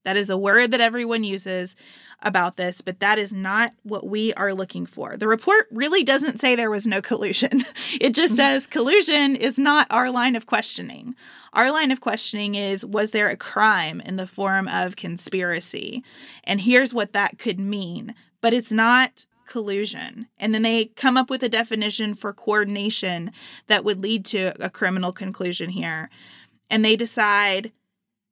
That 0.04 0.16
is 0.16 0.30
a 0.30 0.38
word 0.38 0.70
that 0.70 0.80
everyone 0.80 1.22
uses 1.22 1.76
about 2.22 2.56
this, 2.56 2.80
but 2.80 2.98
that 3.00 3.18
is 3.18 3.30
not 3.30 3.74
what 3.82 4.06
we 4.06 4.32
are 4.32 4.54
looking 4.54 4.86
for. 4.86 5.18
The 5.18 5.28
report 5.28 5.66
really 5.70 6.02
doesn't 6.02 6.40
say 6.40 6.56
there 6.56 6.70
was 6.70 6.86
no 6.86 7.02
collusion. 7.02 7.62
It 8.00 8.14
just 8.14 8.32
mm-hmm. 8.32 8.36
says 8.38 8.66
collusion 8.66 9.36
is 9.36 9.58
not 9.58 9.86
our 9.90 10.10
line 10.10 10.34
of 10.34 10.46
questioning. 10.46 11.14
Our 11.52 11.70
line 11.70 11.90
of 11.90 12.00
questioning 12.00 12.54
is 12.54 12.86
was 12.86 13.10
there 13.10 13.28
a 13.28 13.36
crime 13.36 14.00
in 14.00 14.16
the 14.16 14.26
form 14.26 14.66
of 14.66 14.96
conspiracy? 14.96 16.02
And 16.44 16.62
here's 16.62 16.94
what 16.94 17.12
that 17.12 17.38
could 17.38 17.60
mean 17.60 18.14
but 18.42 18.52
it's 18.52 18.72
not 18.72 19.24
collusion. 19.52 20.28
And 20.38 20.54
then 20.54 20.62
they 20.62 20.86
come 20.86 21.18
up 21.18 21.28
with 21.28 21.42
a 21.42 21.48
definition 21.48 22.14
for 22.14 22.32
coordination 22.32 23.32
that 23.66 23.84
would 23.84 24.02
lead 24.02 24.24
to 24.26 24.54
a 24.58 24.70
criminal 24.70 25.12
conclusion 25.12 25.68
here. 25.68 26.08
And 26.70 26.82
they 26.82 26.96
decide 26.96 27.70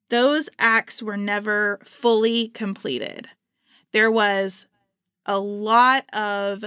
those 0.09 0.49
acts 0.59 1.03
were 1.03 1.19
never 1.19 1.79
fully 1.85 2.49
completed. 2.49 3.29
There 3.93 4.11
was 4.11 4.67
a 5.27 5.39
lot 5.39 6.07
of 6.15 6.65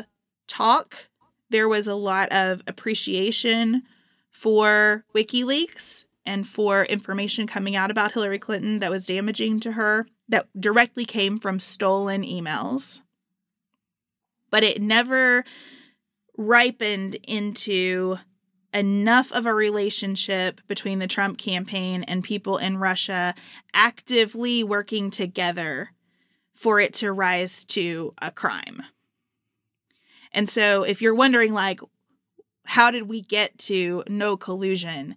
talk, 0.48 1.08
there 1.50 1.68
was 1.68 1.88
a 1.88 1.96
lot 1.96 2.32
of 2.32 2.62
appreciation 2.68 3.82
for 4.30 5.04
WikiLeaks 5.16 6.06
and 6.28 6.48
for 6.48 6.86
information 6.86 7.48
coming 7.48 7.76
out 7.76 7.90
about 7.90 8.12
Hillary 8.12 8.38
Clinton 8.38 8.78
that 8.80 8.92
was 8.92 9.08
damaging 9.08 9.60
to 9.62 9.72
her 9.72 10.06
that 10.30 10.48
directly 10.60 11.06
came 11.06 11.40
from 11.40 11.60
stolen 11.60 12.22
emails 12.22 13.02
but 14.54 14.62
it 14.62 14.80
never 14.80 15.44
ripened 16.38 17.16
into 17.28 18.18
enough 18.72 19.32
of 19.32 19.48
a 19.48 19.54
relationship 19.54 20.62
between 20.68 21.00
the 21.00 21.08
Trump 21.08 21.40
campaign 21.40 22.04
and 22.04 22.24
people 22.24 22.60
in 22.60 22.78
Russia 22.78 23.34
actively 23.74 24.64
working 24.64 25.10
together 25.10 25.90
for 26.54 26.80
it 26.80 26.94
to 26.94 27.12
rise 27.12 27.66
to 27.66 28.14
a 28.22 28.30
crime. 28.30 28.84
And 30.32 30.48
so 30.48 30.84
if 30.84 31.02
you're 31.02 31.16
wondering 31.16 31.52
like 31.52 31.80
how 32.66 32.92
did 32.92 33.10
we 33.10 33.22
get 33.22 33.58
to 33.58 34.04
no 34.08 34.38
collusion? 34.38 35.16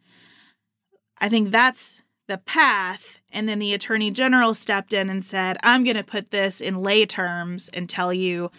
I 1.19 1.29
think 1.29 1.51
that's 1.51 2.01
the 2.27 2.39
path 2.39 3.19
and 3.31 3.47
then 3.47 3.59
the 3.59 3.75
attorney 3.75 4.11
general 4.11 4.55
stepped 4.55 4.95
in 4.95 5.11
and 5.11 5.23
said, 5.23 5.59
"I'm 5.63 5.85
going 5.85 5.97
to 5.97 6.03
put 6.03 6.31
this 6.31 6.63
in 6.63 6.77
lay 6.77 7.05
terms 7.05 7.69
and 7.75 7.87
tell 7.87 8.15
you 8.15 8.51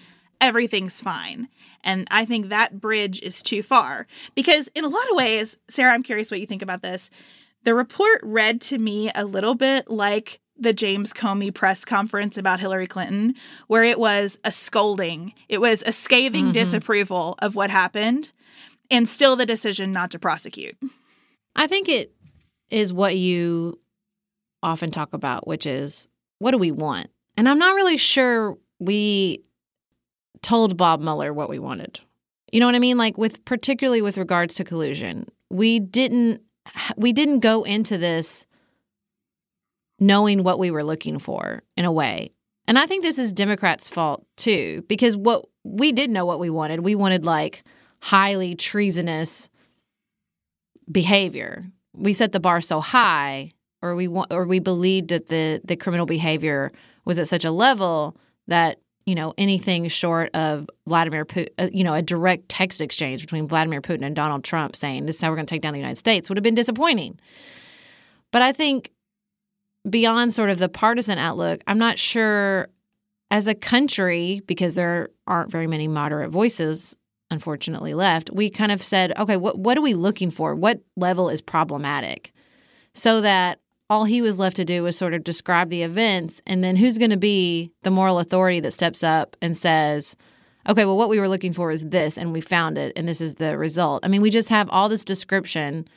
everything's 0.41 1.01
fine. 1.01 1.49
And 1.83 2.07
I 2.11 2.25
think 2.25 2.49
that 2.49 2.79
bridge 2.79 3.21
is 3.21 3.41
too 3.41 3.63
far 3.63 4.07
because, 4.35 4.67
in 4.69 4.83
a 4.83 4.89
lot 4.89 5.09
of 5.09 5.15
ways, 5.15 5.57
Sarah, 5.69 5.93
I'm 5.93 6.03
curious 6.03 6.31
what 6.31 6.39
you 6.39 6.47
think 6.47 6.61
about 6.61 6.81
this. 6.81 7.09
The 7.63 7.73
report 7.73 8.19
read 8.23 8.61
to 8.61 8.77
me 8.77 9.11
a 9.13 9.25
little 9.25 9.55
bit 9.55 9.89
like 9.89 10.39
the 10.59 10.73
James 10.73 11.13
Comey 11.13 11.53
press 11.53 11.85
conference 11.85 12.38
about 12.38 12.59
Hillary 12.59 12.88
Clinton, 12.88 13.35
where 13.67 13.83
it 13.83 13.99
was 13.99 14.39
a 14.43 14.51
scolding, 14.51 15.33
it 15.49 15.61
was 15.61 15.83
a 15.85 15.91
scathing 15.91 16.45
mm-hmm. 16.45 16.53
disapproval 16.53 17.35
of 17.39 17.55
what 17.55 17.69
happened, 17.69 18.31
and 18.89 19.07
still 19.07 19.35
the 19.35 19.45
decision 19.45 19.91
not 19.91 20.11
to 20.11 20.19
prosecute. 20.19 20.77
I 21.55 21.67
think 21.67 21.89
it 21.89 22.13
is 22.69 22.91
what 22.91 23.17
you 23.17 23.79
often 24.63 24.91
talk 24.91 25.13
about, 25.13 25.47
which 25.47 25.65
is 25.65 26.07
what 26.39 26.51
do 26.51 26.57
we 26.57 26.71
want? 26.71 27.07
And 27.35 27.47
I'm 27.47 27.59
not 27.59 27.75
really 27.75 27.97
sure 27.97 28.57
we 28.79 29.43
told 30.41 30.77
Bob 30.77 31.01
Mueller 31.01 31.33
what 31.33 31.49
we 31.49 31.59
wanted. 31.59 31.99
You 32.51 32.59
know 32.59 32.65
what 32.65 32.75
I 32.75 32.79
mean? 32.79 32.97
Like 32.97 33.17
with 33.17 33.43
particularly 33.45 34.01
with 34.01 34.17
regards 34.17 34.53
to 34.55 34.63
collusion, 34.63 35.27
we 35.49 35.79
didn't 35.79 36.41
we 36.95 37.13
didn't 37.13 37.39
go 37.39 37.63
into 37.63 37.97
this 37.97 38.45
knowing 39.99 40.43
what 40.43 40.59
we 40.59 40.71
were 40.71 40.83
looking 40.83 41.19
for 41.19 41.63
in 41.75 41.85
a 41.85 41.91
way. 41.91 42.31
And 42.67 42.77
I 42.77 42.85
think 42.85 43.03
this 43.03 43.17
is 43.17 43.31
Democrats' 43.31 43.89
fault 43.89 44.25
too, 44.35 44.83
because 44.88 45.15
what 45.15 45.45
we 45.63 45.91
did 45.91 46.09
know 46.09 46.25
what 46.25 46.39
we 46.39 46.49
wanted. 46.49 46.81
We 46.81 46.95
wanted 46.95 47.25
like 47.25 47.63
highly 48.01 48.55
treasonous 48.55 49.49
behavior. 50.91 51.65
We 51.93 52.13
set 52.13 52.31
the 52.31 52.39
bar 52.39 52.61
so 52.61 52.79
high, 52.79 53.51
or 53.81 53.95
we 53.95 54.07
want, 54.07 54.31
or 54.31 54.45
we 54.45 54.59
believed 54.59 55.09
that 55.09 55.27
the 55.27 55.61
the 55.63 55.75
criminal 55.75 56.05
behavior 56.05 56.71
was 57.05 57.17
at 57.19 57.27
such 57.27 57.45
a 57.45 57.51
level 57.51 58.17
that 58.47 58.79
you 59.08 59.16
know, 59.16 59.34
anything 59.38 59.88
short 59.88 60.30
of 60.36 60.70
Vladimir 60.86 61.24
Putin, 61.24 61.47
uh, 61.58 61.70
you 61.72 61.84
know, 61.86 61.93
a 61.93 62.01
direct 62.01 62.49
text 62.49 62.82
exchange 62.82 63.22
between 63.22 63.47
Vladimir 63.47 63.82
Putin 63.82 64.05
and 64.05 64.14
Donald 64.14 64.43
Trump 64.43 64.76
saying 64.76 65.05
this 65.05 65.16
is 65.16 65.22
how 65.22 65.30
we're 65.30 65.38
going 65.38 65.45
to 65.45 65.55
take 65.55 65.62
down 65.62 65.72
the 65.72 65.80
United 65.80 65.97
States 65.97 66.30
would 66.30 66.38
have 66.38 66.43
been 66.43 66.55
disappointing. 66.55 67.18
But 68.34 68.41
I 68.41 68.51
think 68.51 68.91
beyond 69.89 70.34
sort 70.34 70.49
of 70.49 70.60
the 70.60 70.68
partisan 70.68 71.18
outlook, 71.18 71.62
I'm 71.68 71.78
not 71.78 71.97
sure 71.97 72.68
as 73.32 73.47
a 73.47 73.55
country, 73.55 74.41
because 74.45 74.74
there 74.74 75.10
aren't 75.26 75.51
very 75.51 75.68
many 75.68 75.88
moderate 75.88 76.30
voices, 76.30 76.97
unfortunately, 77.32 77.93
left, 77.93 78.30
we 78.34 78.49
kind 78.49 78.74
of 78.74 78.84
said, 78.84 79.18
okay, 79.18 79.38
what, 79.38 79.58
what 79.58 79.78
are 79.78 79.82
we 79.82 79.93
looking 79.93 80.32
for? 80.32 80.53
What 80.53 80.82
level 80.97 81.30
is 81.30 81.41
problematic? 81.41 82.34
So 82.93 83.22
that 83.22 83.60
all 83.89 84.05
he 84.05 84.21
was 84.21 84.39
left 84.39 84.57
to 84.57 84.65
do 84.65 84.83
was 84.83 84.97
sort 84.97 85.13
of 85.13 85.23
describe 85.23 85.69
the 85.69 85.83
events 85.83 86.41
and 86.45 86.63
then 86.63 86.75
who's 86.75 86.97
going 86.97 87.11
to 87.11 87.17
be 87.17 87.71
the 87.83 87.91
moral 87.91 88.19
authority 88.19 88.59
that 88.59 88.73
steps 88.73 89.03
up 89.03 89.35
and 89.41 89.55
says 89.55 90.15
okay 90.67 90.85
well 90.85 90.97
what 90.97 91.09
we 91.09 91.19
were 91.19 91.29
looking 91.29 91.53
for 91.53 91.71
is 91.71 91.85
this 91.85 92.17
and 92.17 92.33
we 92.33 92.41
found 92.41 92.77
it 92.77 92.91
and 92.95 93.07
this 93.07 93.21
is 93.21 93.35
the 93.35 93.57
result. 93.57 94.05
I 94.05 94.09
mean 94.09 94.21
we 94.21 94.29
just 94.29 94.49
have 94.49 94.69
all 94.69 94.89
this 94.89 95.05
description 95.05 95.88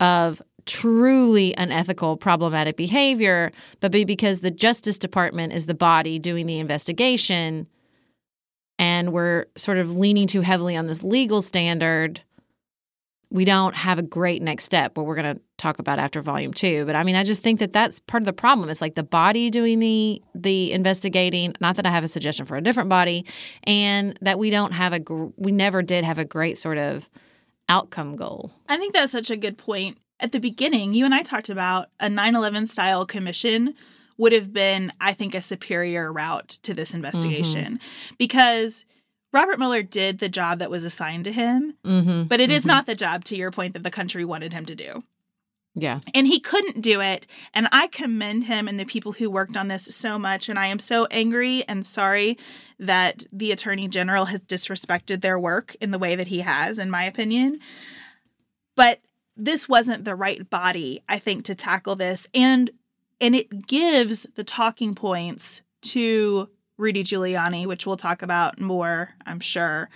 of 0.00 0.40
truly 0.66 1.54
unethical 1.58 2.16
problematic 2.16 2.76
behavior 2.76 3.52
but 3.80 3.92
because 3.92 4.40
the 4.40 4.50
justice 4.50 4.98
department 4.98 5.52
is 5.52 5.66
the 5.66 5.74
body 5.74 6.18
doing 6.18 6.46
the 6.46 6.58
investigation 6.58 7.66
and 8.78 9.12
we're 9.12 9.46
sort 9.56 9.78
of 9.78 9.96
leaning 9.96 10.26
too 10.26 10.40
heavily 10.40 10.76
on 10.76 10.86
this 10.86 11.02
legal 11.02 11.42
standard 11.42 12.22
we 13.34 13.44
don't 13.44 13.74
have 13.74 13.98
a 13.98 14.02
great 14.02 14.40
next 14.42 14.62
step 14.62 14.96
what 14.96 15.06
we're 15.06 15.16
going 15.16 15.34
to 15.34 15.42
talk 15.56 15.80
about 15.80 15.98
after 15.98 16.22
volume 16.22 16.54
two. 16.54 16.86
But 16.86 16.94
i 16.94 17.02
mean 17.02 17.16
i 17.16 17.24
just 17.24 17.42
think 17.42 17.58
that 17.58 17.72
that's 17.72 17.98
part 17.98 18.22
of 18.22 18.26
the 18.26 18.32
problem. 18.32 18.70
It's 18.70 18.80
like 18.80 18.94
the 18.94 19.02
body 19.02 19.50
doing 19.50 19.80
the 19.80 20.22
the 20.34 20.72
investigating 20.72 21.52
not 21.60 21.76
that 21.76 21.84
i 21.84 21.90
have 21.90 22.04
a 22.04 22.08
suggestion 22.08 22.46
for 22.46 22.56
a 22.56 22.62
different 22.62 22.88
body 22.88 23.26
and 23.64 24.16
that 24.22 24.38
we 24.38 24.50
don't 24.50 24.72
have 24.72 24.92
a 24.92 25.00
we 25.36 25.52
never 25.52 25.82
did 25.82 26.04
have 26.04 26.18
a 26.18 26.24
great 26.24 26.56
sort 26.56 26.78
of 26.78 27.10
outcome 27.68 28.14
goal. 28.14 28.52
I 28.68 28.76
think 28.76 28.94
that's 28.94 29.12
such 29.12 29.30
a 29.30 29.36
good 29.36 29.58
point. 29.58 29.98
At 30.20 30.30
the 30.30 30.38
beginning 30.38 30.94
you 30.94 31.04
and 31.04 31.14
i 31.14 31.22
talked 31.22 31.48
about 31.48 31.88
a 31.98 32.06
9-11 32.06 32.68
style 32.68 33.04
commission 33.04 33.74
would 34.16 34.32
have 34.32 34.52
been 34.52 34.92
i 35.00 35.12
think 35.12 35.34
a 35.34 35.40
superior 35.40 36.12
route 36.12 36.50
to 36.62 36.72
this 36.72 36.94
investigation. 36.94 37.64
Mm-hmm. 37.64 38.14
because 38.16 38.86
Robert 39.34 39.58
Mueller 39.58 39.82
did 39.82 40.20
the 40.20 40.28
job 40.28 40.60
that 40.60 40.70
was 40.70 40.84
assigned 40.84 41.24
to 41.24 41.32
him, 41.32 41.74
mm-hmm, 41.84 42.22
but 42.22 42.40
it 42.40 42.50
mm-hmm. 42.50 42.56
is 42.56 42.64
not 42.64 42.86
the 42.86 42.94
job, 42.94 43.24
to 43.24 43.36
your 43.36 43.50
point, 43.50 43.72
that 43.72 43.82
the 43.82 43.90
country 43.90 44.24
wanted 44.24 44.52
him 44.52 44.64
to 44.66 44.76
do. 44.76 45.02
Yeah. 45.74 45.98
And 46.14 46.28
he 46.28 46.38
couldn't 46.38 46.82
do 46.82 47.00
it. 47.00 47.26
And 47.52 47.66
I 47.72 47.88
commend 47.88 48.44
him 48.44 48.68
and 48.68 48.78
the 48.78 48.84
people 48.84 49.10
who 49.10 49.28
worked 49.28 49.56
on 49.56 49.66
this 49.66 49.86
so 49.86 50.20
much. 50.20 50.48
And 50.48 50.56
I 50.56 50.68
am 50.68 50.78
so 50.78 51.06
angry 51.06 51.64
and 51.66 51.84
sorry 51.84 52.38
that 52.78 53.24
the 53.32 53.50
attorney 53.50 53.88
general 53.88 54.26
has 54.26 54.40
disrespected 54.40 55.20
their 55.20 55.36
work 55.36 55.74
in 55.80 55.90
the 55.90 55.98
way 55.98 56.14
that 56.14 56.28
he 56.28 56.40
has, 56.40 56.78
in 56.78 56.90
my 56.90 57.02
opinion. 57.02 57.58
But 58.76 59.00
this 59.36 59.68
wasn't 59.68 60.04
the 60.04 60.14
right 60.14 60.48
body, 60.48 61.02
I 61.08 61.18
think, 61.18 61.44
to 61.46 61.56
tackle 61.56 61.96
this. 61.96 62.28
And 62.32 62.70
and 63.20 63.34
it 63.34 63.66
gives 63.66 64.28
the 64.36 64.44
talking 64.44 64.94
points 64.94 65.62
to 65.82 66.48
Rudy 66.78 67.04
Giuliani, 67.04 67.66
which 67.66 67.86
we'll 67.86 67.96
talk 67.96 68.22
about 68.22 68.60
more, 68.60 69.10
I'm 69.24 69.40
sure, 69.40 69.88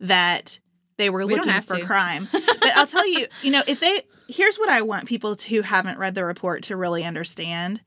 that 0.00 0.58
they 0.96 1.10
were 1.10 1.26
We 1.26 1.34
looking 1.34 1.60
for 1.62 1.78
to. 1.78 1.84
crime. 1.84 2.28
but 2.32 2.76
I'll 2.76 2.86
tell 2.86 3.06
you, 3.06 3.26
you 3.42 3.50
know, 3.50 3.62
if 3.66 3.80
they 3.80 4.00
here's 4.28 4.56
what 4.56 4.68
I 4.68 4.82
want 4.82 5.06
people 5.06 5.36
to, 5.36 5.54
who 5.54 5.62
haven't 5.62 5.98
read 5.98 6.14
the 6.14 6.24
report 6.24 6.62
to 6.64 6.76
really 6.76 7.04
understand. 7.04 7.80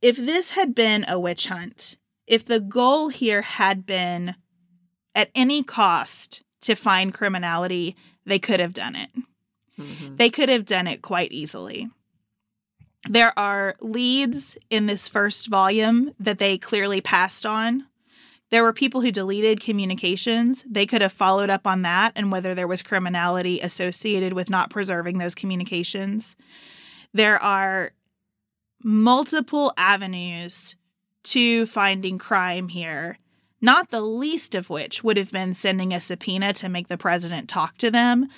If 0.00 0.16
this 0.16 0.50
had 0.50 0.74
been 0.74 1.04
a 1.08 1.18
witch 1.18 1.48
hunt, 1.48 1.96
if 2.26 2.44
the 2.44 2.60
goal 2.60 3.08
here 3.08 3.42
had 3.42 3.84
been 3.84 4.36
at 5.14 5.30
any 5.34 5.62
cost 5.62 6.42
to 6.62 6.74
find 6.74 7.12
criminality, 7.12 7.96
they 8.24 8.38
could 8.38 8.60
have 8.60 8.72
done 8.72 8.94
it. 8.94 9.10
Mm-hmm. 9.78 10.16
They 10.16 10.30
could 10.30 10.48
have 10.48 10.64
done 10.64 10.86
it 10.86 11.02
quite 11.02 11.32
easily. 11.32 11.88
There 13.08 13.36
are 13.38 13.74
leads 13.80 14.58
in 14.68 14.86
this 14.86 15.08
first 15.08 15.48
volume 15.48 16.12
that 16.20 16.38
they 16.38 16.58
clearly 16.58 17.00
passed 17.00 17.46
on. 17.46 17.86
There 18.50 18.62
were 18.62 18.72
people 18.72 19.00
who 19.00 19.10
deleted 19.10 19.60
communications. 19.60 20.62
They 20.68 20.86
could 20.86 21.02
have 21.02 21.12
followed 21.12 21.50
up 21.50 21.66
on 21.66 21.82
that 21.82 22.12
and 22.14 22.30
whether 22.30 22.54
there 22.54 22.68
was 22.68 22.82
criminality 22.82 23.60
associated 23.60 24.32
with 24.34 24.50
not 24.50 24.70
preserving 24.70 25.18
those 25.18 25.34
communications. 25.34 26.36
There 27.14 27.42
are 27.42 27.92
multiple 28.82 29.72
avenues 29.76 30.76
to 31.24 31.66
finding 31.66 32.18
crime 32.18 32.68
here, 32.68 33.18
not 33.60 33.90
the 33.90 34.00
least 34.02 34.54
of 34.54 34.70
which 34.70 35.02
would 35.02 35.16
have 35.16 35.32
been 35.32 35.52
sending 35.52 35.92
a 35.92 36.00
subpoena 36.00 36.52
to 36.54 36.68
make 36.68 36.88
the 36.88 36.96
president 36.96 37.48
talk 37.48 37.76
to 37.78 37.90
them. 37.90 38.28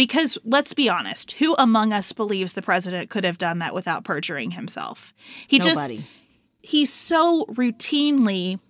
Because 0.00 0.38
let's 0.46 0.72
be 0.72 0.88
honest, 0.88 1.32
who 1.32 1.54
among 1.58 1.92
us 1.92 2.12
believes 2.12 2.54
the 2.54 2.62
president 2.62 3.10
could 3.10 3.22
have 3.22 3.36
done 3.36 3.58
that 3.58 3.74
without 3.74 4.02
perjuring 4.02 4.52
himself? 4.52 5.12
He 5.46 5.58
Nobody. 5.58 5.98
just 5.98 6.08
he 6.62 6.86
so 6.86 7.44
routinely 7.50 8.60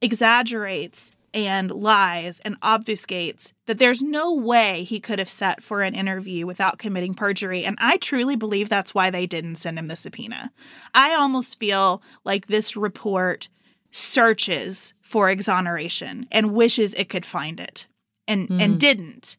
exaggerates 0.00 1.10
and 1.34 1.70
lies 1.70 2.40
and 2.40 2.58
obfuscates 2.62 3.52
that 3.66 3.78
there's 3.78 4.00
no 4.00 4.32
way 4.32 4.82
he 4.82 4.98
could 4.98 5.18
have 5.18 5.28
sat 5.28 5.62
for 5.62 5.82
an 5.82 5.94
interview 5.94 6.46
without 6.46 6.78
committing 6.78 7.12
perjury. 7.12 7.66
And 7.66 7.76
I 7.78 7.98
truly 7.98 8.34
believe 8.34 8.70
that's 8.70 8.94
why 8.94 9.10
they 9.10 9.26
didn't 9.26 9.56
send 9.56 9.78
him 9.78 9.88
the 9.88 9.94
subpoena. 9.94 10.52
I 10.94 11.12
almost 11.14 11.60
feel 11.60 12.00
like 12.24 12.46
this 12.46 12.78
report 12.78 13.50
searches 13.90 14.94
for 15.02 15.28
exoneration 15.28 16.26
and 16.32 16.54
wishes 16.54 16.94
it 16.94 17.10
could 17.10 17.26
find 17.26 17.60
it 17.60 17.88
and 18.26 18.48
and 18.48 18.72
hmm. 18.72 18.78
didn't 18.78 19.36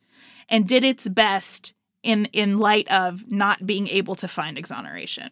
and 0.49 0.67
did 0.67 0.83
its 0.83 1.07
best 1.07 1.73
in 2.03 2.25
in 2.25 2.59
light 2.59 2.89
of 2.91 3.29
not 3.29 3.65
being 3.65 3.87
able 3.87 4.15
to 4.15 4.27
find 4.27 4.57
exoneration. 4.57 5.29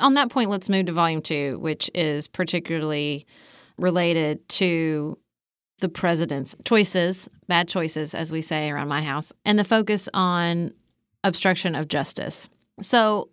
on 0.00 0.14
that 0.14 0.30
point, 0.30 0.50
let's 0.50 0.68
move 0.68 0.86
to 0.86 0.92
volume 0.92 1.20
two, 1.20 1.58
which 1.58 1.90
is 1.94 2.28
particularly 2.28 3.26
related 3.78 4.48
to 4.48 5.18
the 5.80 5.88
president's 5.88 6.54
choices, 6.64 7.28
bad 7.48 7.68
choices, 7.68 8.14
as 8.14 8.32
we 8.32 8.40
say 8.40 8.70
around 8.70 8.88
my 8.88 9.02
house, 9.02 9.32
and 9.44 9.58
the 9.58 9.64
focus 9.64 10.08
on 10.14 10.72
obstruction 11.24 11.74
of 11.74 11.88
justice. 11.88 12.48
So, 12.80 13.30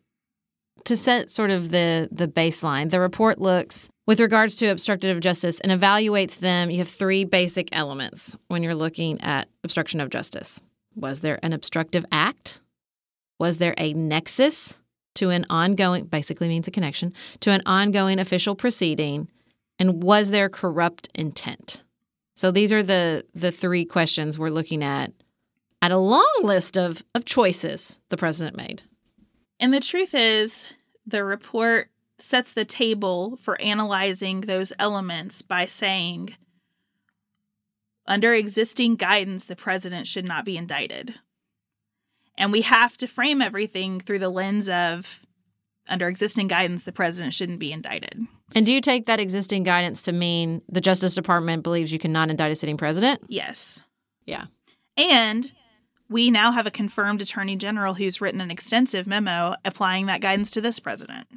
to 0.86 0.98
set 0.98 1.30
sort 1.32 1.52
of 1.52 1.72
the 1.72 2.10
the 2.12 2.28
baseline, 2.28 2.90
the 2.90 3.00
report 3.00 3.40
looks 3.40 3.90
with 4.08 4.20
regards 4.20 4.56
to 4.56 4.68
obstructive 4.68 5.20
justice 5.20 5.60
and 5.60 5.72
evaluates 5.72 6.40
them. 6.40 6.72
You 6.72 6.80
have 6.80 6.90
three 6.90 7.26
basic 7.26 7.70
elements 7.72 8.36
when 8.48 8.64
you're 8.64 8.76
looking 8.76 9.22
at 9.22 9.48
obstruction 9.64 10.02
of 10.02 10.10
justice. 10.10 10.60
Was 10.96 11.22
there 11.22 11.40
an 11.44 11.54
obstructive 11.54 12.06
act? 12.12 12.60
Was 13.40 13.58
there 13.58 13.74
a 13.78 13.94
nexus 13.94 14.76
to 15.16 15.30
an 15.30 15.46
ongoing, 15.50 16.06
basically 16.06 16.50
means 16.50 16.68
a 16.68 16.72
connection, 16.72 17.14
to 17.42 17.52
an 17.52 17.62
ongoing 17.66 18.20
official 18.20 18.56
proceeding? 18.56 19.30
And 19.78 20.04
was 20.04 20.32
there 20.32 20.50
corrupt 20.50 21.10
intent? 21.16 21.84
So 22.36 22.52
these 22.52 22.72
are 22.72 22.84
the 22.84 23.26
the 23.36 23.52
three 23.52 23.84
questions 23.86 24.40
we're 24.40 24.50
looking 24.50 24.84
at 24.84 25.12
at 25.82 25.92
a 25.92 25.98
long 25.98 26.40
list 26.42 26.78
of, 26.78 27.04
of 27.16 27.26
choices 27.26 28.00
the 28.10 28.18
president 28.18 28.56
made. 28.56 28.84
And 29.60 29.74
the 29.74 29.80
truth 29.80 30.14
is, 30.14 30.70
the 31.06 31.24
report 31.24 31.90
sets 32.18 32.54
the 32.54 32.66
table 32.66 33.38
for 33.38 33.60
analyzing 33.62 34.42
those 34.42 34.74
elements 34.78 35.42
by 35.42 35.66
saying, 35.66 36.36
under 38.10 38.34
existing 38.34 38.96
guidance, 38.96 39.46
the 39.46 39.56
president 39.56 40.08
should 40.08 40.28
not 40.28 40.44
be 40.44 40.58
indicted. 40.58 41.14
And 42.38 42.52
we 42.52 42.62
have 42.64 42.98
to 42.98 43.08
frame 43.08 43.42
everything 43.42 44.00
through 44.00 44.20
the 44.20 44.30
lens 44.30 44.68
of, 44.68 45.26
under 45.88 46.08
existing 46.08 46.48
guidance, 46.48 46.84
the 46.84 46.92
president 46.92 47.34
shouldn't 47.34 47.60
be 47.60 47.72
indicted. 47.72 48.20
And 48.56 48.66
do 48.66 48.72
you 48.72 48.82
take 48.82 49.06
that 49.06 49.20
existing 49.20 49.64
guidance 49.64 50.02
to 50.04 50.12
mean 50.12 50.62
the 50.68 50.82
Justice 50.82 51.14
Department 51.14 51.64
believes 51.64 51.92
you 51.92 52.00
cannot 52.00 52.30
indict 52.30 52.52
a 52.52 52.56
sitting 52.56 52.78
president? 52.78 53.22
Yes. 53.28 53.80
Yeah. 54.26 54.46
And 54.98 55.52
we 56.10 56.32
now 56.32 56.52
have 56.52 56.66
a 56.66 56.72
confirmed 56.72 57.22
attorney 57.22 57.56
general 57.56 57.94
who's 57.94 58.20
written 58.20 58.42
an 58.42 58.50
extensive 58.50 59.06
memo 59.06 59.56
applying 59.64 60.08
that 60.08 60.22
guidance 60.22 60.50
to 60.52 60.62
this 60.62 60.80
president. 60.80 61.28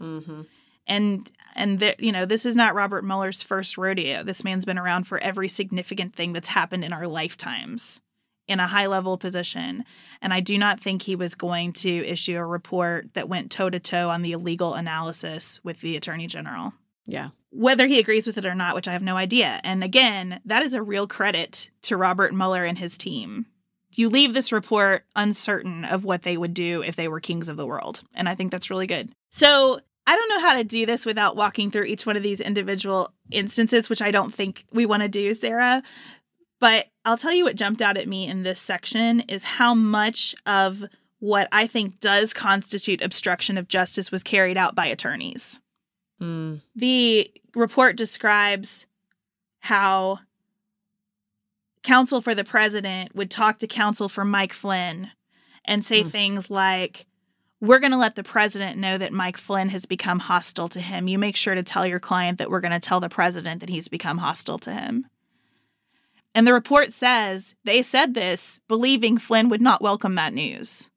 Mm-hmm. 0.00 0.42
and 0.86 1.30
and 1.54 1.94
you 1.98 2.12
know 2.12 2.24
this 2.24 2.46
is 2.46 2.56
not 2.56 2.74
Robert 2.74 3.04
Mueller's 3.04 3.42
first 3.42 3.78
rodeo. 3.78 4.22
This 4.22 4.44
man's 4.44 4.64
been 4.64 4.78
around 4.78 5.04
for 5.04 5.18
every 5.18 5.48
significant 5.48 6.14
thing 6.14 6.32
that's 6.32 6.48
happened 6.48 6.84
in 6.84 6.92
our 6.92 7.06
lifetimes 7.06 8.00
in 8.48 8.60
a 8.60 8.66
high 8.66 8.86
level 8.86 9.16
position, 9.16 9.84
and 10.20 10.32
I 10.32 10.40
do 10.40 10.58
not 10.58 10.80
think 10.80 11.02
he 11.02 11.16
was 11.16 11.34
going 11.34 11.72
to 11.74 12.06
issue 12.06 12.36
a 12.36 12.44
report 12.44 13.14
that 13.14 13.28
went 13.28 13.50
toe 13.50 13.70
to 13.70 13.78
toe 13.78 14.10
on 14.10 14.22
the 14.22 14.32
illegal 14.32 14.74
analysis 14.74 15.60
with 15.62 15.80
the 15.80 15.96
attorney 15.96 16.26
general. 16.26 16.74
Yeah. 17.06 17.30
Whether 17.50 17.86
he 17.86 17.98
agrees 17.98 18.26
with 18.26 18.38
it 18.38 18.46
or 18.46 18.54
not, 18.54 18.74
which 18.74 18.88
I 18.88 18.92
have 18.92 19.02
no 19.02 19.16
idea. 19.16 19.60
And 19.64 19.84
again, 19.84 20.40
that 20.44 20.62
is 20.62 20.74
a 20.74 20.82
real 20.82 21.06
credit 21.06 21.70
to 21.82 21.96
Robert 21.96 22.34
Mueller 22.34 22.64
and 22.64 22.78
his 22.78 22.96
team. 22.96 23.46
You 23.94 24.08
leave 24.08 24.32
this 24.32 24.52
report 24.52 25.04
uncertain 25.14 25.84
of 25.84 26.04
what 26.04 26.22
they 26.22 26.36
would 26.36 26.54
do 26.54 26.82
if 26.82 26.96
they 26.96 27.08
were 27.08 27.20
kings 27.20 27.48
of 27.48 27.56
the 27.58 27.66
world. 27.66 28.02
And 28.14 28.28
I 28.28 28.34
think 28.34 28.50
that's 28.50 28.70
really 28.70 28.86
good. 28.86 29.12
So 29.30 29.80
I 30.06 30.16
don't 30.16 30.28
know 30.28 30.40
how 30.40 30.54
to 30.54 30.64
do 30.64 30.84
this 30.84 31.06
without 31.06 31.36
walking 31.36 31.70
through 31.70 31.84
each 31.84 32.06
one 32.06 32.16
of 32.16 32.22
these 32.22 32.40
individual 32.40 33.12
instances, 33.30 33.88
which 33.88 34.02
I 34.02 34.10
don't 34.10 34.34
think 34.34 34.64
we 34.72 34.84
want 34.84 35.02
to 35.02 35.08
do, 35.08 35.32
Sarah. 35.32 35.82
But 36.58 36.86
I'll 37.04 37.16
tell 37.16 37.32
you 37.32 37.44
what 37.44 37.56
jumped 37.56 37.82
out 37.82 37.96
at 37.96 38.08
me 38.08 38.26
in 38.26 38.42
this 38.42 38.60
section 38.60 39.20
is 39.20 39.44
how 39.44 39.74
much 39.74 40.34
of 40.46 40.84
what 41.18 41.48
I 41.52 41.66
think 41.66 42.00
does 42.00 42.32
constitute 42.32 43.02
obstruction 43.02 43.56
of 43.56 43.68
justice 43.68 44.10
was 44.10 44.22
carried 44.22 44.56
out 44.56 44.74
by 44.74 44.86
attorneys. 44.86 45.60
Mm. 46.20 46.62
The 46.74 47.30
report 47.54 47.96
describes 47.96 48.86
how 49.60 50.18
counsel 51.82 52.20
for 52.20 52.34
the 52.34 52.44
president 52.44 53.14
would 53.14 53.30
talk 53.30 53.58
to 53.60 53.66
counsel 53.66 54.08
for 54.08 54.24
Mike 54.24 54.52
Flynn 54.52 55.10
and 55.64 55.84
say 55.84 56.02
things 56.02 56.50
like, 56.50 57.06
We're 57.62 57.78
going 57.78 57.92
to 57.92 57.98
let 57.98 58.16
the 58.16 58.24
president 58.24 58.76
know 58.76 58.98
that 58.98 59.12
Mike 59.12 59.36
Flynn 59.36 59.68
has 59.68 59.86
become 59.86 60.18
hostile 60.18 60.68
to 60.70 60.80
him. 60.80 61.06
You 61.06 61.16
make 61.16 61.36
sure 61.36 61.54
to 61.54 61.62
tell 61.62 61.86
your 61.86 62.00
client 62.00 62.38
that 62.38 62.50
we're 62.50 62.58
going 62.58 62.72
to 62.72 62.80
tell 62.80 62.98
the 62.98 63.08
president 63.08 63.60
that 63.60 63.68
he's 63.68 63.86
become 63.86 64.18
hostile 64.18 64.58
to 64.58 64.72
him. 64.72 65.06
And 66.34 66.44
the 66.44 66.54
report 66.54 66.92
says 66.92 67.54
they 67.62 67.84
said 67.84 68.14
this 68.14 68.58
believing 68.66 69.16
Flynn 69.16 69.48
would 69.48 69.62
not 69.62 69.80
welcome 69.80 70.16
that 70.16 70.34
news. 70.34 70.90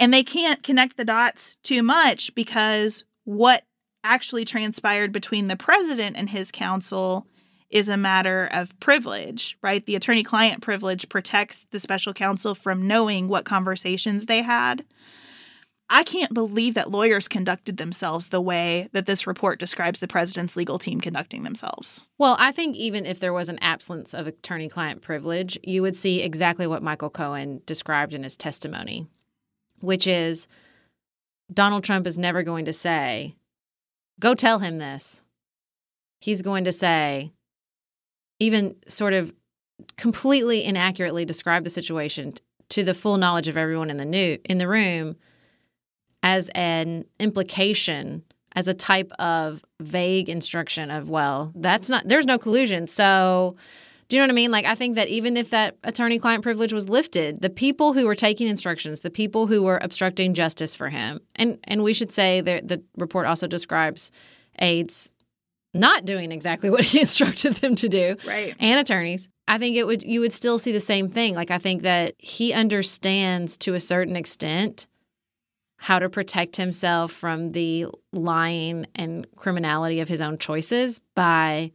And 0.00 0.12
they 0.12 0.24
can't 0.24 0.64
connect 0.64 0.96
the 0.96 1.04
dots 1.04 1.54
too 1.62 1.84
much 1.84 2.34
because 2.34 3.04
what 3.22 3.62
actually 4.02 4.44
transpired 4.44 5.12
between 5.12 5.46
the 5.46 5.54
president 5.54 6.16
and 6.16 6.28
his 6.28 6.50
counsel 6.50 7.28
is 7.70 7.88
a 7.88 7.96
matter 7.96 8.48
of 8.50 8.78
privilege, 8.80 9.56
right? 9.62 9.86
The 9.86 9.94
attorney 9.94 10.24
client 10.24 10.60
privilege 10.60 11.08
protects 11.08 11.68
the 11.70 11.78
special 11.78 12.12
counsel 12.12 12.56
from 12.56 12.88
knowing 12.88 13.28
what 13.28 13.44
conversations 13.44 14.26
they 14.26 14.42
had. 14.42 14.84
I 15.92 16.04
can't 16.04 16.32
believe 16.32 16.72
that 16.72 16.90
lawyers 16.90 17.28
conducted 17.28 17.76
themselves 17.76 18.30
the 18.30 18.40
way 18.40 18.88
that 18.92 19.04
this 19.04 19.26
report 19.26 19.58
describes 19.58 20.00
the 20.00 20.08
president's 20.08 20.56
legal 20.56 20.78
team 20.78 21.02
conducting 21.02 21.42
themselves. 21.42 22.06
Well, 22.16 22.34
I 22.38 22.50
think 22.50 22.76
even 22.76 23.04
if 23.04 23.20
there 23.20 23.34
was 23.34 23.50
an 23.50 23.58
absence 23.58 24.14
of 24.14 24.26
attorney 24.26 24.70
client 24.70 25.02
privilege, 25.02 25.58
you 25.62 25.82
would 25.82 25.94
see 25.94 26.22
exactly 26.22 26.66
what 26.66 26.82
Michael 26.82 27.10
Cohen 27.10 27.60
described 27.66 28.14
in 28.14 28.22
his 28.22 28.38
testimony, 28.38 29.06
which 29.80 30.06
is 30.06 30.48
Donald 31.52 31.84
Trump 31.84 32.06
is 32.06 32.16
never 32.16 32.42
going 32.42 32.64
to 32.64 32.72
say, 32.72 33.36
go 34.18 34.34
tell 34.34 34.60
him 34.60 34.78
this. 34.78 35.22
He's 36.20 36.40
going 36.40 36.64
to 36.64 36.72
say, 36.72 37.32
even 38.40 38.76
sort 38.88 39.12
of 39.12 39.34
completely 39.98 40.64
inaccurately 40.64 41.26
describe 41.26 41.64
the 41.64 41.70
situation 41.70 42.32
to 42.70 42.82
the 42.82 42.94
full 42.94 43.18
knowledge 43.18 43.48
of 43.48 43.58
everyone 43.58 43.90
in 43.90 43.98
the 43.98 44.06
new 44.06 44.38
in 44.46 44.56
the 44.56 44.68
room 44.68 45.16
as 46.22 46.48
an 46.54 47.04
implication 47.20 48.22
as 48.54 48.68
a 48.68 48.74
type 48.74 49.10
of 49.18 49.64
vague 49.80 50.28
instruction 50.28 50.90
of 50.90 51.08
well 51.08 51.52
that's 51.54 51.88
not 51.88 52.06
there's 52.06 52.26
no 52.26 52.38
collusion 52.38 52.86
so 52.86 53.56
Do 54.08 54.16
you 54.16 54.20
know 54.20 54.26
what 54.26 54.32
I 54.32 54.34
mean? 54.34 54.50
Like, 54.50 54.66
I 54.66 54.74
think 54.74 54.96
that 54.96 55.08
even 55.08 55.38
if 55.38 55.48
that 55.50 55.78
attorney 55.84 56.18
client 56.18 56.42
privilege 56.42 56.74
was 56.74 56.86
lifted, 56.86 57.40
the 57.40 57.48
people 57.48 57.94
who 57.94 58.04
were 58.04 58.14
taking 58.14 58.46
instructions, 58.46 59.00
the 59.00 59.10
people 59.10 59.46
who 59.46 59.62
were 59.62 59.78
obstructing 59.80 60.34
justice 60.34 60.74
for 60.74 60.90
him, 60.90 61.20
and, 61.36 61.58
and 61.64 61.82
we 61.82 61.94
should 61.94 62.12
say 62.12 62.42
that 62.42 62.68
the 62.68 62.82
report 62.98 63.24
also 63.26 63.46
describes 63.46 64.10
aides 64.58 65.14
not 65.72 66.04
doing 66.04 66.30
exactly 66.30 66.68
what 66.74 66.84
he 66.84 67.00
instructed 67.00 67.54
them 67.54 67.74
to 67.76 67.88
do, 67.88 68.16
Right. 68.26 68.54
and 68.60 68.78
attorneys. 68.78 69.30
I 69.48 69.56
think 69.56 69.76
it 69.76 69.86
would 69.86 70.02
you 70.02 70.20
would 70.20 70.32
still 70.34 70.58
see 70.58 70.72
the 70.72 70.80
same 70.80 71.08
thing. 71.08 71.34
Like 71.34 71.50
I 71.50 71.58
think 71.58 71.80
that 71.82 72.12
he 72.18 72.52
understands 72.52 73.56
to 73.58 73.72
a 73.72 73.80
certain 73.80 74.16
extent 74.16 74.86
how 75.82 75.98
to 75.98 76.08
protect 76.08 76.56
himself 76.56 77.10
from 77.10 77.50
the 77.50 77.84
lying 78.12 78.86
and 78.94 79.26
criminality 79.34 79.98
of 79.98 80.06
his 80.08 80.20
own 80.20 80.38
choices 80.38 81.00
by 81.16 81.72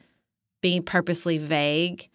being 0.61 0.81
purposely 0.81 1.37
vague 1.37 2.07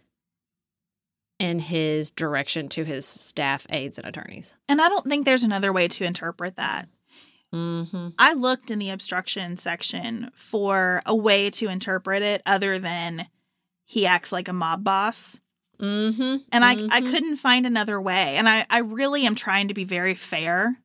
in 1.39 1.59
his 1.59 2.11
direction 2.11 2.71
to 2.71 2.83
his 2.83 3.05
staff, 3.05 3.67
aides, 3.69 3.99
and 3.99 4.09
attorneys. 4.09 4.55
And 4.71 4.81
I 4.81 4.89
don't 4.89 5.07
think 5.07 5.27
there's 5.27 5.43
another 5.43 5.71
way 5.71 5.87
to 5.89 6.05
interpret 6.05 6.57
that. 6.57 6.89
Mm-hmm. 7.53 8.09
I 8.19 8.33
looked 8.33 8.71
in 8.71 8.79
the 8.79 8.89
obstruction 8.89 9.59
section 9.59 10.31
for 10.35 11.03
a 11.05 11.15
way 11.15 11.51
to 11.51 11.69
interpret 11.69 12.23
it 12.23 12.41
other 12.47 12.79
than 12.79 13.27
he 13.85 14.07
acts 14.07 14.33
like 14.33 14.49
a 14.49 14.55
mob 14.55 14.83
boss. 14.83 15.41
Mm-hmm. 15.79 16.37
And 16.53 16.65
I, 16.65 16.89
I 16.91 17.03
couldn't 17.03 17.37
find 17.37 17.67
another 17.67 18.01
way. 18.01 18.37
And 18.37 18.49
I, 18.49 18.65
I 18.71 18.79
really 18.79 19.27
am 19.27 19.35
trying 19.35 19.69
to 19.69 19.75
be 19.75 19.85
very 19.85 20.15
fair 20.15 20.79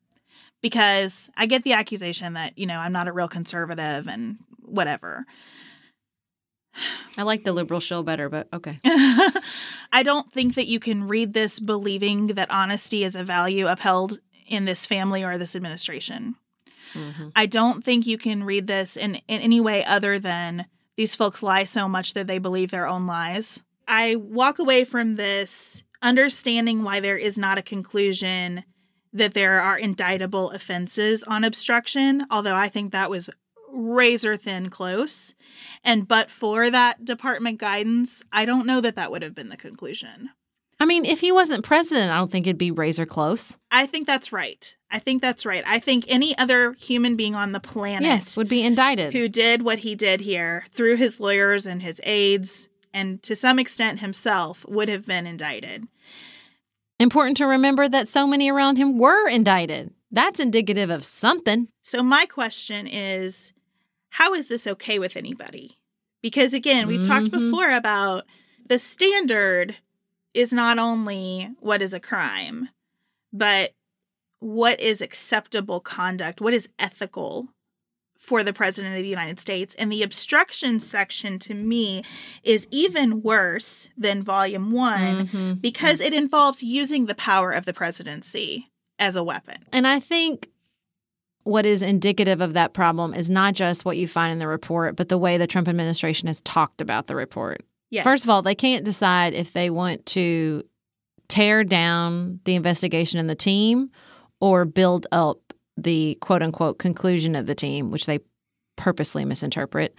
because 0.60 1.30
I 1.36 1.46
get 1.46 1.64
the 1.64 1.72
accusation 1.72 2.34
that, 2.34 2.58
you 2.58 2.66
know, 2.66 2.78
I'm 2.78 2.92
not 2.92 3.08
a 3.08 3.12
real 3.12 3.28
conservative 3.28 4.08
and 4.08 4.38
whatever. 4.62 5.24
I 7.16 7.22
like 7.22 7.44
the 7.44 7.52
liberal 7.52 7.80
show 7.80 8.02
better, 8.02 8.28
but 8.28 8.48
okay. 8.52 8.78
I 8.84 10.02
don't 10.04 10.30
think 10.32 10.54
that 10.54 10.66
you 10.66 10.78
can 10.78 11.08
read 11.08 11.32
this 11.32 11.58
believing 11.58 12.28
that 12.28 12.50
honesty 12.50 13.04
is 13.04 13.16
a 13.16 13.24
value 13.24 13.66
upheld 13.66 14.18
in 14.46 14.64
this 14.64 14.86
family 14.86 15.24
or 15.24 15.38
this 15.38 15.56
administration. 15.56 16.36
Mm-hmm. 16.94 17.28
I 17.36 17.46
don't 17.46 17.84
think 17.84 18.06
you 18.06 18.18
can 18.18 18.44
read 18.44 18.66
this 18.66 18.96
in, 18.96 19.16
in 19.26 19.40
any 19.40 19.60
way 19.60 19.84
other 19.84 20.18
than 20.18 20.66
these 20.96 21.14
folks 21.14 21.42
lie 21.42 21.64
so 21.64 21.88
much 21.88 22.14
that 22.14 22.26
they 22.26 22.38
believe 22.38 22.70
their 22.70 22.86
own 22.86 23.06
lies. 23.06 23.62
I 23.86 24.16
walk 24.16 24.58
away 24.58 24.84
from 24.84 25.16
this 25.16 25.82
understanding 26.02 26.82
why 26.82 27.00
there 27.00 27.18
is 27.18 27.36
not 27.36 27.58
a 27.58 27.62
conclusion 27.62 28.64
that 29.12 29.34
there 29.34 29.60
are 29.60 29.78
indictable 29.78 30.50
offenses 30.50 31.22
on 31.24 31.44
obstruction, 31.44 32.26
although 32.30 32.54
I 32.56 32.68
think 32.68 32.92
that 32.92 33.10
was 33.10 33.30
razor 33.70 34.36
thin 34.36 34.70
close. 34.70 35.34
And 35.84 36.08
but 36.08 36.30
for 36.30 36.70
that 36.70 37.04
department 37.04 37.58
guidance, 37.58 38.22
I 38.32 38.44
don't 38.44 38.66
know 38.66 38.80
that 38.80 38.96
that 38.96 39.10
would 39.10 39.22
have 39.22 39.34
been 39.34 39.48
the 39.50 39.56
conclusion. 39.56 40.30
I 40.80 40.84
mean, 40.84 41.04
if 41.04 41.20
he 41.20 41.32
wasn't 41.32 41.64
president, 41.64 42.12
I 42.12 42.16
don't 42.18 42.30
think 42.30 42.46
it'd 42.46 42.56
be 42.56 42.70
razor 42.70 43.04
close. 43.04 43.56
I 43.70 43.86
think 43.86 44.06
that's 44.06 44.32
right. 44.32 44.76
I 44.90 45.00
think 45.00 45.20
that's 45.20 45.44
right. 45.44 45.64
I 45.66 45.80
think 45.80 46.04
any 46.08 46.38
other 46.38 46.74
human 46.74 47.16
being 47.16 47.34
on 47.34 47.50
the 47.52 47.58
planet 47.60 48.06
Yes, 48.06 48.36
would 48.36 48.48
be 48.48 48.62
indicted. 48.62 49.12
who 49.12 49.28
did 49.28 49.62
what 49.62 49.80
he 49.80 49.94
did 49.96 50.20
here 50.20 50.64
through 50.70 50.96
his 50.96 51.18
lawyers 51.18 51.66
and 51.66 51.82
his 51.82 52.00
aides 52.04 52.68
and 52.94 53.22
to 53.24 53.34
some 53.36 53.58
extent 53.58 53.98
himself 54.00 54.64
would 54.68 54.88
have 54.88 55.04
been 55.04 55.26
indicted. 55.26 55.88
Important 57.00 57.36
to 57.36 57.46
remember 57.46 57.88
that 57.88 58.08
so 58.08 58.26
many 58.26 58.50
around 58.50 58.76
him 58.76 58.98
were 58.98 59.28
indicted. 59.28 59.92
That's 60.10 60.40
indicative 60.40 60.90
of 60.90 61.04
something. 61.04 61.68
So 61.82 62.02
my 62.02 62.26
question 62.26 62.86
is 62.86 63.52
how 64.10 64.34
is 64.34 64.48
this 64.48 64.66
okay 64.66 64.98
with 64.98 65.16
anybody? 65.16 65.78
Because 66.22 66.54
again, 66.54 66.88
we've 66.88 67.06
talked 67.06 67.30
Mhm. 67.30 67.50
before 67.52 67.70
about 67.70 68.24
the 68.66 68.78
standard 68.78 69.76
is 70.34 70.52
not 70.52 70.78
only 70.78 71.50
what 71.60 71.82
is 71.82 71.92
a 71.92 72.00
crime, 72.00 72.70
but 73.32 73.74
what 74.40 74.80
is 74.80 75.00
acceptable 75.00 75.80
conduct, 75.80 76.40
what 76.40 76.54
is 76.54 76.68
ethical 76.78 77.48
for 78.18 78.42
the 78.42 78.52
president 78.52 78.96
of 78.96 79.02
the 79.02 79.08
United 79.08 79.38
States. 79.38 79.74
And 79.76 79.90
the 79.92 80.02
obstruction 80.02 80.80
section 80.80 81.38
to 81.38 81.54
me 81.54 82.02
is 82.42 82.66
even 82.72 83.22
worse 83.22 83.88
than 83.96 84.24
volume 84.24 84.72
one 84.72 85.28
Mhm. 85.28 85.60
because 85.60 86.00
it 86.00 86.12
involves 86.12 86.62
using 86.62 87.06
the 87.06 87.14
power 87.14 87.52
of 87.52 87.64
the 87.64 87.72
presidency 87.72 88.70
as 88.98 89.14
a 89.14 89.22
weapon. 89.22 89.64
And 89.72 89.86
I 89.86 90.00
think 90.00 90.48
what 91.44 91.64
is 91.64 91.80
indicative 91.80 92.40
of 92.40 92.54
that 92.54 92.74
problem 92.74 93.14
is 93.14 93.30
not 93.30 93.54
just 93.54 93.84
what 93.84 93.96
you 93.96 94.08
find 94.08 94.32
in 94.32 94.40
the 94.40 94.48
report, 94.48 94.96
but 94.96 95.08
the 95.08 95.16
way 95.16 95.38
the 95.38 95.46
Trump 95.46 95.68
administration 95.68 96.26
has 96.26 96.40
talked 96.40 96.80
about 96.80 97.06
the 97.06 97.14
report. 97.14 97.64
Yes. 97.88 98.02
First 98.04 98.24
of 98.24 98.30
all, 98.30 98.42
they 98.42 98.56
can't 98.56 98.84
decide 98.84 99.32
if 99.32 99.52
they 99.52 99.70
want 99.70 100.04
to 100.06 100.64
tear 101.28 101.62
down 101.62 102.40
the 102.44 102.56
investigation 102.56 103.20
and 103.20 103.30
the 103.30 103.34
team 103.36 103.90
or 104.40 104.64
build 104.64 105.06
up 105.12 105.47
the 105.82 106.16
quote 106.20 106.42
unquote 106.42 106.78
conclusion 106.78 107.34
of 107.34 107.46
the 107.46 107.54
team, 107.54 107.90
which 107.90 108.06
they 108.06 108.20
purposely 108.76 109.24
misinterpret. 109.24 109.94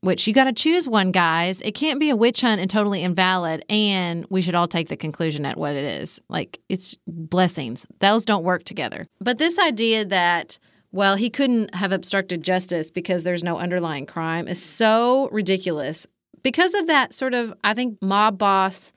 Which 0.00 0.26
you 0.26 0.32
got 0.32 0.44
to 0.44 0.52
choose 0.52 0.88
one, 0.88 1.12
guys. 1.12 1.60
It 1.60 1.76
can't 1.76 2.00
be 2.00 2.10
a 2.10 2.16
witch 2.16 2.40
hunt 2.40 2.60
and 2.60 2.68
totally 2.68 3.04
invalid, 3.04 3.64
and 3.68 4.26
we 4.30 4.42
should 4.42 4.56
all 4.56 4.66
take 4.66 4.88
the 4.88 4.96
conclusion 4.96 5.46
at 5.46 5.56
what 5.56 5.76
it 5.76 5.84
is. 5.84 6.20
Like, 6.28 6.58
it's 6.68 6.96
blessings. 7.06 7.86
Those 8.00 8.24
don't 8.24 8.42
work 8.42 8.64
together. 8.64 9.06
But 9.20 9.38
this 9.38 9.60
idea 9.60 10.04
that, 10.06 10.58
well, 10.90 11.14
he 11.14 11.30
couldn't 11.30 11.76
have 11.76 11.92
obstructed 11.92 12.42
justice 12.42 12.90
because 12.90 13.22
there's 13.22 13.44
no 13.44 13.58
underlying 13.58 14.06
crime 14.06 14.48
is 14.48 14.60
so 14.60 15.28
ridiculous 15.30 16.08
because 16.42 16.74
of 16.74 16.88
that 16.88 17.14
sort 17.14 17.32
of, 17.32 17.54
I 17.62 17.72
think, 17.72 18.02
mob 18.02 18.38
boss 18.38 18.92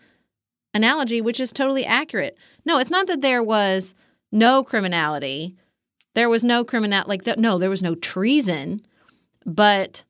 analogy, 0.73 1.21
which 1.21 1.39
is 1.39 1.53
totally 1.53 1.85
accurate. 1.85 2.35
No, 2.65 2.79
it's 2.79 2.89
not 2.89 3.05
that 3.07 3.21
there 3.21 3.43
was 3.43 3.93
no 4.31 4.63
criminality. 4.63 5.55
There 6.15 6.29
was 6.29 6.43
no 6.43 6.63
criminal, 6.63 7.03
like, 7.07 7.23
th- 7.23 7.37
no, 7.37 7.57
there 7.57 7.69
was 7.69 7.83
no 7.83 7.95
treason, 7.95 8.81
but 9.45 10.03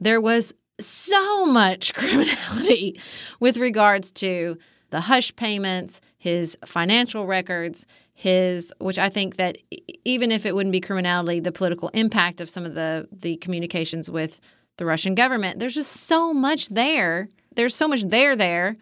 there 0.00 0.20
was 0.20 0.54
so 0.80 1.46
much 1.46 1.94
criminality 2.00 3.00
with 3.40 3.58
regards 3.58 4.10
to 4.12 4.58
the 4.90 5.02
hush 5.02 5.34
payments, 5.34 6.00
his 6.16 6.56
financial 6.64 7.26
records, 7.26 7.84
his, 8.12 8.72
which 8.78 8.98
I 8.98 9.08
think 9.08 9.36
that 9.36 9.58
even 10.04 10.30
if 10.30 10.46
it 10.46 10.54
wouldn't 10.54 10.72
be 10.72 10.80
criminality, 10.80 11.40
the 11.40 11.52
political 11.52 11.88
impact 11.88 12.40
of 12.40 12.48
some 12.48 12.64
of 12.64 12.74
the 12.74 13.08
the 13.10 13.36
communications 13.38 14.10
with 14.10 14.40
the 14.76 14.86
Russian 14.86 15.14
government, 15.14 15.58
there's 15.58 15.74
just 15.74 15.92
so 15.92 16.32
much 16.32 16.68
there. 16.68 17.28
There's 17.56 17.74
so 17.74 17.88
much 17.88 18.02
there 18.02 18.36
there 18.36 18.76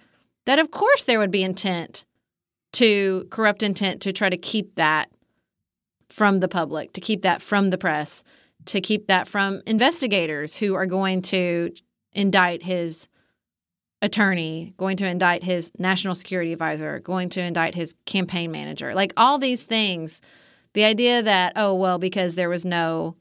that 0.44 0.58
of 0.58 0.70
course 0.70 1.04
there 1.04 1.18
would 1.18 1.30
be 1.30 1.42
intent 1.42 2.04
to 2.74 3.26
corrupt 3.30 3.62
intent 3.62 4.02
to 4.02 4.12
try 4.12 4.28
to 4.28 4.36
keep 4.36 4.74
that 4.74 5.10
from 6.12 6.40
the 6.40 6.48
public, 6.48 6.92
to 6.92 7.00
keep 7.00 7.22
that 7.22 7.40
from 7.40 7.70
the 7.70 7.78
press, 7.78 8.22
to 8.66 8.80
keep 8.80 9.06
that 9.08 9.26
from 9.26 9.62
investigators 9.66 10.56
who 10.56 10.74
are 10.74 10.86
going 10.86 11.22
to 11.22 11.72
indict 12.12 12.62
his 12.62 13.08
attorney, 14.02 14.74
going 14.76 14.96
to 14.96 15.06
indict 15.06 15.42
his 15.42 15.72
national 15.78 16.14
security 16.14 16.52
advisor, 16.52 16.98
going 16.98 17.28
to 17.30 17.42
indict 17.42 17.74
his 17.74 17.94
campaign 18.04 18.50
manager. 18.50 18.94
Like 18.94 19.12
all 19.16 19.38
these 19.38 19.64
things, 19.64 20.20
the 20.74 20.84
idea 20.84 21.22
that, 21.22 21.54
oh, 21.56 21.74
well, 21.74 21.98
because 21.98 22.34
there 22.34 22.48
was 22.48 22.64
no 22.64 23.16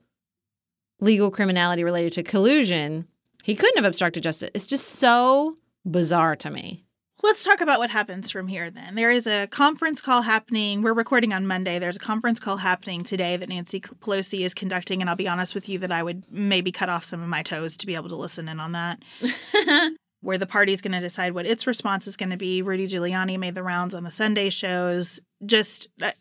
legal 1.00 1.32
criminality 1.32 1.84
related 1.84 2.14
to 2.14 2.24
collusion, 2.24 3.08
he 3.44 3.56
couldn't 3.56 3.78
have 3.78 3.86
obstructed 3.86 4.24
justice. 4.24 4.50
It's 4.54 4.68
just 4.68 4.88
so 4.88 5.58
bizarre 5.86 6.36
to 6.38 6.50
me. 6.50 6.86
Let's 7.24 7.44
talk 7.44 7.62
about 7.62 7.80
what 7.80 7.92
happens 7.92 8.32
from 8.32 8.48
here 8.48 8.72
then. 8.72 8.96
There 8.96 9.12
is 9.12 9.28
a 9.28 9.48
conference 9.48 10.02
call 10.02 10.24
happening. 10.24 10.82
We're 10.82 10.94
recording 10.94 11.34
on 11.34 11.46
Monday. 11.46 11.78
There's 11.78 11.96
a 11.96 12.00
conference 12.00 12.40
call 12.40 12.58
happening 12.58 13.02
today 13.02 13.38
that 13.38 13.50
Nancy 13.50 13.80
Pelosi 13.80 14.42
is 14.42 14.56
conducting. 14.56 15.02
And 15.02 15.10
I'll 15.10 15.16
be 15.16 15.28
honest 15.28 15.54
with 15.54 15.70
you 15.70 15.78
that 15.80 15.92
I 15.92 16.02
would 16.02 16.24
maybe 16.32 16.72
cut 16.72 16.90
off 16.90 17.04
some 17.04 17.22
of 17.22 17.30
my 17.30 17.44
toes 17.44 17.78
to 17.78 17.86
be 17.86 17.94
able 17.96 18.10
to 18.10 18.16
listen 18.16 18.50
in 18.50 18.60
on 18.60 18.72
that. 18.72 19.04
Where 20.22 20.40
the 20.40 20.48
party's 20.48 20.82
going 20.82 20.94
to 20.94 21.00
decide 21.00 21.34
what 21.34 21.46
its 21.46 21.68
response 21.68 22.08
is 22.08 22.18
going 22.18 22.32
to 22.32 22.38
be. 22.38 22.62
Rudy 22.62 22.88
Giuliani 22.88 23.38
made 23.38 23.56
the 23.56 23.64
rounds 23.64 23.94
on 23.94 24.04
the 24.04 24.12
Sunday 24.12 24.50
shows. 24.50 25.20
Just, 25.46 25.90
I, 26.02 26.14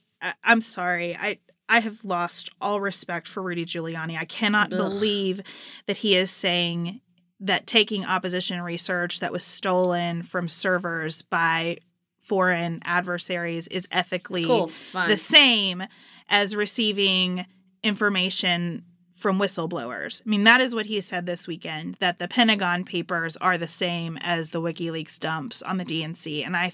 I'm 0.44 0.60
sorry. 0.60 1.16
I, 1.16 1.38
I 1.68 1.80
have 1.80 2.04
lost 2.04 2.50
all 2.60 2.80
respect 2.80 3.26
for 3.26 3.42
Rudy 3.42 3.64
Giuliani. 3.64 4.18
I 4.18 4.26
cannot 4.26 4.72
Ugh. 4.72 4.78
believe 4.78 5.40
that 5.86 5.98
he 5.98 6.14
is 6.14 6.30
saying 6.30 7.00
that 7.40 7.66
taking 7.66 8.04
opposition 8.04 8.60
research 8.62 9.20
that 9.20 9.32
was 9.32 9.44
stolen 9.44 10.22
from 10.22 10.48
servers 10.48 11.22
by 11.22 11.78
foreign 12.18 12.80
adversaries 12.84 13.66
is 13.68 13.88
ethically 13.90 14.42
It's 14.42 14.48
cool. 14.48 14.66
It's 14.66 14.90
the 14.90 15.16
same 15.16 15.82
as 16.28 16.54
receiving 16.54 17.46
information 17.82 18.84
from 19.14 19.38
whistleblowers. 19.38 20.22
I 20.24 20.30
mean, 20.30 20.44
that 20.44 20.60
is 20.60 20.74
what 20.74 20.86
he 20.86 21.00
said 21.00 21.26
this 21.26 21.46
weekend 21.46 21.96
that 22.00 22.18
the 22.18 22.28
Pentagon 22.28 22.84
papers 22.84 23.36
are 23.36 23.58
the 23.58 23.68
same 23.68 24.16
as 24.20 24.50
the 24.50 24.60
WikiLeaks 24.60 25.18
dumps 25.18 25.60
on 25.62 25.76
the 25.76 25.84
DNC, 25.84 26.44
and 26.44 26.56
I 26.56 26.72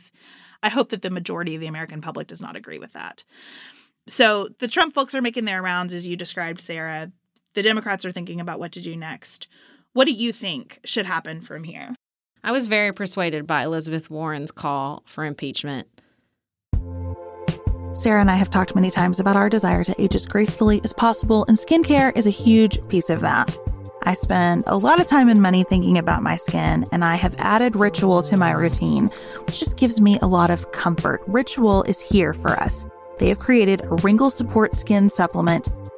I 0.62 0.68
hope 0.68 0.88
that 0.90 1.02
the 1.02 1.10
majority 1.10 1.54
of 1.54 1.60
the 1.60 1.66
American 1.66 2.00
public 2.00 2.26
does 2.26 2.40
not 2.40 2.56
agree 2.56 2.78
with 2.78 2.92
that. 2.92 3.24
So, 4.08 4.48
the 4.58 4.68
Trump 4.68 4.94
folks 4.94 5.14
are 5.14 5.22
making 5.22 5.44
their 5.44 5.62
rounds 5.62 5.92
as 5.92 6.06
you 6.06 6.16
described, 6.16 6.60
Sarah. 6.60 7.12
The 7.54 7.62
Democrats 7.62 8.04
are 8.04 8.12
thinking 8.12 8.40
about 8.40 8.58
what 8.58 8.72
to 8.72 8.80
do 8.80 8.96
next. 8.96 9.48
What 9.96 10.04
do 10.04 10.12
you 10.12 10.30
think 10.30 10.80
should 10.84 11.06
happen 11.06 11.40
from 11.40 11.64
here? 11.64 11.94
I 12.44 12.52
was 12.52 12.66
very 12.66 12.92
persuaded 12.92 13.46
by 13.46 13.62
Elizabeth 13.62 14.10
Warren's 14.10 14.50
call 14.50 15.02
for 15.06 15.24
impeachment. 15.24 15.88
Sarah 17.94 18.20
and 18.20 18.30
I 18.30 18.36
have 18.36 18.50
talked 18.50 18.74
many 18.74 18.90
times 18.90 19.20
about 19.20 19.36
our 19.36 19.48
desire 19.48 19.84
to 19.84 19.98
age 19.98 20.14
as 20.14 20.26
gracefully 20.26 20.82
as 20.84 20.92
possible, 20.92 21.46
and 21.48 21.56
skincare 21.56 22.14
is 22.14 22.26
a 22.26 22.30
huge 22.30 22.78
piece 22.88 23.08
of 23.08 23.22
that. 23.22 23.58
I 24.02 24.12
spend 24.12 24.64
a 24.66 24.76
lot 24.76 25.00
of 25.00 25.08
time 25.08 25.30
and 25.30 25.40
money 25.40 25.64
thinking 25.64 25.96
about 25.96 26.22
my 26.22 26.36
skin, 26.36 26.84
and 26.92 27.02
I 27.02 27.14
have 27.14 27.34
added 27.38 27.74
Ritual 27.74 28.20
to 28.24 28.36
my 28.36 28.52
routine, 28.52 29.10
which 29.46 29.58
just 29.58 29.78
gives 29.78 29.98
me 29.98 30.18
a 30.20 30.26
lot 30.26 30.50
of 30.50 30.72
comfort. 30.72 31.22
Ritual 31.26 31.84
is 31.84 32.02
here 32.02 32.34
for 32.34 32.50
us. 32.50 32.84
They 33.18 33.28
have 33.28 33.38
created 33.38 33.80
a 33.80 33.94
wrinkle 33.94 34.28
support 34.28 34.74
skin 34.74 35.08
supplement 35.08 35.70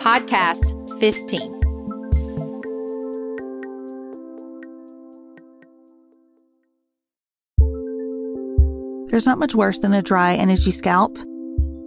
podcast15. 0.00 1.60
There's 9.10 9.26
not 9.26 9.38
much 9.38 9.54
worse 9.54 9.80
than 9.80 9.92
a 9.92 10.00
dry 10.00 10.32
itchy 10.32 10.70
scalp. 10.70 11.18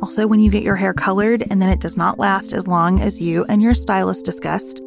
Also, 0.02 0.28
when 0.28 0.40
you 0.40 0.52
get 0.52 0.64
your 0.64 0.76
hair 0.76 0.94
colored 0.94 1.44
and 1.50 1.62
then 1.62 1.70
it 1.70 1.80
does 1.80 1.98
not 1.98 2.20
last 2.20 2.54
as 2.54 2.68
long 2.68 3.02
as 3.02 3.20
you 3.22 3.46
and 3.46 3.62
your 3.62 3.74
stylist 3.74 4.26
discussed. 4.26 4.82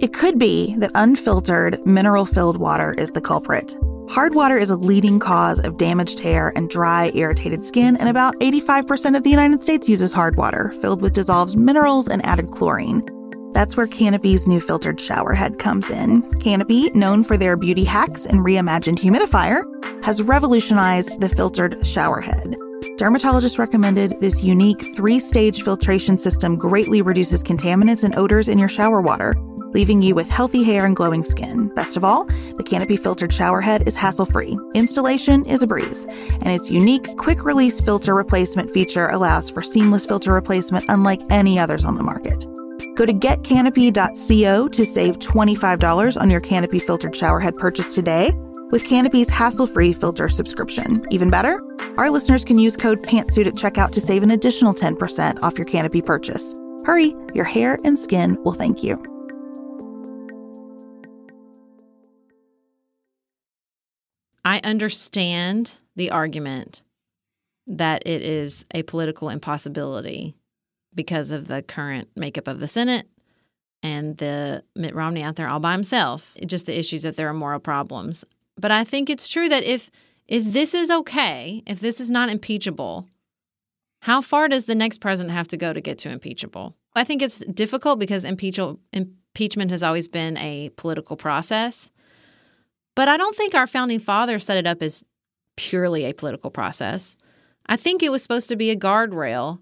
It 0.00 0.12
could 0.12 0.38
be 0.38 0.74
that 0.78 0.90
unfiltered, 0.94 1.84
mineral 1.86 2.26
filled 2.26 2.56
water 2.56 2.94
is 2.94 3.12
the 3.12 3.20
culprit. 3.20 3.76
Hard 4.14 4.36
water 4.36 4.56
is 4.56 4.70
a 4.70 4.76
leading 4.76 5.18
cause 5.18 5.58
of 5.58 5.76
damaged 5.76 6.20
hair 6.20 6.52
and 6.54 6.70
dry, 6.70 7.10
irritated 7.16 7.64
skin, 7.64 7.96
and 7.96 8.08
about 8.08 8.36
85% 8.36 9.16
of 9.16 9.24
the 9.24 9.30
United 9.30 9.60
States 9.60 9.88
uses 9.88 10.12
hard 10.12 10.36
water, 10.36 10.72
filled 10.80 11.02
with 11.02 11.14
dissolved 11.14 11.58
minerals 11.58 12.06
and 12.06 12.24
added 12.24 12.52
chlorine. 12.52 13.02
That's 13.54 13.76
where 13.76 13.88
Canopy's 13.88 14.46
new 14.46 14.60
filtered 14.60 15.00
shower 15.00 15.34
head 15.34 15.58
comes 15.58 15.90
in. 15.90 16.22
Canopy, 16.38 16.90
known 16.90 17.24
for 17.24 17.36
their 17.36 17.56
beauty 17.56 17.82
hacks 17.82 18.24
and 18.24 18.38
reimagined 18.46 18.98
humidifier, 18.98 19.64
has 20.04 20.22
revolutionized 20.22 21.20
the 21.20 21.28
filtered 21.28 21.84
shower 21.84 22.20
head. 22.20 22.54
Dermatologists 22.96 23.58
recommended 23.58 24.20
this 24.20 24.44
unique 24.44 24.94
three 24.94 25.18
stage 25.18 25.64
filtration 25.64 26.18
system 26.18 26.54
greatly 26.54 27.02
reduces 27.02 27.42
contaminants 27.42 28.04
and 28.04 28.14
odors 28.14 28.46
in 28.46 28.60
your 28.60 28.68
shower 28.68 29.00
water, 29.00 29.34
leaving 29.74 30.00
you 30.00 30.14
with 30.14 30.30
healthy 30.30 30.62
hair 30.62 30.86
and 30.86 30.96
glowing 30.96 31.24
skin. 31.24 31.68
Best 31.74 31.96
of 31.96 32.04
all, 32.04 32.24
the 32.56 32.62
Canopy 32.64 32.96
filtered 32.96 33.32
shower 33.32 33.60
head 33.60 33.86
is 33.86 33.96
hassle 33.96 34.24
free. 34.24 34.56
Installation 34.74 35.44
is 35.44 35.62
a 35.62 35.66
breeze, 35.66 36.04
and 36.04 36.48
its 36.48 36.70
unique 36.70 37.16
quick 37.16 37.44
release 37.44 37.80
filter 37.80 38.14
replacement 38.14 38.70
feature 38.70 39.08
allows 39.08 39.50
for 39.50 39.62
seamless 39.62 40.06
filter 40.06 40.32
replacement 40.32 40.86
unlike 40.88 41.20
any 41.30 41.58
others 41.58 41.84
on 41.84 41.96
the 41.96 42.02
market. 42.02 42.46
Go 42.94 43.04
to 43.04 43.12
getcanopy.co 43.12 44.68
to 44.68 44.86
save 44.86 45.18
$25 45.18 46.20
on 46.20 46.30
your 46.30 46.40
Canopy 46.40 46.78
filtered 46.78 47.14
shower 47.14 47.40
head 47.40 47.56
purchase 47.56 47.94
today 47.94 48.32
with 48.70 48.84
Canopy's 48.84 49.28
hassle 49.28 49.66
free 49.66 49.92
filter 49.92 50.28
subscription. 50.28 51.04
Even 51.10 51.30
better, 51.30 51.60
our 51.96 52.10
listeners 52.10 52.44
can 52.44 52.58
use 52.58 52.76
code 52.76 53.02
PANTSUIT 53.02 53.46
at 53.46 53.54
checkout 53.54 53.90
to 53.92 54.00
save 54.00 54.22
an 54.22 54.30
additional 54.30 54.74
10% 54.74 55.42
off 55.42 55.58
your 55.58 55.66
Canopy 55.66 56.02
purchase. 56.02 56.54
Hurry, 56.84 57.14
your 57.34 57.44
hair 57.44 57.78
and 57.84 57.98
skin 57.98 58.36
will 58.42 58.52
thank 58.52 58.82
you. 58.82 59.13
I 64.44 64.60
understand 64.62 65.74
the 65.96 66.10
argument 66.10 66.82
that 67.66 68.06
it 68.06 68.22
is 68.22 68.66
a 68.74 68.82
political 68.82 69.30
impossibility 69.30 70.34
because 70.94 71.30
of 71.30 71.48
the 71.48 71.62
current 71.62 72.08
makeup 72.14 72.46
of 72.46 72.60
the 72.60 72.68
Senate 72.68 73.06
and 73.82 74.16
the 74.18 74.62
Mitt 74.76 74.94
Romney 74.94 75.22
out 75.22 75.36
there 75.36 75.48
all 75.48 75.60
by 75.60 75.72
himself. 75.72 76.34
Just 76.46 76.66
the 76.66 76.78
issues 76.78 77.02
that 77.02 77.16
there 77.16 77.28
are 77.28 77.34
moral 77.34 77.60
problems. 77.60 78.24
But 78.56 78.70
I 78.70 78.84
think 78.84 79.10
it's 79.10 79.28
true 79.28 79.48
that 79.48 79.64
if 79.64 79.90
if 80.26 80.44
this 80.44 80.72
is 80.72 80.90
okay, 80.90 81.62
if 81.66 81.80
this 81.80 82.00
is 82.00 82.10
not 82.10 82.30
impeachable, 82.30 83.06
how 84.00 84.20
far 84.20 84.48
does 84.48 84.64
the 84.64 84.74
next 84.74 85.00
president 85.00 85.34
have 85.34 85.48
to 85.48 85.56
go 85.56 85.72
to 85.72 85.80
get 85.80 85.98
to 85.98 86.10
impeachable? 86.10 86.74
I 86.94 87.04
think 87.04 87.20
it's 87.20 87.40
difficult 87.40 87.98
because 87.98 88.24
impeachable, 88.24 88.80
impeachment 88.92 89.70
has 89.70 89.82
always 89.82 90.08
been 90.08 90.38
a 90.38 90.70
political 90.76 91.16
process. 91.16 91.90
But 92.94 93.08
I 93.08 93.16
don't 93.16 93.36
think 93.36 93.54
our 93.54 93.66
founding 93.66 93.98
fathers 93.98 94.44
set 94.44 94.58
it 94.58 94.66
up 94.66 94.82
as 94.82 95.02
purely 95.56 96.04
a 96.04 96.14
political 96.14 96.50
process. 96.50 97.16
I 97.66 97.76
think 97.76 98.02
it 98.02 98.12
was 98.12 98.22
supposed 98.22 98.48
to 98.50 98.56
be 98.56 98.70
a 98.70 98.76
guardrail 98.76 99.60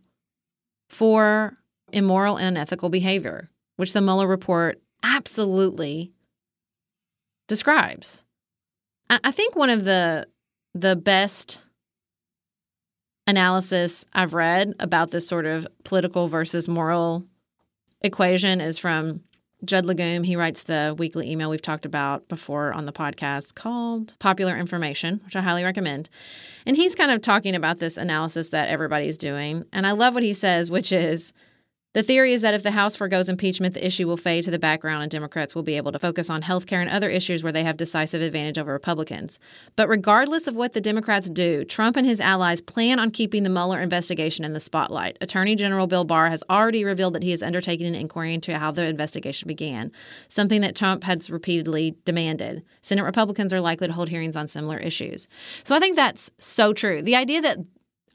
for 0.90 1.56
immoral 1.92 2.36
and 2.36 2.48
unethical 2.56 2.88
behavior, 2.88 3.50
which 3.76 3.92
the 3.92 4.00
Mueller 4.00 4.26
report 4.26 4.80
absolutely 5.02 6.12
describes. 7.48 8.24
I 9.10 9.30
think 9.30 9.56
one 9.56 9.70
of 9.70 9.84
the 9.84 10.26
the 10.74 10.96
best 10.96 11.60
analysis 13.26 14.06
I've 14.14 14.32
read 14.34 14.72
about 14.80 15.10
this 15.10 15.28
sort 15.28 15.44
of 15.44 15.66
political 15.84 16.28
versus 16.28 16.68
moral 16.68 17.26
equation 18.00 18.60
is 18.60 18.78
from 18.78 19.20
Judd 19.64 19.86
Legum. 19.86 20.26
He 20.26 20.36
writes 20.36 20.64
the 20.64 20.94
weekly 20.98 21.30
email 21.30 21.50
we've 21.50 21.62
talked 21.62 21.86
about 21.86 22.28
before 22.28 22.72
on 22.72 22.86
the 22.86 22.92
podcast 22.92 23.54
called 23.54 24.14
Popular 24.18 24.56
Information, 24.56 25.20
which 25.24 25.36
I 25.36 25.40
highly 25.40 25.64
recommend. 25.64 26.08
And 26.66 26.76
he's 26.76 26.94
kind 26.94 27.10
of 27.10 27.22
talking 27.22 27.54
about 27.54 27.78
this 27.78 27.96
analysis 27.96 28.48
that 28.50 28.68
everybody's 28.68 29.16
doing. 29.16 29.64
And 29.72 29.86
I 29.86 29.92
love 29.92 30.14
what 30.14 30.22
he 30.22 30.32
says, 30.32 30.70
which 30.70 30.92
is 30.92 31.32
The 31.94 32.02
theory 32.02 32.32
is 32.32 32.40
that 32.40 32.54
if 32.54 32.62
the 32.62 32.70
House 32.70 32.96
forgoes 32.96 33.28
impeachment, 33.28 33.74
the 33.74 33.86
issue 33.86 34.06
will 34.06 34.16
fade 34.16 34.44
to 34.44 34.50
the 34.50 34.58
background 34.58 35.02
and 35.02 35.10
Democrats 35.10 35.54
will 35.54 35.62
be 35.62 35.76
able 35.76 35.92
to 35.92 35.98
focus 35.98 36.30
on 36.30 36.40
health 36.40 36.66
care 36.66 36.80
and 36.80 36.88
other 36.88 37.10
issues 37.10 37.42
where 37.42 37.52
they 37.52 37.64
have 37.64 37.76
decisive 37.76 38.22
advantage 38.22 38.56
over 38.56 38.72
Republicans. 38.72 39.38
But 39.76 39.88
regardless 39.88 40.46
of 40.46 40.56
what 40.56 40.72
the 40.72 40.80
Democrats 40.80 41.28
do, 41.28 41.64
Trump 41.66 41.96
and 41.96 42.06
his 42.06 42.20
allies 42.20 42.62
plan 42.62 42.98
on 42.98 43.10
keeping 43.10 43.42
the 43.42 43.50
Mueller 43.50 43.80
investigation 43.80 44.42
in 44.42 44.54
the 44.54 44.60
spotlight. 44.60 45.18
Attorney 45.20 45.54
General 45.54 45.86
Bill 45.86 46.04
Barr 46.04 46.30
has 46.30 46.42
already 46.48 46.82
revealed 46.82 47.14
that 47.14 47.22
he 47.22 47.32
is 47.32 47.42
undertaking 47.42 47.86
an 47.86 47.94
inquiry 47.94 48.32
into 48.32 48.58
how 48.58 48.70
the 48.70 48.86
investigation 48.86 49.46
began, 49.46 49.92
something 50.28 50.62
that 50.62 50.74
Trump 50.74 51.04
has 51.04 51.28
repeatedly 51.28 51.94
demanded. 52.06 52.64
Senate 52.80 53.04
Republicans 53.04 53.52
are 53.52 53.60
likely 53.60 53.86
to 53.86 53.92
hold 53.92 54.08
hearings 54.08 54.36
on 54.36 54.48
similar 54.48 54.78
issues. 54.78 55.28
So 55.62 55.76
I 55.76 55.78
think 55.78 55.96
that's 55.96 56.30
so 56.38 56.72
true. 56.72 57.02
The 57.02 57.16
idea 57.16 57.42
that 57.42 57.58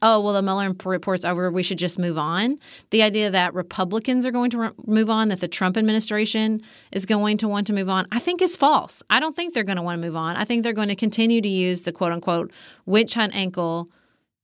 oh, 0.02 0.20
well, 0.20 0.32
the 0.32 0.42
Mueller 0.42 0.72
report's 0.84 1.24
over, 1.24 1.50
we 1.50 1.62
should 1.62 1.78
just 1.78 1.98
move 1.98 2.18
on. 2.18 2.58
The 2.90 3.02
idea 3.02 3.30
that 3.30 3.54
Republicans 3.54 4.24
are 4.24 4.30
going 4.30 4.50
to 4.50 4.58
re- 4.58 4.70
move 4.86 5.10
on, 5.10 5.28
that 5.28 5.40
the 5.40 5.48
Trump 5.48 5.76
administration 5.76 6.62
is 6.92 7.04
going 7.04 7.38
to 7.38 7.48
want 7.48 7.66
to 7.66 7.72
move 7.72 7.88
on, 7.88 8.06
I 8.12 8.18
think 8.18 8.40
is 8.40 8.56
false. 8.56 9.02
I 9.10 9.20
don't 9.20 9.34
think 9.34 9.54
they're 9.54 9.64
going 9.64 9.76
to 9.76 9.82
want 9.82 10.00
to 10.00 10.06
move 10.06 10.16
on. 10.16 10.36
I 10.36 10.44
think 10.44 10.62
they're 10.62 10.72
going 10.72 10.88
to 10.88 10.96
continue 10.96 11.40
to 11.40 11.48
use 11.48 11.82
the 11.82 11.92
quote 11.92 12.12
unquote 12.12 12.52
witch 12.86 13.14
hunt 13.14 13.34
ankle 13.34 13.90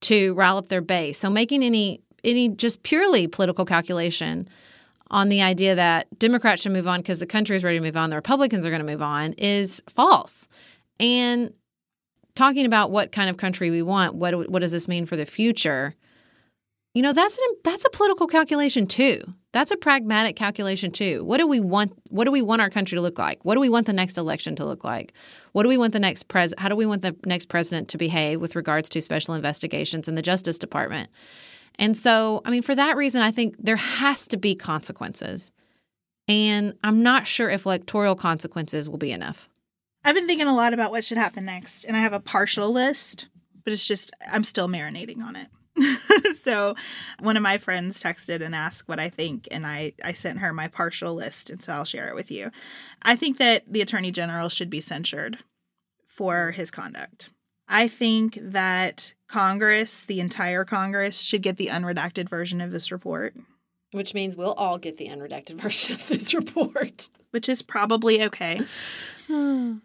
to 0.03 0.35
rile 0.35 0.57
up 0.57 0.69
their 0.69 0.83
base. 0.83 1.19
So 1.19 1.31
making 1.31 1.63
any 1.63 2.01
any 2.25 2.49
just 2.49 2.83
purely 2.83 3.27
political 3.27 3.65
calculation 3.65 4.49
on 5.11 5.29
the 5.29 5.43
idea 5.43 5.75
that 5.75 6.07
Democrats 6.19 6.63
should 6.63 6.73
move 6.73 6.89
on 6.89 7.01
because 7.01 7.19
the 7.19 7.27
country 7.27 7.55
is 7.55 7.63
ready 7.63 7.79
to 7.79 7.85
move 7.85 7.97
on, 7.97 8.11
the 8.11 8.17
Republicans 8.17 8.65
are 8.65 8.71
going 8.71 8.85
to 8.85 8.91
move 8.91 9.03
on 9.03 9.35
is 9.35 9.83
false. 9.89 10.49
And 10.99 11.53
talking 12.35 12.67
about 12.67 12.91
what 12.91 13.13
kind 13.13 13.31
of 13.31 13.37
country 13.37 13.71
we 13.71 13.83
want, 13.83 14.15
what 14.15 14.51
what 14.51 14.61
does 14.61 14.73
this 14.73 14.89
mean 14.89 15.07
for 15.07 15.17
the 15.17 15.27
future? 15.27 15.95
You 16.95 17.03
know, 17.03 17.13
that's 17.13 17.37
an, 17.37 17.45
that's 17.65 17.85
a 17.85 17.91
political 17.91 18.29
calculation 18.29 18.87
too. 18.87 19.21
That's 19.53 19.73
a 19.73 19.77
pragmatic 19.77 20.37
calculation 20.37 20.93
too. 20.93 21.25
What 21.25 21.39
do 21.39 21.47
we 21.47 21.59
want? 21.59 21.93
What 22.11 22.25
do 22.25 22.31
we 22.31 22.43
want 22.43 22.63
our 22.63 22.71
country 22.71 22.97
to 22.97 23.03
look 23.03 23.19
like? 23.19 23.45
What 23.45 23.55
do 23.55 23.61
we 23.61 23.69
want 23.69 23.87
the 23.87 23.93
next 23.93 24.17
election 24.17 24.55
to 24.57 24.65
look 24.65 24.85
like? 24.85 25.13
What 25.53 25.65
do 25.65 25.69
we 25.69 25.77
want 25.77 25.93
the 25.93 26.01
next 26.01 26.29
pres? 26.29 26.55
How 26.57 26.69
do 26.69 26.77
we 26.77 26.87
want 26.87 27.03
the 27.03 27.17
next 27.27 27.47
president 27.47 27.89
to 27.89 27.99
behave 27.99 28.41
with 28.41 28.55
regards 28.55 28.89
to 28.91 29.01
special 29.01 29.35
investigations 29.35 30.07
in 30.07 30.15
the 30.15 30.23
Justice 30.23 30.59
Department? 30.59 31.11
And 31.77 31.97
so, 31.97 32.41
I 32.45 32.51
mean, 32.51 32.63
for 32.63 32.77
that 32.77 32.97
reason, 32.97 33.23
I 33.23 33.33
think 33.33 33.57
there 33.59 33.77
has 33.77 34.29
to 34.29 34.37
be 34.37 34.55
consequences, 34.55 35.51
and 36.29 36.75
I'm 36.85 37.03
not 37.03 37.27
sure 37.27 37.51
if 37.51 37.67
electoral 37.67 38.15
consequences 38.15 38.89
will 38.89 38.99
be 38.99 39.11
enough. 39.11 39.49
I've 40.05 40.15
been 40.15 40.27
thinking 40.27 40.47
a 40.47 40.55
lot 40.55 40.75
about 40.75 40.91
what 40.91 41.05
should 41.05 41.17
happen 41.17 41.47
next, 41.47 41.85
and 41.85 41.97
I 41.97 42.01
have 42.01 42.13
a 42.13 42.21
partial 42.21 42.71
list, 42.71 43.29
but 43.65 43.73
it's 43.73 43.87
just, 43.87 44.11
I'm 44.31 44.45
still 44.45 44.69
marinating 44.69 45.23
on 45.23 45.35
it. 45.35 45.49
so 46.37 46.75
one 47.21 47.39
of 47.39 47.43
my 47.43 47.57
friends 47.57 48.03
texted 48.03 48.45
and 48.45 48.55
asked 48.55 48.87
what 48.87 49.01
I 49.01 49.09
think, 49.09 49.49
and 49.51 49.67
I, 49.67 49.95
I 50.05 50.13
sent 50.13 50.41
her 50.41 50.53
my 50.53 50.69
partial 50.69 51.15
list, 51.15 51.49
and 51.49 51.63
so 51.63 51.73
I'll 51.73 51.87
share 51.87 52.09
it 52.09 52.15
with 52.15 52.31
you. 52.31 52.51
I 53.01 53.17
think 53.17 53.39
that 53.39 53.65
the 53.67 53.81
Attorney 53.81 54.11
General 54.11 54.51
should 54.51 54.69
be 54.69 54.83
censured 54.83 55.39
for 56.05 56.51
his 56.51 56.71
conduct. 56.71 57.31
I 57.67 57.89
think 57.89 58.39
that 58.43 59.15
Congress, 59.27 60.05
the 60.05 60.21
entire 60.21 60.67
Congress, 60.67 61.23
should 61.23 61.41
get 61.41 61.57
the 61.57 61.69
unredacted 61.69 62.29
version 62.29 62.61
of 62.61 62.73
this 62.73 62.93
report. 62.93 63.35
Which 63.93 64.13
means 64.13 64.37
we'll 64.37 64.53
all 64.53 64.77
get 64.77 64.99
the 64.99 65.09
unredacted 65.09 65.55
version 65.63 65.95
of 65.95 66.07
this 66.09 66.35
report. 66.35 67.09
Which 67.31 67.49
is 67.49 67.63
probably 67.63 68.23
okay. 68.25 68.61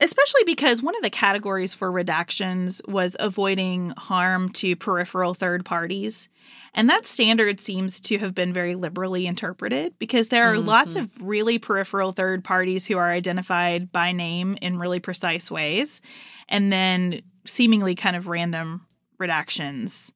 Especially 0.00 0.42
because 0.46 0.80
one 0.80 0.94
of 0.94 1.02
the 1.02 1.10
categories 1.10 1.74
for 1.74 1.90
redactions 1.90 2.86
was 2.86 3.16
avoiding 3.18 3.92
harm 3.96 4.48
to 4.50 4.76
peripheral 4.76 5.34
third 5.34 5.64
parties. 5.64 6.28
And 6.72 6.88
that 6.88 7.04
standard 7.04 7.60
seems 7.60 7.98
to 8.02 8.18
have 8.18 8.32
been 8.32 8.52
very 8.52 8.76
liberally 8.76 9.26
interpreted 9.26 9.98
because 9.98 10.28
there 10.28 10.44
are 10.44 10.54
mm-hmm. 10.54 10.68
lots 10.68 10.94
of 10.94 11.10
really 11.20 11.58
peripheral 11.58 12.12
third 12.12 12.44
parties 12.44 12.86
who 12.86 12.96
are 12.96 13.10
identified 13.10 13.90
by 13.90 14.12
name 14.12 14.56
in 14.62 14.78
really 14.78 15.00
precise 15.00 15.50
ways, 15.50 16.00
and 16.48 16.72
then 16.72 17.22
seemingly 17.44 17.96
kind 17.96 18.14
of 18.14 18.28
random 18.28 18.86
redactions 19.20 20.12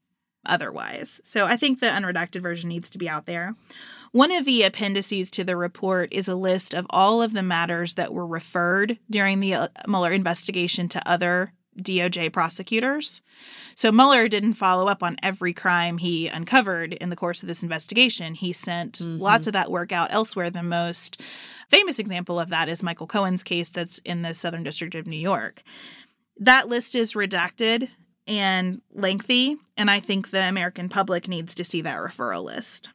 otherwise. 0.47 1.21
So 1.25 1.47
I 1.47 1.57
think 1.57 1.81
the 1.81 1.87
unredacted 1.87 2.41
version 2.41 2.69
needs 2.69 2.91
to 2.91 2.99
be 2.99 3.09
out 3.09 3.27
there. 3.27 3.55
One 4.13 4.31
of 4.31 4.45
the 4.45 4.63
appendices 4.63 5.31
to 5.33 5.45
the 5.45 5.57
report 5.57 6.13
is 6.13 6.29
a 6.29 6.37
list 6.37 6.75
of 6.75 6.87
all 6.91 7.23
of 7.23 7.33
the 7.33 7.43
matters 7.43 7.95
that 7.95 8.13
were 8.13 8.27
referred 8.27 8.99
during 9.11 9.41
the 9.41 9.55
uh, 9.55 9.69
Mueller 9.87 10.13
investigation 10.13 10.87
to 10.91 11.09
other 11.09 11.55
DOJ 11.79 12.31
prosecutors. 12.31 13.23
So 13.75 13.91
Mueller 13.91 14.29
didn't 14.29 14.53
follow 14.53 14.87
up 14.87 15.03
on 15.03 15.17
every 15.23 15.55
crime 15.55 15.97
he 15.97 16.29
uncovered 16.29 16.93
in 16.93 17.09
the 17.09 17.17
course 17.17 17.43
of 17.43 17.49
this 17.49 17.63
investigation. 17.63 18.35
He 18.35 18.53
sent 18.53 18.99
mm-hmm. 18.99 19.19
lots 19.19 19.47
of 19.47 19.55
that 19.55 19.71
work 19.71 19.93
out 19.93 20.13
elsewhere. 20.13 20.51
The 20.51 20.63
most 20.63 21.23
famous 21.71 21.99
example 21.99 22.39
of 22.39 22.51
that 22.51 22.69
is 22.69 22.83
Michael 22.83 23.07
Cohen's 23.07 23.43
case 23.43 23.71
that's 23.71 23.99
in 24.01 24.21
the 24.21 24.35
Southern 24.35 24.63
District 24.63 24.95
of 24.95 25.07
New 25.07 25.17
York. 25.17 25.63
That 26.37 26.69
list 26.69 26.95
is 26.95 27.15
redacted 27.15 27.89
and 28.27 28.83
lengthy, 28.93 29.57
and 29.77 29.91
I 29.91 30.01
think 30.01 30.31
the 30.31 30.43
American 30.43 30.91
public 30.91 31.29
needs 31.29 31.55
to 31.55 31.65
see 31.65 31.81
that 31.81 31.99
referral 31.99 32.45
list. 32.45 32.91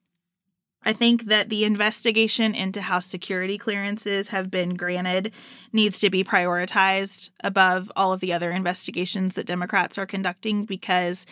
I 0.88 0.94
think 0.94 1.26
that 1.26 1.50
the 1.50 1.66
investigation 1.66 2.56
into 2.56 2.80
how 2.80 3.02
security 3.02 3.58
clearances 3.58 4.30
have 4.30 4.50
been 4.50 4.76
granted 4.76 5.34
needs 5.74 6.00
to 6.00 6.10
be 6.10 6.24
prioritized 6.24 7.32
above 7.44 7.92
all 7.98 8.14
of 8.14 8.22
the 8.22 8.32
other 8.32 8.52
investigations 8.52 9.36
that 9.36 9.46
Democrats 9.46 9.98
are 9.98 10.06
conducting 10.06 10.64
because 10.64 11.26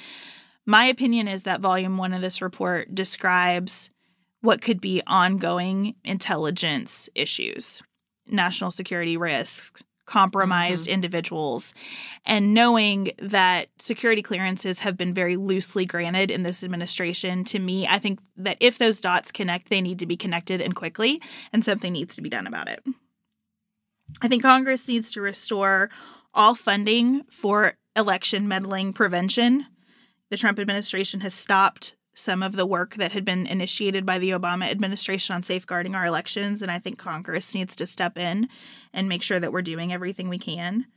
my 0.65 0.87
opinion 0.87 1.29
is 1.29 1.43
that 1.43 1.61
volume 1.61 1.97
one 1.97 2.13
of 2.13 2.21
this 2.21 2.41
report 2.41 2.93
describes 2.93 3.91
what 4.41 4.61
could 4.61 4.81
be 4.81 5.01
ongoing 5.07 5.95
intelligence 6.03 7.07
issues, 7.15 7.81
national 8.27 8.71
security 8.71 9.15
risks, 9.15 9.85
compromised 10.05 10.85
mm-hmm. 10.85 10.93
individuals. 10.93 11.73
And 12.25 12.53
knowing 12.53 13.11
that 13.19 13.69
security 13.79 14.21
clearances 14.21 14.79
have 14.79 14.97
been 14.97 15.13
very 15.13 15.35
loosely 15.35 15.85
granted 15.85 16.31
in 16.31 16.43
this 16.43 16.63
administration 16.63 17.43
to 17.43 17.59
me 17.59 17.87
i 17.87 17.99
think 17.99 18.19
that 18.37 18.57
if 18.59 18.77
those 18.77 19.01
dots 19.01 19.31
connect 19.31 19.69
they 19.69 19.81
need 19.81 19.99
to 19.99 20.05
be 20.05 20.17
connected 20.17 20.61
and 20.61 20.75
quickly 20.75 21.21
and 21.51 21.63
something 21.65 21.93
needs 21.93 22.15
to 22.15 22.21
be 22.21 22.29
done 22.29 22.47
about 22.47 22.67
it. 22.67 22.83
I 24.21 24.27
think 24.27 24.41
congress 24.41 24.87
needs 24.87 25.11
to 25.13 25.21
restore 25.21 25.89
all 26.33 26.55
funding 26.55 27.23
for 27.29 27.73
election 27.95 28.47
meddling 28.47 28.93
prevention. 28.93 29.65
The 30.29 30.37
trump 30.37 30.59
administration 30.59 31.21
has 31.21 31.33
stopped 31.33 31.95
some 32.15 32.41
of 32.41 32.55
the 32.55 32.65
work 32.65 32.95
that 32.95 33.11
had 33.11 33.23
been 33.23 33.45
initiated 33.45 34.05
by 34.05 34.17
the 34.17 34.31
Obama 34.31 34.71
administration 34.71 35.35
on 35.35 35.43
safeguarding 35.43 35.93
our 35.93 36.05
elections. 36.05 36.61
And 36.61 36.71
I 36.71 36.79
think 36.79 36.97
Congress 36.97 37.53
needs 37.53 37.75
to 37.75 37.85
step 37.85 38.17
in 38.17 38.49
and 38.93 39.07
make 39.07 39.21
sure 39.21 39.39
that 39.39 39.51
we're 39.51 39.61
doing 39.61 39.93
everything 39.93 40.29
we 40.29 40.39
can. 40.39 40.87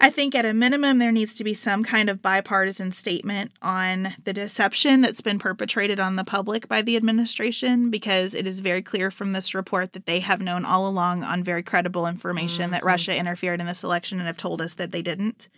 I 0.00 0.10
think 0.10 0.34
at 0.34 0.44
a 0.44 0.52
minimum, 0.52 0.98
there 0.98 1.12
needs 1.12 1.36
to 1.36 1.44
be 1.44 1.54
some 1.54 1.84
kind 1.84 2.10
of 2.10 2.20
bipartisan 2.20 2.90
statement 2.90 3.52
on 3.62 4.08
the 4.24 4.32
deception 4.32 5.00
that's 5.00 5.20
been 5.20 5.38
perpetrated 5.38 6.00
on 6.00 6.16
the 6.16 6.24
public 6.24 6.66
by 6.66 6.82
the 6.82 6.96
administration, 6.96 7.88
because 7.88 8.34
it 8.34 8.44
is 8.44 8.58
very 8.58 8.82
clear 8.82 9.12
from 9.12 9.32
this 9.32 9.54
report 9.54 9.92
that 9.92 10.06
they 10.06 10.18
have 10.18 10.40
known 10.40 10.64
all 10.64 10.88
along 10.88 11.22
on 11.22 11.44
very 11.44 11.62
credible 11.62 12.08
information 12.08 12.64
mm-hmm. 12.64 12.72
that 12.72 12.84
Russia 12.84 13.16
interfered 13.16 13.60
in 13.60 13.66
this 13.66 13.84
election 13.84 14.18
and 14.18 14.26
have 14.26 14.36
told 14.36 14.60
us 14.60 14.74
that 14.74 14.90
they 14.90 15.02
didn't. 15.02 15.48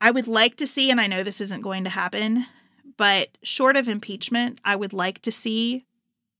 I 0.00 0.10
would 0.10 0.28
like 0.28 0.56
to 0.56 0.66
see, 0.66 0.90
and 0.90 1.00
I 1.00 1.06
know 1.06 1.22
this 1.22 1.40
isn't 1.40 1.62
going 1.62 1.84
to 1.84 1.90
happen, 1.90 2.46
but 2.96 3.36
short 3.42 3.76
of 3.76 3.88
impeachment, 3.88 4.60
I 4.64 4.76
would 4.76 4.92
like 4.92 5.22
to 5.22 5.32
see 5.32 5.84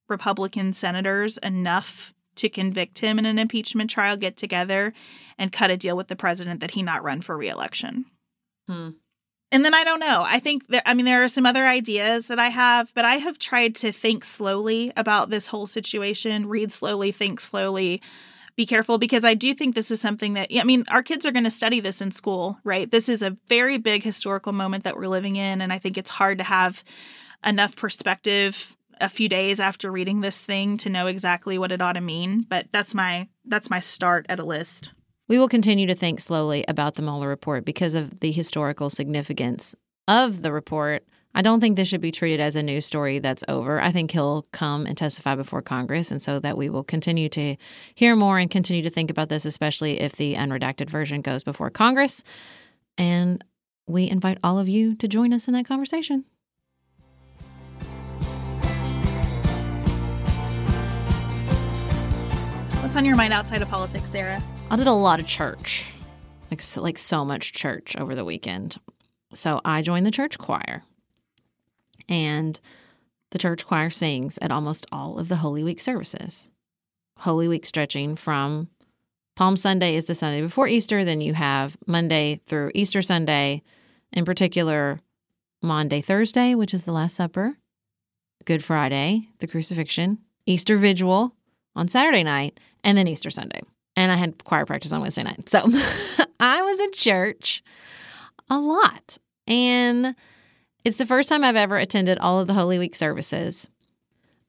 Republican 0.09 0.72
senators 0.72 1.38
enough 1.38 2.14
to 2.36 2.48
convict 2.48 2.98
him 2.98 3.18
in 3.18 3.26
an 3.26 3.38
impeachment 3.38 3.90
trial 3.90 4.16
get 4.16 4.36
together 4.36 4.92
and 5.36 5.52
cut 5.52 5.70
a 5.70 5.76
deal 5.76 5.96
with 5.96 6.09
the 6.09 6.16
president 6.16 6.61
that 6.61 6.72
he 6.72 6.82
not 6.82 7.02
run 7.02 7.20
for 7.20 7.36
reelection. 7.36 8.06
Hmm. 8.68 8.90
And 9.50 9.64
then 9.64 9.74
I 9.74 9.82
don't 9.82 10.00
know. 10.00 10.24
I 10.26 10.38
think 10.40 10.66
that, 10.68 10.82
I 10.86 10.94
mean, 10.94 11.06
there 11.06 11.24
are 11.24 11.28
some 11.28 11.46
other 11.46 11.66
ideas 11.66 12.26
that 12.26 12.38
I 12.38 12.48
have, 12.48 12.92
but 12.94 13.04
I 13.04 13.16
have 13.16 13.38
tried 13.38 13.74
to 13.76 13.92
think 13.92 14.24
slowly 14.24 14.92
about 14.96 15.30
this 15.30 15.48
whole 15.48 15.66
situation, 15.66 16.48
read 16.48 16.70
slowly, 16.70 17.12
think 17.12 17.40
slowly, 17.40 18.02
be 18.59 18.66
careful 18.66 18.98
because 18.98 19.24
I 19.24 19.34
do 19.34 19.54
think 19.54 19.76
this 19.76 19.92
is 19.92 20.00
something 20.00 20.34
that, 20.34 20.48
I 20.52 20.64
mean, 20.64 20.84
our 20.88 21.02
kids 21.02 21.24
are 21.24 21.30
going 21.30 21.44
to 21.44 21.50
study 21.50 21.78
this 21.78 22.00
in 22.00 22.11
school, 22.11 22.59
right? 22.64 22.90
This 22.90 23.09
is 23.09 23.22
a 23.22 23.36
very 23.48 23.78
big 23.78 24.02
historical 24.02 24.52
moment 24.52 24.82
that 24.82 24.96
we're 24.96 25.06
living 25.06 25.36
in. 25.36 25.61
And 25.61 25.72
I 25.72 25.78
think 25.78 25.96
it's 25.96 26.11
hard 26.11 26.38
to 26.38 26.44
have 26.44 26.82
enough 27.46 27.76
perspective 27.76 28.76
a 29.00 29.09
few 29.09 29.28
days 29.28 29.61
after 29.61 29.92
reading 29.92 30.22
this 30.22 30.42
thing 30.42 30.76
to 30.78 30.90
know 30.90 31.06
exactly 31.06 31.56
what 31.56 31.70
it 31.70 31.80
ought 31.80 31.92
to 31.92 32.00
mean. 32.00 32.46
But 32.48 32.66
that's 32.72 32.96
my, 32.96 33.28
that's 33.44 33.70
my 33.70 33.78
start 33.78 34.26
at 34.28 34.40
a 34.40 34.44
list. 34.44 34.90
We 35.28 35.38
will 35.38 35.48
continue 35.48 35.86
to 35.86 35.94
think 35.94 36.20
slowly 36.20 36.64
about 36.66 36.96
the 36.96 37.02
Mueller 37.02 37.28
report 37.28 37.64
because 37.64 37.94
of 37.94 38.18
the 38.18 38.32
historical 38.32 38.90
significance 38.90 39.76
of 40.09 40.42
the 40.42 40.50
report 40.50 41.04
I 41.34 41.42
don't 41.42 41.60
think 41.60 41.76
this 41.76 41.86
should 41.86 42.00
be 42.00 42.10
treated 42.10 42.40
as 42.40 42.56
a 42.56 42.62
news 42.62 42.84
story 42.84 43.18
that's 43.18 43.44
over. 43.46 43.80
I 43.80 43.92
think 43.92 44.10
he'll 44.10 44.46
come 44.50 44.86
and 44.86 44.96
testify 44.96 45.36
before 45.36 45.62
Congress, 45.62 46.10
and 46.10 46.20
so 46.20 46.40
that 46.40 46.56
we 46.56 46.68
will 46.68 46.82
continue 46.82 47.28
to 47.28 47.56
hear 47.94 48.16
more 48.16 48.38
and 48.38 48.50
continue 48.50 48.82
to 48.82 48.90
think 48.90 49.10
about 49.10 49.28
this, 49.28 49.44
especially 49.44 50.00
if 50.00 50.16
the 50.16 50.34
unredacted 50.34 50.90
version 50.90 51.20
goes 51.20 51.44
before 51.44 51.70
Congress. 51.70 52.24
And 52.96 53.44
we 53.86 54.10
invite 54.10 54.38
all 54.42 54.58
of 54.58 54.68
you 54.68 54.94
to 54.96 55.06
join 55.06 55.32
us 55.32 55.46
in 55.46 55.54
that 55.54 55.66
conversation. 55.66 56.24
What's 62.82 62.96
on 62.96 63.04
your 63.04 63.16
mind 63.16 63.34
outside 63.34 63.60
of 63.60 63.68
politics, 63.68 64.10
Sarah? 64.10 64.42
I 64.70 64.76
did 64.76 64.86
a 64.86 64.92
lot 64.92 65.20
of 65.20 65.26
church, 65.26 65.92
like 66.50 66.62
so, 66.62 66.80
like 66.80 66.98
so 66.98 67.24
much 67.24 67.52
church 67.52 67.94
over 67.96 68.14
the 68.14 68.24
weekend. 68.24 68.78
So 69.34 69.60
I 69.64 69.82
joined 69.82 70.06
the 70.06 70.10
church 70.10 70.38
choir 70.38 70.82
and 72.09 72.59
the 73.30 73.38
church 73.38 73.66
choir 73.66 73.90
sings 73.90 74.38
at 74.40 74.50
almost 74.50 74.86
all 74.90 75.18
of 75.18 75.28
the 75.28 75.36
Holy 75.36 75.62
Week 75.62 75.80
services. 75.80 76.50
Holy 77.18 77.48
Week 77.48 77.66
stretching 77.66 78.16
from 78.16 78.68
Palm 79.36 79.56
Sunday 79.56 79.96
is 79.96 80.06
the 80.06 80.14
Sunday 80.14 80.40
before 80.40 80.68
Easter. 80.68 81.04
Then 81.04 81.20
you 81.20 81.34
have 81.34 81.76
Monday 81.86 82.40
through 82.46 82.72
Easter 82.74 83.02
Sunday, 83.02 83.62
in 84.12 84.24
particular, 84.24 85.00
Maundy, 85.62 86.00
Thursday, 86.00 86.54
which 86.54 86.72
is 86.72 86.84
the 86.84 86.92
Last 86.92 87.16
Supper, 87.16 87.59
Good 88.44 88.64
Friday, 88.64 89.28
the 89.40 89.46
Crucifixion, 89.46 90.18
Easter 90.46 90.76
Vigil 90.76 91.34
on 91.76 91.88
Saturday 91.88 92.22
night, 92.22 92.59
and 92.82 92.96
then 92.96 93.09
Easter 93.09 93.30
Sunday. 93.30 93.61
And 93.96 94.11
I 94.12 94.16
had 94.16 94.44
choir 94.44 94.64
practice 94.64 94.92
on 94.92 95.00
Wednesday 95.00 95.24
night. 95.24 95.48
So 95.48 95.59
I 96.40 96.62
was 96.62 96.80
at 96.80 96.92
church 96.92 97.62
a 98.48 98.59
lot. 98.59 99.18
And 99.46 100.14
it's 100.84 100.96
the 100.96 101.06
first 101.06 101.28
time 101.28 101.44
I've 101.44 101.56
ever 101.56 101.76
attended 101.76 102.18
all 102.18 102.40
of 102.40 102.46
the 102.46 102.54
Holy 102.54 102.78
Week 102.78 102.94
services. 102.94 103.68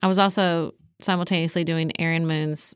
I 0.02 0.08
was 0.08 0.20
also 0.20 0.74
simultaneously 1.02 1.64
doing 1.64 1.92
Erin 2.00 2.28
Moon's 2.28 2.76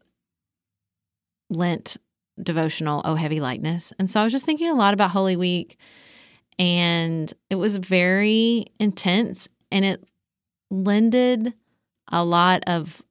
Lent 1.50 1.98
devotional, 2.42 3.02
Oh 3.06 3.16
Heavy 3.16 3.40
Lightness. 3.40 3.94
And 4.00 4.10
so 4.10 4.20
I 4.20 4.24
was 4.24 4.34
just 4.34 4.46
thinking 4.46 4.70
a 4.70 4.76
lot 4.76 4.94
about 4.94 5.12
Holy 5.12 5.36
Week, 5.36 5.78
and 6.58 7.32
it 7.50 7.56
was 7.56 7.78
very 7.78 8.66
intense 8.80 9.48
and 9.72 9.86
it 9.86 10.04
lended 10.70 11.54
a 12.12 12.24
lot 12.24 12.64
of 12.68 13.02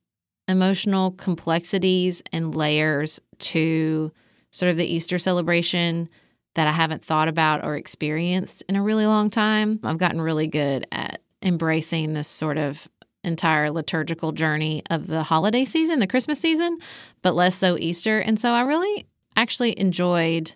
emotional 0.49 1.13
complexities 1.13 2.23
and 2.33 2.55
layers 2.55 3.21
to 3.39 4.13
sort 4.51 4.71
of 4.71 4.77
the 4.77 4.87
Easter 4.87 5.19
celebration 5.19 6.09
that 6.55 6.67
I 6.67 6.73
haven't 6.73 7.05
thought 7.05 7.29
about 7.29 7.65
or 7.65 7.77
experienced 7.77 8.63
in 8.69 8.77
a 8.77 8.83
really 8.83 9.07
long 9.07 9.31
time. 9.31 9.81
I've 9.83 9.99
gotten 9.99 10.21
really 10.21 10.47
good 10.47 10.87
at 10.93 11.23
embracing 11.43 12.13
this 12.13 12.29
sort 12.29 12.59
of 12.59 12.89
entire 13.25 13.71
liturgical 13.71 14.33
journey 14.33 14.83
of 14.91 15.07
the 15.07 15.23
holiday 15.23 15.65
season, 15.65 16.01
the 16.01 16.07
Christmas 16.07 16.41
season, 16.41 16.79
but 17.23 17.35
less 17.35 17.55
so 17.55 17.79
Easter. 17.79 18.19
And 18.19 18.39
so 18.39 18.51
I 18.51 18.63
really 18.63 19.07
actually 19.37 19.79
enjoyed 19.79 20.55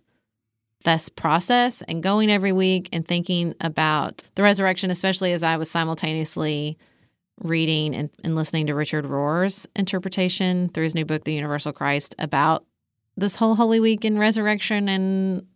this 0.84 1.08
process 1.08 1.82
and 1.82 2.02
going 2.02 2.30
every 2.30 2.52
week 2.52 2.88
and 2.92 3.06
thinking 3.06 3.54
about 3.60 4.22
the 4.34 4.42
resurrection, 4.42 4.90
especially 4.90 5.32
as 5.32 5.42
I 5.42 5.56
was 5.56 5.70
simultaneously 5.70 6.78
reading 7.40 7.94
and, 7.94 8.10
and 8.24 8.34
listening 8.34 8.66
to 8.66 8.74
Richard 8.74 9.04
Rohr's 9.04 9.66
interpretation 9.76 10.68
through 10.68 10.84
his 10.84 10.94
new 10.94 11.04
book, 11.04 11.24
The 11.24 11.34
Universal 11.34 11.72
Christ, 11.72 12.14
about 12.18 12.64
this 13.16 13.36
whole 13.36 13.54
Holy 13.54 13.80
Week 13.80 14.04
and 14.04 14.18
resurrection 14.18 14.88
and 14.88 15.46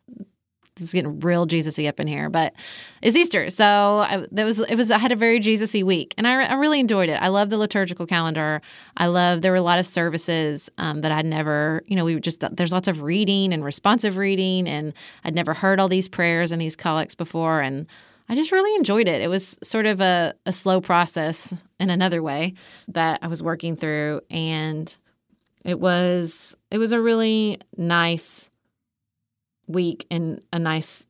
it's 0.80 0.92
getting 0.92 1.20
real 1.20 1.46
Jesus-y 1.46 1.86
up 1.86 2.00
in 2.00 2.06
here, 2.06 2.28
but 2.30 2.54
it's 3.02 3.16
Easter, 3.16 3.50
so 3.50 3.64
I, 3.64 4.26
that 4.32 4.44
was 4.44 4.58
it 4.58 4.76
was 4.76 4.90
I 4.90 4.98
had 4.98 5.12
a 5.12 5.16
very 5.16 5.40
Jesus-y 5.40 5.82
week, 5.82 6.14
and 6.16 6.26
I, 6.26 6.42
I 6.44 6.54
really 6.54 6.80
enjoyed 6.80 7.08
it. 7.08 7.20
I 7.20 7.28
love 7.28 7.50
the 7.50 7.58
liturgical 7.58 8.06
calendar. 8.06 8.60
I 8.96 9.06
love 9.06 9.42
there 9.42 9.52
were 9.52 9.58
a 9.58 9.62
lot 9.62 9.78
of 9.78 9.86
services 9.86 10.70
um, 10.78 11.00
that 11.02 11.12
I'd 11.12 11.26
never, 11.26 11.82
you 11.86 11.96
know, 11.96 12.04
we 12.04 12.18
just 12.20 12.44
there's 12.52 12.72
lots 12.72 12.88
of 12.88 13.02
reading 13.02 13.52
and 13.52 13.64
responsive 13.64 14.16
reading, 14.16 14.66
and 14.68 14.92
I'd 15.24 15.34
never 15.34 15.54
heard 15.54 15.80
all 15.80 15.88
these 15.88 16.08
prayers 16.08 16.52
and 16.52 16.60
these 16.60 16.76
collects 16.76 17.14
before, 17.14 17.60
and 17.60 17.86
I 18.28 18.36
just 18.36 18.52
really 18.52 18.74
enjoyed 18.76 19.08
it. 19.08 19.20
It 19.20 19.28
was 19.28 19.58
sort 19.62 19.86
of 19.86 20.00
a, 20.00 20.34
a 20.46 20.52
slow 20.52 20.80
process 20.80 21.64
in 21.80 21.90
another 21.90 22.22
way 22.22 22.54
that 22.88 23.18
I 23.22 23.26
was 23.26 23.42
working 23.42 23.74
through, 23.74 24.20
and 24.30 24.96
it 25.64 25.80
was 25.80 26.56
it 26.70 26.78
was 26.78 26.92
a 26.92 27.00
really 27.00 27.58
nice 27.76 28.50
week 29.70 30.06
and 30.10 30.40
a 30.52 30.58
nice 30.58 31.06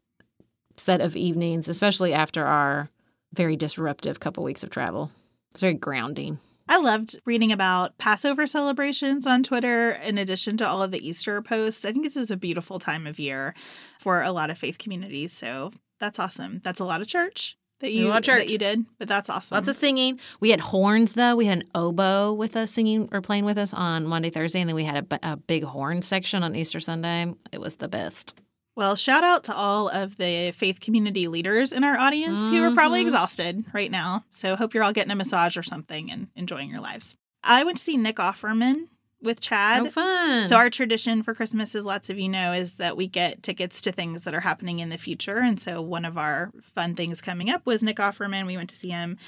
set 0.76 1.00
of 1.00 1.16
evenings, 1.16 1.68
especially 1.68 2.12
after 2.12 2.44
our 2.44 2.88
very 3.32 3.56
disruptive 3.56 4.20
couple 4.20 4.42
weeks 4.42 4.62
of 4.62 4.70
travel. 4.70 5.11
It's 5.52 5.61
very 5.61 5.74
grounding. 5.74 6.38
I 6.68 6.76
loved 6.76 7.18
reading 7.26 7.50
about 7.50 7.98
Passover 7.98 8.46
celebrations 8.46 9.26
on 9.26 9.42
Twitter 9.42 9.90
in 9.90 10.18
addition 10.18 10.56
to 10.58 10.68
all 10.68 10.82
of 10.82 10.92
the 10.92 11.06
Easter 11.06 11.42
posts. 11.42 11.84
I 11.84 11.90
think 11.90 12.04
this 12.04 12.16
is 12.16 12.30
a 12.30 12.36
beautiful 12.36 12.78
time 12.78 13.08
of 13.08 13.18
year 13.18 13.54
for 13.98 14.22
a 14.22 14.30
lot 14.30 14.50
of 14.50 14.58
faith 14.58 14.78
communities. 14.78 15.32
So 15.32 15.72
that's 15.98 16.20
awesome. 16.20 16.61
That's 16.62 16.78
a 16.78 16.84
lot 16.84 17.00
of 17.00 17.08
church 17.08 17.56
that 17.80 17.92
you 17.92 18.08
that 18.12 18.50
you 18.50 18.58
did, 18.58 18.86
but 18.98 19.08
that's 19.08 19.28
awesome. 19.28 19.56
Lots 19.56 19.68
of 19.68 19.74
singing. 19.74 20.20
We 20.38 20.50
had 20.50 20.61
horns 20.61 21.14
though. 21.14 21.34
We 21.34 21.46
had 21.46 21.58
an 21.58 21.68
oboe 21.74 22.34
with 22.34 22.56
us 22.56 22.70
singing 22.70 23.08
or 23.11 23.20
playing 23.20 23.46
with 23.46 23.58
us 23.58 23.74
on 23.74 24.06
Maundy, 24.06 24.30
Thursday, 24.30 24.61
and 24.61 24.68
then 24.68 24.76
we 24.76 24.84
had 24.84 25.06
a, 25.11 25.32
a 25.32 25.36
big 25.36 25.64
horn 25.64 26.02
section 26.02 26.44
on 26.44 26.54
Easter 26.54 26.78
Sunday. 26.78 27.34
It 27.50 27.61
was 27.61 27.76
the 27.76 27.88
best. 27.88 28.38
Well, 28.81 28.97
shout 28.97 29.22
out 29.22 29.45
to 29.45 29.55
all 29.55 29.91
of 29.91 30.16
the 30.16 30.53
faith 30.53 30.81
community 30.81 31.28
leaders 31.28 31.70
in 31.70 31.85
our 31.85 31.99
audience 31.99 32.41
mm-hmm. 32.41 32.55
who 32.55 32.64
are 32.64 32.74
probably 32.74 33.03
exhausted 33.03 33.66
right 33.74 33.91
now. 33.91 34.24
So 34.31 34.57
hope 34.57 34.72
you're 34.72 34.83
all 34.83 34.95
getting 34.95 35.11
a 35.11 35.14
massage 35.14 35.59
or 35.59 35.62
something 35.62 36.11
and 36.11 36.28
enjoying 36.35 36.70
your 36.70 36.81
lives. 36.81 37.14
I 37.45 37.62
went 37.62 37.76
to 37.76 37.83
see 37.83 37.99
Nick 37.99 38.16
Offerman 38.16 38.87
with 39.20 39.43
Chad. 39.43 39.83
Oh, 39.83 39.91
fun. 39.91 40.49
So 40.49 40.57
our 40.57 40.70
tradition 40.70 41.22
for 41.22 41.35
Christmas, 41.35 41.74
as 41.74 41.85
lots 41.85 42.09
of 42.09 42.18
you 42.18 42.31
know, 42.31 42.55
is 42.55 42.76
that 42.76 42.97
we 42.97 43.07
get 43.07 43.43
tickets 43.43 43.83
to 43.83 43.93
things 43.93 44.24
that 44.24 44.33
are 44.33 44.41
happening 44.41 44.78
in 44.78 44.89
the 44.89 44.97
future. 44.97 45.41
And 45.41 45.61
so 45.61 45.83
one 45.83 46.07
of 46.07 46.16
our 46.16 46.51
fun 46.62 46.95
things 46.95 47.20
coming 47.20 47.51
up 47.51 47.66
was 47.66 47.83
Nick 47.83 47.99
Offerman. 47.99 48.47
We 48.47 48.57
went 48.57 48.70
to 48.70 48.76
see 48.76 48.89
him. 48.89 49.18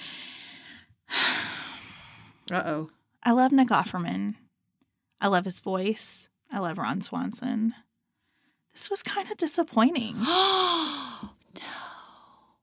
uh 2.50 2.62
oh. 2.64 2.90
I 3.22 3.32
love 3.32 3.52
Nick 3.52 3.68
Offerman. 3.68 4.36
I 5.20 5.26
love 5.26 5.44
his 5.44 5.60
voice. 5.60 6.30
I 6.50 6.58
love 6.58 6.78
Ron 6.78 7.02
Swanson 7.02 7.74
this 8.72 8.90
was 8.90 9.02
kind 9.02 9.30
of 9.30 9.36
disappointing. 9.36 10.16
no. 10.20 11.30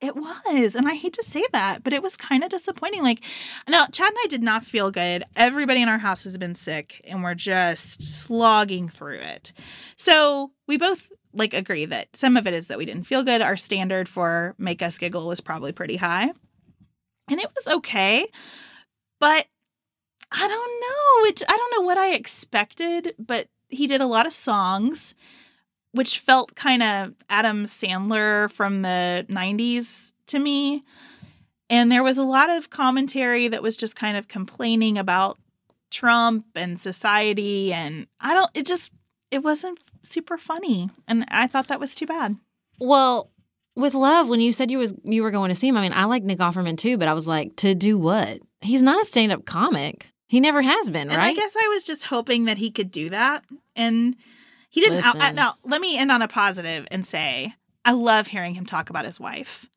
It 0.02 0.16
was. 0.16 0.76
And 0.76 0.88
I 0.88 0.94
hate 0.94 1.14
to 1.14 1.24
say 1.24 1.44
that, 1.52 1.84
but 1.84 1.92
it 1.92 2.02
was 2.02 2.16
kind 2.16 2.44
of 2.44 2.50
disappointing. 2.50 3.04
Like, 3.04 3.22
now, 3.68 3.86
Chad 3.88 4.08
and 4.08 4.18
I 4.24 4.28
did 4.28 4.42
not 4.42 4.64
feel 4.64 4.92
good. 4.92 5.26
Everybody 5.36 5.82
in 5.82 5.90
our 5.90 5.98
house 5.98 6.24
has 6.24 6.38
been 6.38 6.56
sick 6.56 7.02
and 7.04 7.22
we're 7.22 7.36
just 7.36 8.02
slogging 8.02 8.88
through 8.88 9.20
it. 9.20 9.52
So 9.98 10.52
we 10.68 10.78
both 10.78 11.12
like 11.34 11.54
agree 11.54 11.86
that 11.86 12.16
some 12.16 12.38
of 12.38 12.48
it 12.48 12.54
is 12.54 12.70
that 12.70 12.78
we 12.78 12.86
didn't 12.86 13.04
feel 13.04 13.24
good. 13.24 13.42
Our 13.42 13.58
standard 13.58 14.08
for 14.08 14.56
make 14.58 14.82
us 14.82 14.98
giggle 14.98 15.28
was 15.28 15.42
probably 15.42 15.74
pretty 15.74 15.98
high. 15.98 16.32
And 17.30 17.40
it 17.40 17.50
was 17.54 17.76
okay. 17.76 18.26
But 19.20 19.48
I 20.32 20.48
don't 20.48 20.82
know. 20.82 21.30
It, 21.30 21.44
I 21.48 21.58
don't 21.58 21.74
know 21.76 21.86
what 21.86 21.98
I 21.98 22.14
expected, 22.14 23.16
but 23.20 23.48
he 23.68 23.86
did 23.86 24.02
a 24.02 24.08
lot 24.08 24.26
of 24.26 24.34
songs 24.34 25.14
which 25.92 26.20
felt 26.20 26.56
kind 26.56 26.84
of 26.84 27.14
Adam 27.30 27.66
Sandler 27.66 28.52
from 28.52 28.82
the 28.82 29.26
90s 29.30 30.12
to 30.28 30.40
me. 30.40 30.84
And 31.70 31.92
there 31.92 32.04
was 32.04 32.18
a 32.18 32.24
lot 32.24 32.50
of 32.50 32.70
commentary 32.70 33.48
that 33.48 33.62
was 33.62 33.78
just 33.78 33.96
kind 33.96 34.18
of 34.18 34.28
complaining 34.28 34.98
about 34.98 35.38
Trump 35.92 36.46
and 36.56 36.80
society. 36.80 37.74
And 37.74 38.08
I 38.20 38.34
don't, 38.34 38.50
it 38.54 38.66
just, 38.66 38.92
it 39.32 39.44
wasn't 39.44 39.80
super 40.04 40.38
funny. 40.38 40.90
And 41.08 41.26
I 41.30 41.48
thought 41.48 41.68
that 41.68 41.80
was 41.80 41.96
too 41.96 42.08
bad. 42.08 42.36
Well, 42.80 43.30
with 43.76 43.94
love, 43.94 44.28
when 44.28 44.42
you 44.42 44.54
said 44.54 44.72
you 44.72 44.78
was 44.78 44.94
you 45.04 45.24
were 45.24 45.32
going 45.32 45.50
to 45.50 45.56
see 45.56 45.68
him, 45.68 45.78
I 45.78 45.82
mean, 45.82 45.94
I 45.94 46.06
like 46.06 46.24
Nick 46.24 46.40
Offerman 46.40 46.78
too, 46.78 46.98
but 46.98 47.08
I 47.08 47.14
was 47.14 47.28
like, 47.28 47.56
to 47.58 47.76
do 47.76 47.98
what? 47.98 48.40
He's 48.62 48.82
not 48.82 49.02
a 49.02 49.06
stand 49.06 49.32
up 49.32 49.46
comic. 49.46 50.12
He 50.28 50.40
never 50.40 50.62
has 50.62 50.90
been, 50.92 51.10
and 51.10 51.18
right? 51.18 51.30
I 51.30 51.34
guess 51.34 51.56
I 51.56 51.70
was 51.70 51.84
just 51.84 52.04
hoping 52.04 52.46
that 52.46 52.58
he 52.58 52.70
could 52.70 52.92
do 52.92 53.10
that. 53.10 53.46
And 53.76 54.16
he 54.70 54.82
didn't. 54.82 55.04
Listen. 55.04 55.36
Now, 55.36 55.56
let 55.64 55.82
me 55.82 55.98
end 55.98 56.12
on 56.12 56.22
a 56.22 56.28
positive 56.28 56.88
and 56.92 57.06
say 57.06 57.54
I 57.84 57.92
love 57.92 58.28
hearing 58.28 58.54
him 58.54 58.66
talk 58.66 58.90
about 58.90 59.06
his 59.06 59.20
wife. 59.20 59.68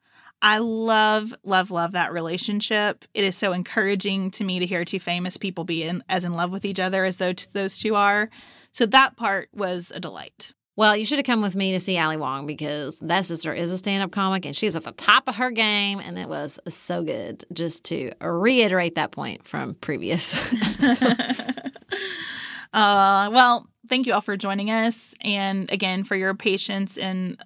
I 0.42 0.58
love, 0.58 1.32
love, 1.44 1.70
love 1.70 1.92
that 1.92 2.12
relationship. 2.12 3.04
It 3.14 3.22
is 3.22 3.36
so 3.36 3.52
encouraging 3.52 4.32
to 4.32 4.44
me 4.44 4.58
to 4.58 4.66
hear 4.66 4.84
two 4.84 4.98
famous 4.98 5.36
people 5.36 5.62
be 5.62 5.84
in, 5.84 6.02
as 6.08 6.24
in 6.24 6.32
love 6.32 6.50
with 6.50 6.64
each 6.64 6.80
other 6.80 7.04
as 7.04 7.18
though 7.18 7.32
those 7.52 7.78
two 7.78 7.94
are. 7.94 8.28
So 8.72 8.84
that 8.86 9.16
part 9.16 9.50
was 9.54 9.92
a 9.94 10.00
delight. 10.00 10.52
Well, 10.74 10.96
you 10.96 11.04
should 11.04 11.18
have 11.18 11.26
come 11.26 11.42
with 11.42 11.54
me 11.54 11.72
to 11.72 11.80
see 11.80 11.98
Ali 11.98 12.16
Wong 12.16 12.46
because 12.46 12.98
that 13.00 13.24
sister 13.24 13.52
is 13.52 13.70
a 13.70 13.78
stand 13.78 14.02
up 14.02 14.10
comic 14.10 14.44
and 14.44 14.56
she's 14.56 14.74
at 14.74 14.84
the 14.84 14.92
top 14.92 15.28
of 15.28 15.36
her 15.36 15.50
game. 15.50 16.00
And 16.00 16.18
it 16.18 16.28
was 16.28 16.58
so 16.68 17.04
good 17.04 17.44
just 17.52 17.84
to 17.84 18.10
reiterate 18.20 18.96
that 18.96 19.12
point 19.12 19.46
from 19.46 19.74
previous 19.74 20.34
episodes. 20.52 21.40
uh, 22.72 23.28
well, 23.32 23.68
thank 23.92 24.06
you 24.06 24.14
all 24.14 24.22
for 24.22 24.38
joining 24.38 24.70
us. 24.70 25.14
And 25.20 25.70
again, 25.70 26.02
for 26.02 26.16
your 26.16 26.32
patience 26.32 26.96
in 26.96 27.36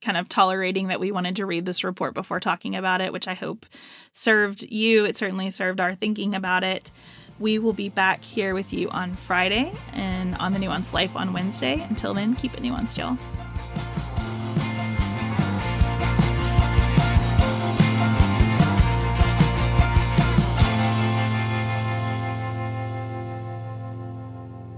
kind 0.00 0.16
of 0.16 0.28
tolerating 0.28 0.86
that 0.86 1.00
we 1.00 1.10
wanted 1.10 1.34
to 1.34 1.44
read 1.44 1.66
this 1.66 1.82
report 1.82 2.14
before 2.14 2.38
talking 2.38 2.76
about 2.76 3.00
it, 3.00 3.12
which 3.12 3.26
I 3.26 3.34
hope 3.34 3.66
served 4.12 4.62
you. 4.62 5.04
It 5.04 5.16
certainly 5.16 5.50
served 5.50 5.80
our 5.80 5.96
thinking 5.96 6.36
about 6.36 6.62
it. 6.62 6.92
We 7.40 7.58
will 7.58 7.72
be 7.72 7.88
back 7.88 8.22
here 8.22 8.54
with 8.54 8.72
you 8.72 8.88
on 8.90 9.16
Friday 9.16 9.72
and 9.94 10.36
on 10.36 10.52
the 10.52 10.60
Nuanced 10.60 10.92
Life 10.92 11.16
on 11.16 11.32
Wednesday. 11.32 11.84
Until 11.90 12.14
then, 12.14 12.34
keep 12.36 12.54
it 12.54 12.62
nuanced, 12.62 12.98
y'all. 12.98 13.18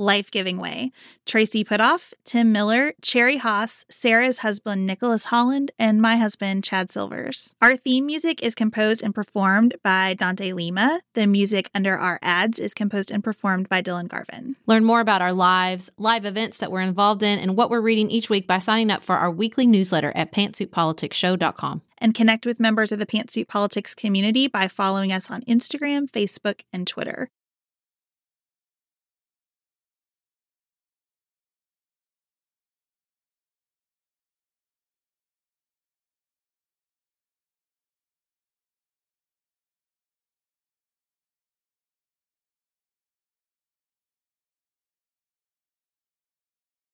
life 0.00 0.30
giving 0.30 0.56
way. 0.56 0.90
Tracy 1.26 1.62
Putoff, 1.62 2.12
Tim 2.24 2.50
Miller, 2.50 2.94
Cherry 3.02 3.36
Haas, 3.36 3.84
Sarah's 3.90 4.38
husband 4.38 4.86
Nicholas 4.86 5.26
Holland, 5.26 5.70
and 5.78 6.00
my 6.00 6.16
husband 6.16 6.64
Chad 6.64 6.90
Silvers. 6.90 7.54
Our 7.60 7.76
theme 7.76 8.06
music 8.06 8.42
is 8.42 8.54
composed 8.54 9.02
and 9.02 9.14
performed 9.14 9.76
by 9.84 10.14
Dante 10.14 10.52
Lima. 10.52 11.00
The 11.14 11.26
music 11.26 11.70
under 11.74 11.96
our 11.96 12.18
ads 12.22 12.58
is 12.58 12.74
composed 12.74 13.10
and 13.10 13.22
performed 13.22 13.68
by 13.68 13.82
Dylan 13.82 14.08
Garvin. 14.08 14.56
Learn 14.66 14.84
more 14.84 15.00
about 15.00 15.22
our 15.22 15.34
lives, 15.34 15.90
live 15.98 16.24
events 16.24 16.58
that 16.58 16.72
we're 16.72 16.80
involved 16.80 17.22
in, 17.22 17.38
and 17.38 17.56
what 17.56 17.70
we're 17.70 17.80
reading 17.80 18.10
each 18.10 18.30
week 18.30 18.46
by 18.46 18.58
signing 18.58 18.90
up 18.90 19.02
for 19.02 19.16
our 19.16 19.30
weekly 19.30 19.66
newsletter 19.66 20.12
at 20.16 20.32
pantsuitpoliticsshow.com. 20.32 21.82
And 21.98 22.14
connect 22.14 22.46
with 22.46 22.58
members 22.58 22.92
of 22.92 22.98
the 22.98 23.04
Pantsuit 23.04 23.46
Politics 23.46 23.94
community 23.94 24.48
by 24.48 24.68
following 24.68 25.12
us 25.12 25.30
on 25.30 25.42
Instagram, 25.42 26.10
Facebook, 26.10 26.62
and 26.72 26.86
Twitter. 26.86 27.28